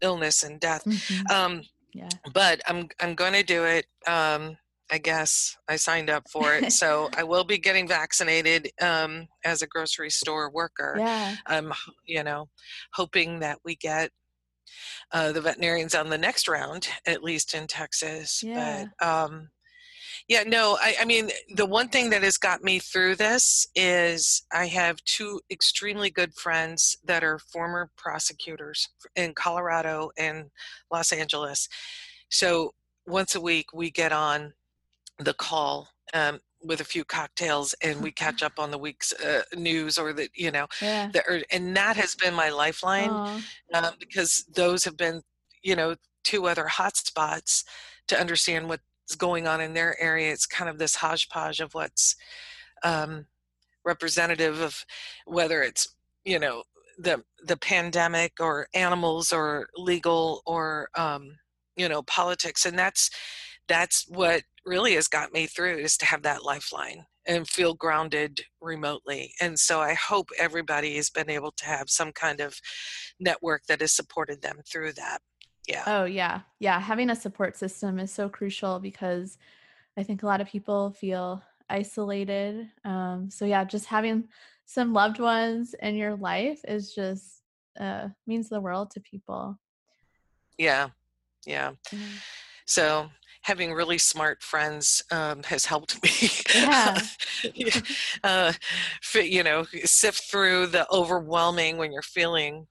illness 0.00 0.42
and 0.42 0.60
death. 0.60 0.84
Mm-hmm. 0.84 1.32
Um, 1.32 1.62
yeah. 1.92 2.08
But 2.32 2.60
I'm 2.66 2.88
I'm 3.00 3.14
going 3.14 3.34
to 3.34 3.42
do 3.42 3.64
it. 3.64 3.86
Um, 4.06 4.56
I 4.90 4.98
guess 4.98 5.56
I 5.68 5.76
signed 5.76 6.10
up 6.10 6.28
for 6.30 6.54
it, 6.54 6.72
so 6.80 7.08
I 7.16 7.24
will 7.24 7.44
be 7.44 7.58
getting 7.58 7.88
vaccinated 7.88 8.70
um, 8.80 9.26
as 9.44 9.62
a 9.62 9.66
grocery 9.66 10.10
store 10.10 10.50
worker. 10.50 10.96
Yeah. 10.98 11.36
I'm, 11.46 11.72
you 12.04 12.22
know, 12.22 12.48
hoping 12.92 13.40
that 13.40 13.58
we 13.64 13.76
get 13.76 14.10
uh, 15.12 15.32
the 15.32 15.40
veterinarians 15.40 15.94
on 15.94 16.10
the 16.10 16.18
next 16.18 16.48
round, 16.48 16.88
at 17.06 17.22
least 17.22 17.54
in 17.54 17.66
Texas. 17.66 18.42
Yeah. 18.42 18.86
But 18.98 19.06
um, 19.06 19.48
yeah, 20.28 20.42
no, 20.46 20.78
I, 20.80 20.96
I, 21.00 21.04
mean, 21.04 21.30
the 21.54 21.66
one 21.66 21.88
thing 21.88 22.08
that 22.10 22.22
has 22.22 22.38
got 22.38 22.62
me 22.62 22.78
through 22.78 23.16
this 23.16 23.66
is 23.74 24.42
I 24.52 24.66
have 24.66 25.04
two 25.04 25.40
extremely 25.50 26.10
good 26.10 26.32
friends 26.34 26.96
that 27.04 27.22
are 27.22 27.38
former 27.38 27.90
prosecutors 27.98 28.88
in 29.16 29.34
Colorado 29.34 30.10
and 30.16 30.50
Los 30.90 31.12
Angeles. 31.12 31.68
So 32.30 32.72
once 33.06 33.34
a 33.34 33.40
week, 33.40 33.66
we 33.74 33.90
get 33.90 34.12
on 34.12 34.54
the 35.18 35.34
call 35.34 35.88
um, 36.14 36.40
with 36.62 36.80
a 36.80 36.84
few 36.84 37.04
cocktails 37.04 37.74
and 37.82 38.00
we 38.00 38.10
catch 38.10 38.42
up 38.42 38.58
on 38.58 38.70
the 38.70 38.78
week's 38.78 39.12
uh, 39.12 39.42
news 39.54 39.98
or 39.98 40.14
the, 40.14 40.30
you 40.34 40.50
know, 40.50 40.66
yeah. 40.80 41.10
the, 41.12 41.44
and 41.52 41.76
that 41.76 41.96
has 41.96 42.14
been 42.14 42.32
my 42.32 42.48
lifeline 42.48 43.10
um, 43.74 43.92
because 44.00 44.46
those 44.54 44.84
have 44.84 44.96
been, 44.96 45.20
you 45.62 45.76
know, 45.76 45.96
two 46.22 46.46
other 46.46 46.66
hot 46.66 46.96
spots 46.96 47.62
to 48.08 48.18
understand 48.18 48.70
what 48.70 48.80
going 49.16 49.46
on 49.46 49.60
in 49.60 49.74
their 49.74 50.00
area. 50.00 50.32
It's 50.32 50.46
kind 50.46 50.70
of 50.70 50.78
this 50.78 50.96
hodgepodge 50.96 51.60
of 51.60 51.74
what's 51.74 52.16
um, 52.82 53.26
representative 53.84 54.60
of 54.60 54.84
whether 55.26 55.62
it's 55.62 55.94
you 56.24 56.38
know 56.38 56.62
the 56.98 57.22
the 57.44 57.56
pandemic 57.56 58.34
or 58.40 58.68
animals 58.74 59.32
or 59.32 59.68
legal 59.76 60.42
or 60.46 60.88
um, 60.96 61.36
you 61.76 61.88
know 61.88 62.02
politics, 62.02 62.66
and 62.66 62.78
that's 62.78 63.10
that's 63.68 64.06
what 64.08 64.42
really 64.66 64.94
has 64.94 65.08
got 65.08 65.32
me 65.32 65.46
through 65.46 65.76
is 65.78 65.96
to 65.98 66.06
have 66.06 66.22
that 66.22 66.44
lifeline 66.44 67.04
and 67.26 67.48
feel 67.48 67.74
grounded 67.74 68.44
remotely. 68.60 69.32
And 69.40 69.58
so 69.58 69.80
I 69.80 69.94
hope 69.94 70.28
everybody 70.38 70.96
has 70.96 71.08
been 71.08 71.30
able 71.30 71.52
to 71.52 71.64
have 71.64 71.88
some 71.88 72.12
kind 72.12 72.40
of 72.40 72.58
network 73.18 73.64
that 73.66 73.80
has 73.80 73.92
supported 73.92 74.42
them 74.42 74.60
through 74.70 74.92
that 74.94 75.20
yeah. 75.68 75.82
Oh 75.86 76.04
yeah. 76.04 76.40
Yeah 76.58 76.80
having 76.80 77.10
a 77.10 77.16
support 77.16 77.56
system 77.56 77.98
is 77.98 78.12
so 78.12 78.28
crucial 78.28 78.78
because 78.78 79.38
i 79.96 80.02
think 80.02 80.22
a 80.22 80.26
lot 80.26 80.40
of 80.40 80.48
people 80.48 80.90
feel 80.90 81.42
isolated 81.70 82.68
um, 82.84 83.30
so 83.30 83.44
yeah 83.44 83.64
just 83.64 83.86
having 83.86 84.28
some 84.66 84.92
loved 84.92 85.18
ones 85.18 85.74
in 85.82 85.94
your 85.94 86.16
life 86.16 86.60
is 86.66 86.94
just 86.94 87.42
uh, 87.78 88.08
means 88.26 88.48
the 88.48 88.60
world 88.60 88.90
to 88.92 89.00
people. 89.00 89.58
Yeah. 90.58 90.88
Yeah. 91.46 91.72
Mm-hmm. 91.92 92.16
so 92.66 93.10
having 93.42 93.74
really 93.74 93.98
smart 93.98 94.42
friends 94.42 95.02
um, 95.10 95.42
has 95.42 95.66
helped 95.66 96.02
me 96.02 96.30
yeah. 96.54 96.98
uh, 98.22 98.52
you 99.14 99.42
know 99.42 99.66
sift 99.84 100.22
through 100.30 100.66
the 100.68 100.90
overwhelming 100.90 101.76
when 101.76 101.92
you're 101.92 102.00
feeling 102.00 102.66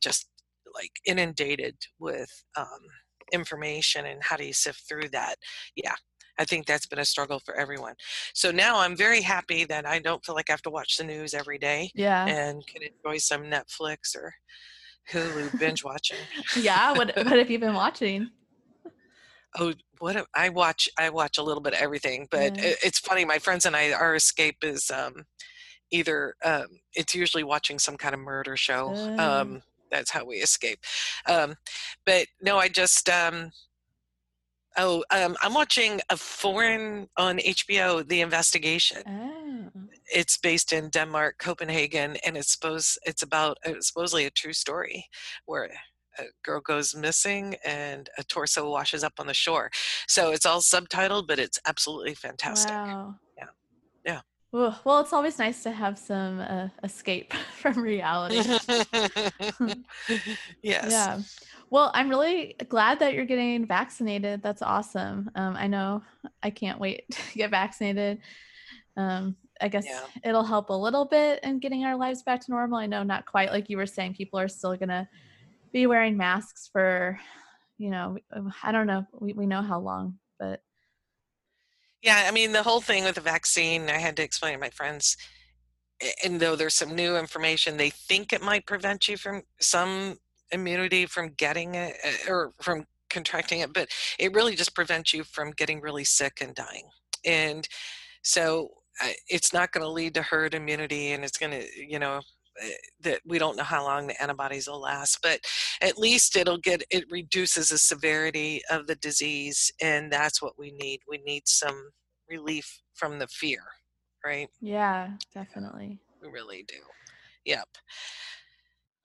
just 0.00 0.28
like 0.74 0.90
inundated 1.06 1.76
with 1.98 2.30
um, 2.56 2.66
information 3.32 4.06
and 4.06 4.22
how 4.22 4.36
do 4.36 4.44
you 4.44 4.52
sift 4.52 4.82
through 4.88 5.08
that 5.08 5.36
yeah 5.76 5.94
i 6.38 6.44
think 6.44 6.66
that's 6.66 6.86
been 6.86 6.98
a 6.98 7.04
struggle 7.04 7.40
for 7.44 7.54
everyone 7.56 7.94
so 8.34 8.50
now 8.50 8.78
i'm 8.78 8.96
very 8.96 9.22
happy 9.22 9.64
that 9.64 9.86
i 9.86 9.98
don't 9.98 10.24
feel 10.24 10.34
like 10.34 10.50
i 10.50 10.52
have 10.52 10.62
to 10.62 10.70
watch 10.70 10.96
the 10.96 11.04
news 11.04 11.32
every 11.34 11.58
day 11.58 11.90
yeah 11.94 12.26
and 12.26 12.66
can 12.66 12.82
enjoy 12.82 13.16
some 13.16 13.44
netflix 13.44 14.14
or 14.14 14.32
hulu 15.10 15.58
binge 15.58 15.82
watching 15.84 16.18
yeah 16.60 16.92
what, 16.92 17.14
what 17.16 17.38
have 17.38 17.50
you 17.50 17.58
been 17.58 17.74
watching 17.74 18.28
oh 19.58 19.72
what 20.00 20.26
I 20.34 20.50
watch 20.50 20.88
I 20.98 21.08
watch 21.08 21.38
a 21.38 21.42
little 21.42 21.62
bit 21.62 21.72
of 21.72 21.80
everything, 21.80 22.28
but 22.30 22.56
yeah. 22.56 22.74
it's 22.82 22.98
funny. 22.98 23.24
My 23.24 23.38
friends 23.38 23.64
and 23.64 23.74
I, 23.74 23.92
our 23.92 24.16
escape 24.16 24.58
is 24.62 24.90
um, 24.90 25.24
either 25.90 26.34
um, 26.44 26.66
it's 26.92 27.14
usually 27.14 27.44
watching 27.44 27.78
some 27.78 27.96
kind 27.96 28.14
of 28.14 28.20
murder 28.20 28.56
show. 28.56 28.88
Um, 29.18 29.62
oh 29.62 29.73
that's 29.94 30.10
how 30.10 30.24
we 30.24 30.36
escape. 30.36 30.80
Um, 31.26 31.54
but 32.04 32.26
no, 32.42 32.58
I 32.58 32.68
just 32.68 33.08
um, 33.08 33.50
oh, 34.76 35.04
um, 35.10 35.36
I'm 35.42 35.54
watching 35.54 36.00
a 36.10 36.16
foreign 36.16 37.08
on 37.16 37.38
HBO, 37.38 38.06
The 38.06 38.20
Investigation. 38.20 39.02
Oh. 39.06 39.70
It's 40.12 40.36
based 40.36 40.72
in 40.72 40.90
Denmark, 40.90 41.36
Copenhagen, 41.38 42.16
and 42.26 42.36
it's 42.36 42.52
supposed 42.52 42.98
it's 43.04 43.22
about 43.22 43.58
it's 43.64 43.88
supposedly 43.88 44.26
a 44.26 44.30
true 44.30 44.52
story 44.52 45.06
where 45.46 45.70
a 46.18 46.24
girl 46.44 46.60
goes 46.60 46.94
missing 46.94 47.56
and 47.64 48.08
a 48.18 48.24
torso 48.24 48.70
washes 48.70 49.02
up 49.02 49.14
on 49.18 49.26
the 49.26 49.34
shore. 49.34 49.70
So 50.06 50.30
it's 50.30 50.46
all 50.46 50.60
subtitled, 50.60 51.26
but 51.26 51.38
it's 51.38 51.58
absolutely 51.66 52.14
fantastic. 52.14 52.70
Wow. 52.70 53.16
Well, 54.54 55.00
it's 55.00 55.12
always 55.12 55.40
nice 55.40 55.64
to 55.64 55.72
have 55.72 55.98
some 55.98 56.38
uh, 56.38 56.68
escape 56.84 57.34
from 57.56 57.76
reality. 57.80 58.36
yes. 60.62 60.92
Yeah. 60.92 61.20
Well, 61.70 61.90
I'm 61.92 62.08
really 62.08 62.54
glad 62.68 63.00
that 63.00 63.14
you're 63.14 63.24
getting 63.24 63.66
vaccinated. 63.66 64.44
That's 64.44 64.62
awesome. 64.62 65.28
Um, 65.34 65.56
I 65.56 65.66
know 65.66 66.04
I 66.40 66.50
can't 66.50 66.78
wait 66.78 67.02
to 67.10 67.34
get 67.34 67.50
vaccinated. 67.50 68.20
Um, 68.96 69.34
I 69.60 69.66
guess 69.66 69.86
yeah. 69.88 70.02
it'll 70.22 70.44
help 70.44 70.68
a 70.68 70.72
little 70.72 71.04
bit 71.04 71.42
in 71.42 71.58
getting 71.58 71.84
our 71.84 71.96
lives 71.96 72.22
back 72.22 72.40
to 72.44 72.52
normal. 72.52 72.78
I 72.78 72.86
know 72.86 73.02
not 73.02 73.26
quite 73.26 73.50
like 73.50 73.68
you 73.68 73.76
were 73.76 73.86
saying, 73.86 74.14
people 74.14 74.38
are 74.38 74.46
still 74.46 74.76
going 74.76 74.88
to 74.88 75.08
be 75.72 75.88
wearing 75.88 76.16
masks 76.16 76.70
for, 76.72 77.18
you 77.76 77.90
know, 77.90 78.18
I 78.62 78.70
don't 78.70 78.86
know. 78.86 79.04
We, 79.18 79.32
we 79.32 79.46
know 79.46 79.62
how 79.62 79.80
long, 79.80 80.20
but 80.38 80.62
yeah, 82.04 82.26
I 82.28 82.32
mean, 82.32 82.52
the 82.52 82.62
whole 82.62 82.82
thing 82.82 83.04
with 83.04 83.14
the 83.14 83.22
vaccine, 83.22 83.88
I 83.88 83.98
had 83.98 84.16
to 84.18 84.22
explain 84.22 84.52
to 84.52 84.60
my 84.60 84.68
friends, 84.68 85.16
and 86.22 86.38
though 86.38 86.54
there's 86.54 86.74
some 86.74 86.94
new 86.94 87.16
information, 87.16 87.78
they 87.78 87.88
think 87.88 88.32
it 88.32 88.42
might 88.42 88.66
prevent 88.66 89.08
you 89.08 89.16
from 89.16 89.42
some 89.58 90.18
immunity 90.52 91.06
from 91.06 91.30
getting 91.30 91.74
it 91.74 91.96
eh, 92.02 92.16
or 92.28 92.52
from 92.60 92.84
contracting 93.08 93.60
it, 93.60 93.72
but 93.72 93.88
it 94.18 94.34
really 94.34 94.54
just 94.54 94.74
prevents 94.74 95.14
you 95.14 95.24
from 95.24 95.50
getting 95.52 95.80
really 95.80 96.04
sick 96.04 96.38
and 96.42 96.54
dying. 96.54 96.88
And 97.24 97.66
so 98.22 98.68
it's 99.28 99.54
not 99.54 99.72
going 99.72 99.82
to 99.82 99.90
lead 99.90 100.14
to 100.14 100.22
herd 100.22 100.52
immunity 100.52 101.12
and 101.12 101.24
it's 101.24 101.38
going 101.38 101.52
to, 101.52 101.66
you 101.76 101.98
know, 101.98 102.20
that 103.00 103.20
we 103.26 103.38
don't 103.38 103.56
know 103.56 103.64
how 103.64 103.84
long 103.84 104.06
the 104.06 104.22
antibodies 104.22 104.68
will 104.68 104.80
last 104.80 105.18
but 105.22 105.40
at 105.82 105.98
least 105.98 106.36
it'll 106.36 106.58
get 106.58 106.82
it 106.90 107.04
reduces 107.10 107.68
the 107.68 107.78
severity 107.78 108.60
of 108.70 108.86
the 108.86 108.94
disease 108.96 109.72
and 109.80 110.12
that's 110.12 110.40
what 110.40 110.58
we 110.58 110.70
need. 110.72 111.00
We 111.08 111.18
need 111.18 111.42
some 111.46 111.90
relief 112.28 112.80
from 112.94 113.18
the 113.18 113.26
fear 113.26 113.60
right? 114.24 114.48
Yeah 114.60 115.10
definitely. 115.32 115.98
we 116.22 116.28
really 116.28 116.64
do. 116.68 116.78
Yep. 117.44 117.68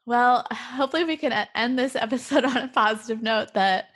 Well 0.06 0.46
hopefully 0.52 1.04
we 1.04 1.18
can 1.18 1.48
end 1.56 1.78
this 1.78 1.96
episode 1.96 2.46
on 2.46 2.58
a 2.58 2.68
positive 2.68 3.22
note 3.22 3.54
that 3.54 3.90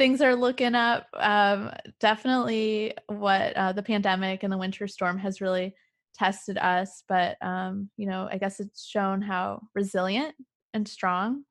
things 0.00 0.22
are 0.22 0.34
looking 0.34 0.74
up. 0.74 1.08
Um, 1.14 1.70
definitely 2.00 2.94
what 3.08 3.54
uh, 3.54 3.72
the 3.72 3.82
pandemic 3.82 4.42
and 4.42 4.50
the 4.50 4.56
winter 4.56 4.88
storm 4.88 5.18
has 5.18 5.42
really 5.42 5.74
tested 6.14 6.58
us, 6.58 7.02
but 7.08 7.36
um, 7.42 7.90
you 7.96 8.06
know, 8.06 8.28
I 8.30 8.38
guess 8.38 8.60
it's 8.60 8.86
shown 8.86 9.22
how 9.22 9.62
resilient 9.74 10.34
and 10.74 10.86
strong 10.86 11.44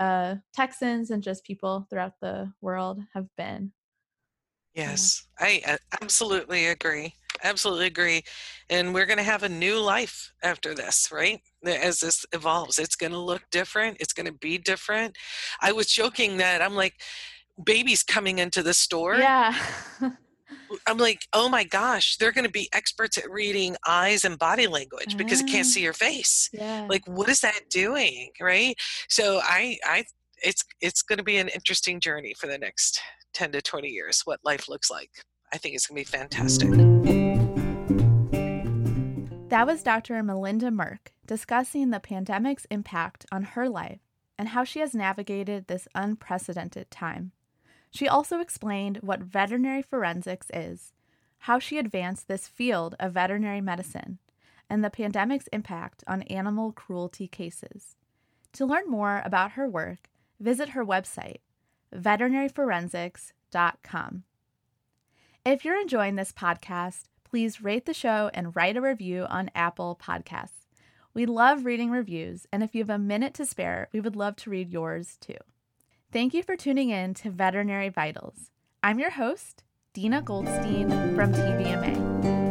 uh, 0.00 0.36
Texans 0.52 1.10
and 1.10 1.22
just 1.22 1.44
people 1.44 1.86
throughout 1.88 2.14
the 2.20 2.52
world 2.60 3.00
have 3.14 3.26
been. 3.36 3.72
Yes, 4.74 5.26
yeah. 5.40 5.46
I 5.46 5.72
uh, 5.72 5.76
absolutely 6.02 6.66
agree. 6.66 7.14
Absolutely 7.42 7.86
agree. 7.86 8.22
And 8.70 8.94
we're 8.94 9.06
going 9.06 9.18
to 9.18 9.24
have 9.24 9.42
a 9.42 9.48
new 9.48 9.78
life 9.78 10.32
after 10.42 10.74
this, 10.74 11.10
right? 11.12 11.40
As 11.64 12.00
this 12.00 12.24
evolves, 12.32 12.78
it's 12.78 12.96
going 12.96 13.12
to 13.12 13.18
look 13.18 13.42
different. 13.50 13.98
It's 14.00 14.12
going 14.12 14.26
to 14.26 14.32
be 14.32 14.58
different. 14.58 15.16
I 15.60 15.72
was 15.72 15.86
joking 15.86 16.38
that 16.38 16.62
I'm 16.62 16.74
like, 16.74 16.94
babies 17.62 18.02
coming 18.02 18.38
into 18.38 18.62
the 18.62 18.74
store. 18.74 19.16
Yeah. 19.16 19.56
I'm 20.86 20.98
like, 20.98 21.26
oh 21.32 21.48
my 21.48 21.64
gosh, 21.64 22.16
they're 22.16 22.32
going 22.32 22.46
to 22.46 22.50
be 22.50 22.68
experts 22.72 23.18
at 23.18 23.30
reading 23.30 23.76
eyes 23.86 24.24
and 24.24 24.38
body 24.38 24.66
language 24.66 25.16
because 25.16 25.40
it 25.40 25.46
can't 25.46 25.66
mm. 25.66 25.70
see 25.70 25.82
your 25.82 25.92
face. 25.92 26.50
Yeah. 26.52 26.86
Like, 26.88 27.06
what 27.06 27.28
is 27.28 27.40
that 27.40 27.68
doing, 27.70 28.30
right? 28.40 28.76
So 29.08 29.40
I, 29.42 29.78
I, 29.84 30.04
it's 30.42 30.64
it's 30.80 31.02
going 31.02 31.18
to 31.18 31.24
be 31.24 31.38
an 31.38 31.48
interesting 31.48 32.00
journey 32.00 32.34
for 32.34 32.46
the 32.46 32.58
next 32.58 33.00
10 33.34 33.52
to 33.52 33.62
20 33.62 33.88
years. 33.88 34.22
What 34.24 34.40
life 34.44 34.68
looks 34.68 34.90
like. 34.90 35.10
I 35.52 35.58
think 35.58 35.74
it's 35.74 35.86
going 35.86 36.04
to 36.04 36.10
be 36.10 36.16
fantastic. 36.18 36.70
That 39.50 39.66
was 39.66 39.82
Dr. 39.82 40.20
Melinda 40.22 40.70
Merck 40.70 41.12
discussing 41.26 41.90
the 41.90 42.00
pandemic's 42.00 42.66
impact 42.70 43.24
on 43.30 43.42
her 43.42 43.68
life 43.68 44.00
and 44.36 44.48
how 44.48 44.64
she 44.64 44.80
has 44.80 44.94
navigated 44.94 45.68
this 45.68 45.86
unprecedented 45.94 46.90
time. 46.90 47.32
She 47.94 48.08
also 48.08 48.40
explained 48.40 48.98
what 49.02 49.20
veterinary 49.20 49.80
forensics 49.80 50.48
is, 50.52 50.92
how 51.38 51.60
she 51.60 51.78
advanced 51.78 52.26
this 52.26 52.48
field 52.48 52.96
of 52.98 53.12
veterinary 53.12 53.60
medicine, 53.60 54.18
and 54.68 54.82
the 54.82 54.90
pandemic's 54.90 55.46
impact 55.52 56.02
on 56.08 56.22
animal 56.22 56.72
cruelty 56.72 57.28
cases. 57.28 57.94
To 58.54 58.66
learn 58.66 58.90
more 58.90 59.22
about 59.24 59.52
her 59.52 59.68
work, 59.68 60.10
visit 60.40 60.70
her 60.70 60.84
website, 60.84 61.36
veterinaryforensics.com. 61.94 64.24
If 65.44 65.64
you're 65.64 65.80
enjoying 65.80 66.16
this 66.16 66.32
podcast, 66.32 67.04
please 67.22 67.62
rate 67.62 67.86
the 67.86 67.94
show 67.94 68.28
and 68.34 68.56
write 68.56 68.76
a 68.76 68.80
review 68.80 69.24
on 69.28 69.52
Apple 69.54 69.96
Podcasts. 70.02 70.66
We 71.12 71.26
love 71.26 71.64
reading 71.64 71.92
reviews, 71.92 72.48
and 72.52 72.64
if 72.64 72.74
you 72.74 72.80
have 72.80 72.90
a 72.90 72.98
minute 72.98 73.34
to 73.34 73.46
spare, 73.46 73.88
we 73.92 74.00
would 74.00 74.16
love 74.16 74.34
to 74.36 74.50
read 74.50 74.70
yours 74.70 75.16
too. 75.20 75.36
Thank 76.14 76.32
you 76.32 76.44
for 76.44 76.56
tuning 76.56 76.90
in 76.90 77.12
to 77.14 77.30
Veterinary 77.32 77.88
Vitals. 77.88 78.52
I'm 78.84 79.00
your 79.00 79.10
host, 79.10 79.64
Dina 79.94 80.22
Goldstein 80.22 80.88
from 81.16 81.32
TVMA. 81.32 82.43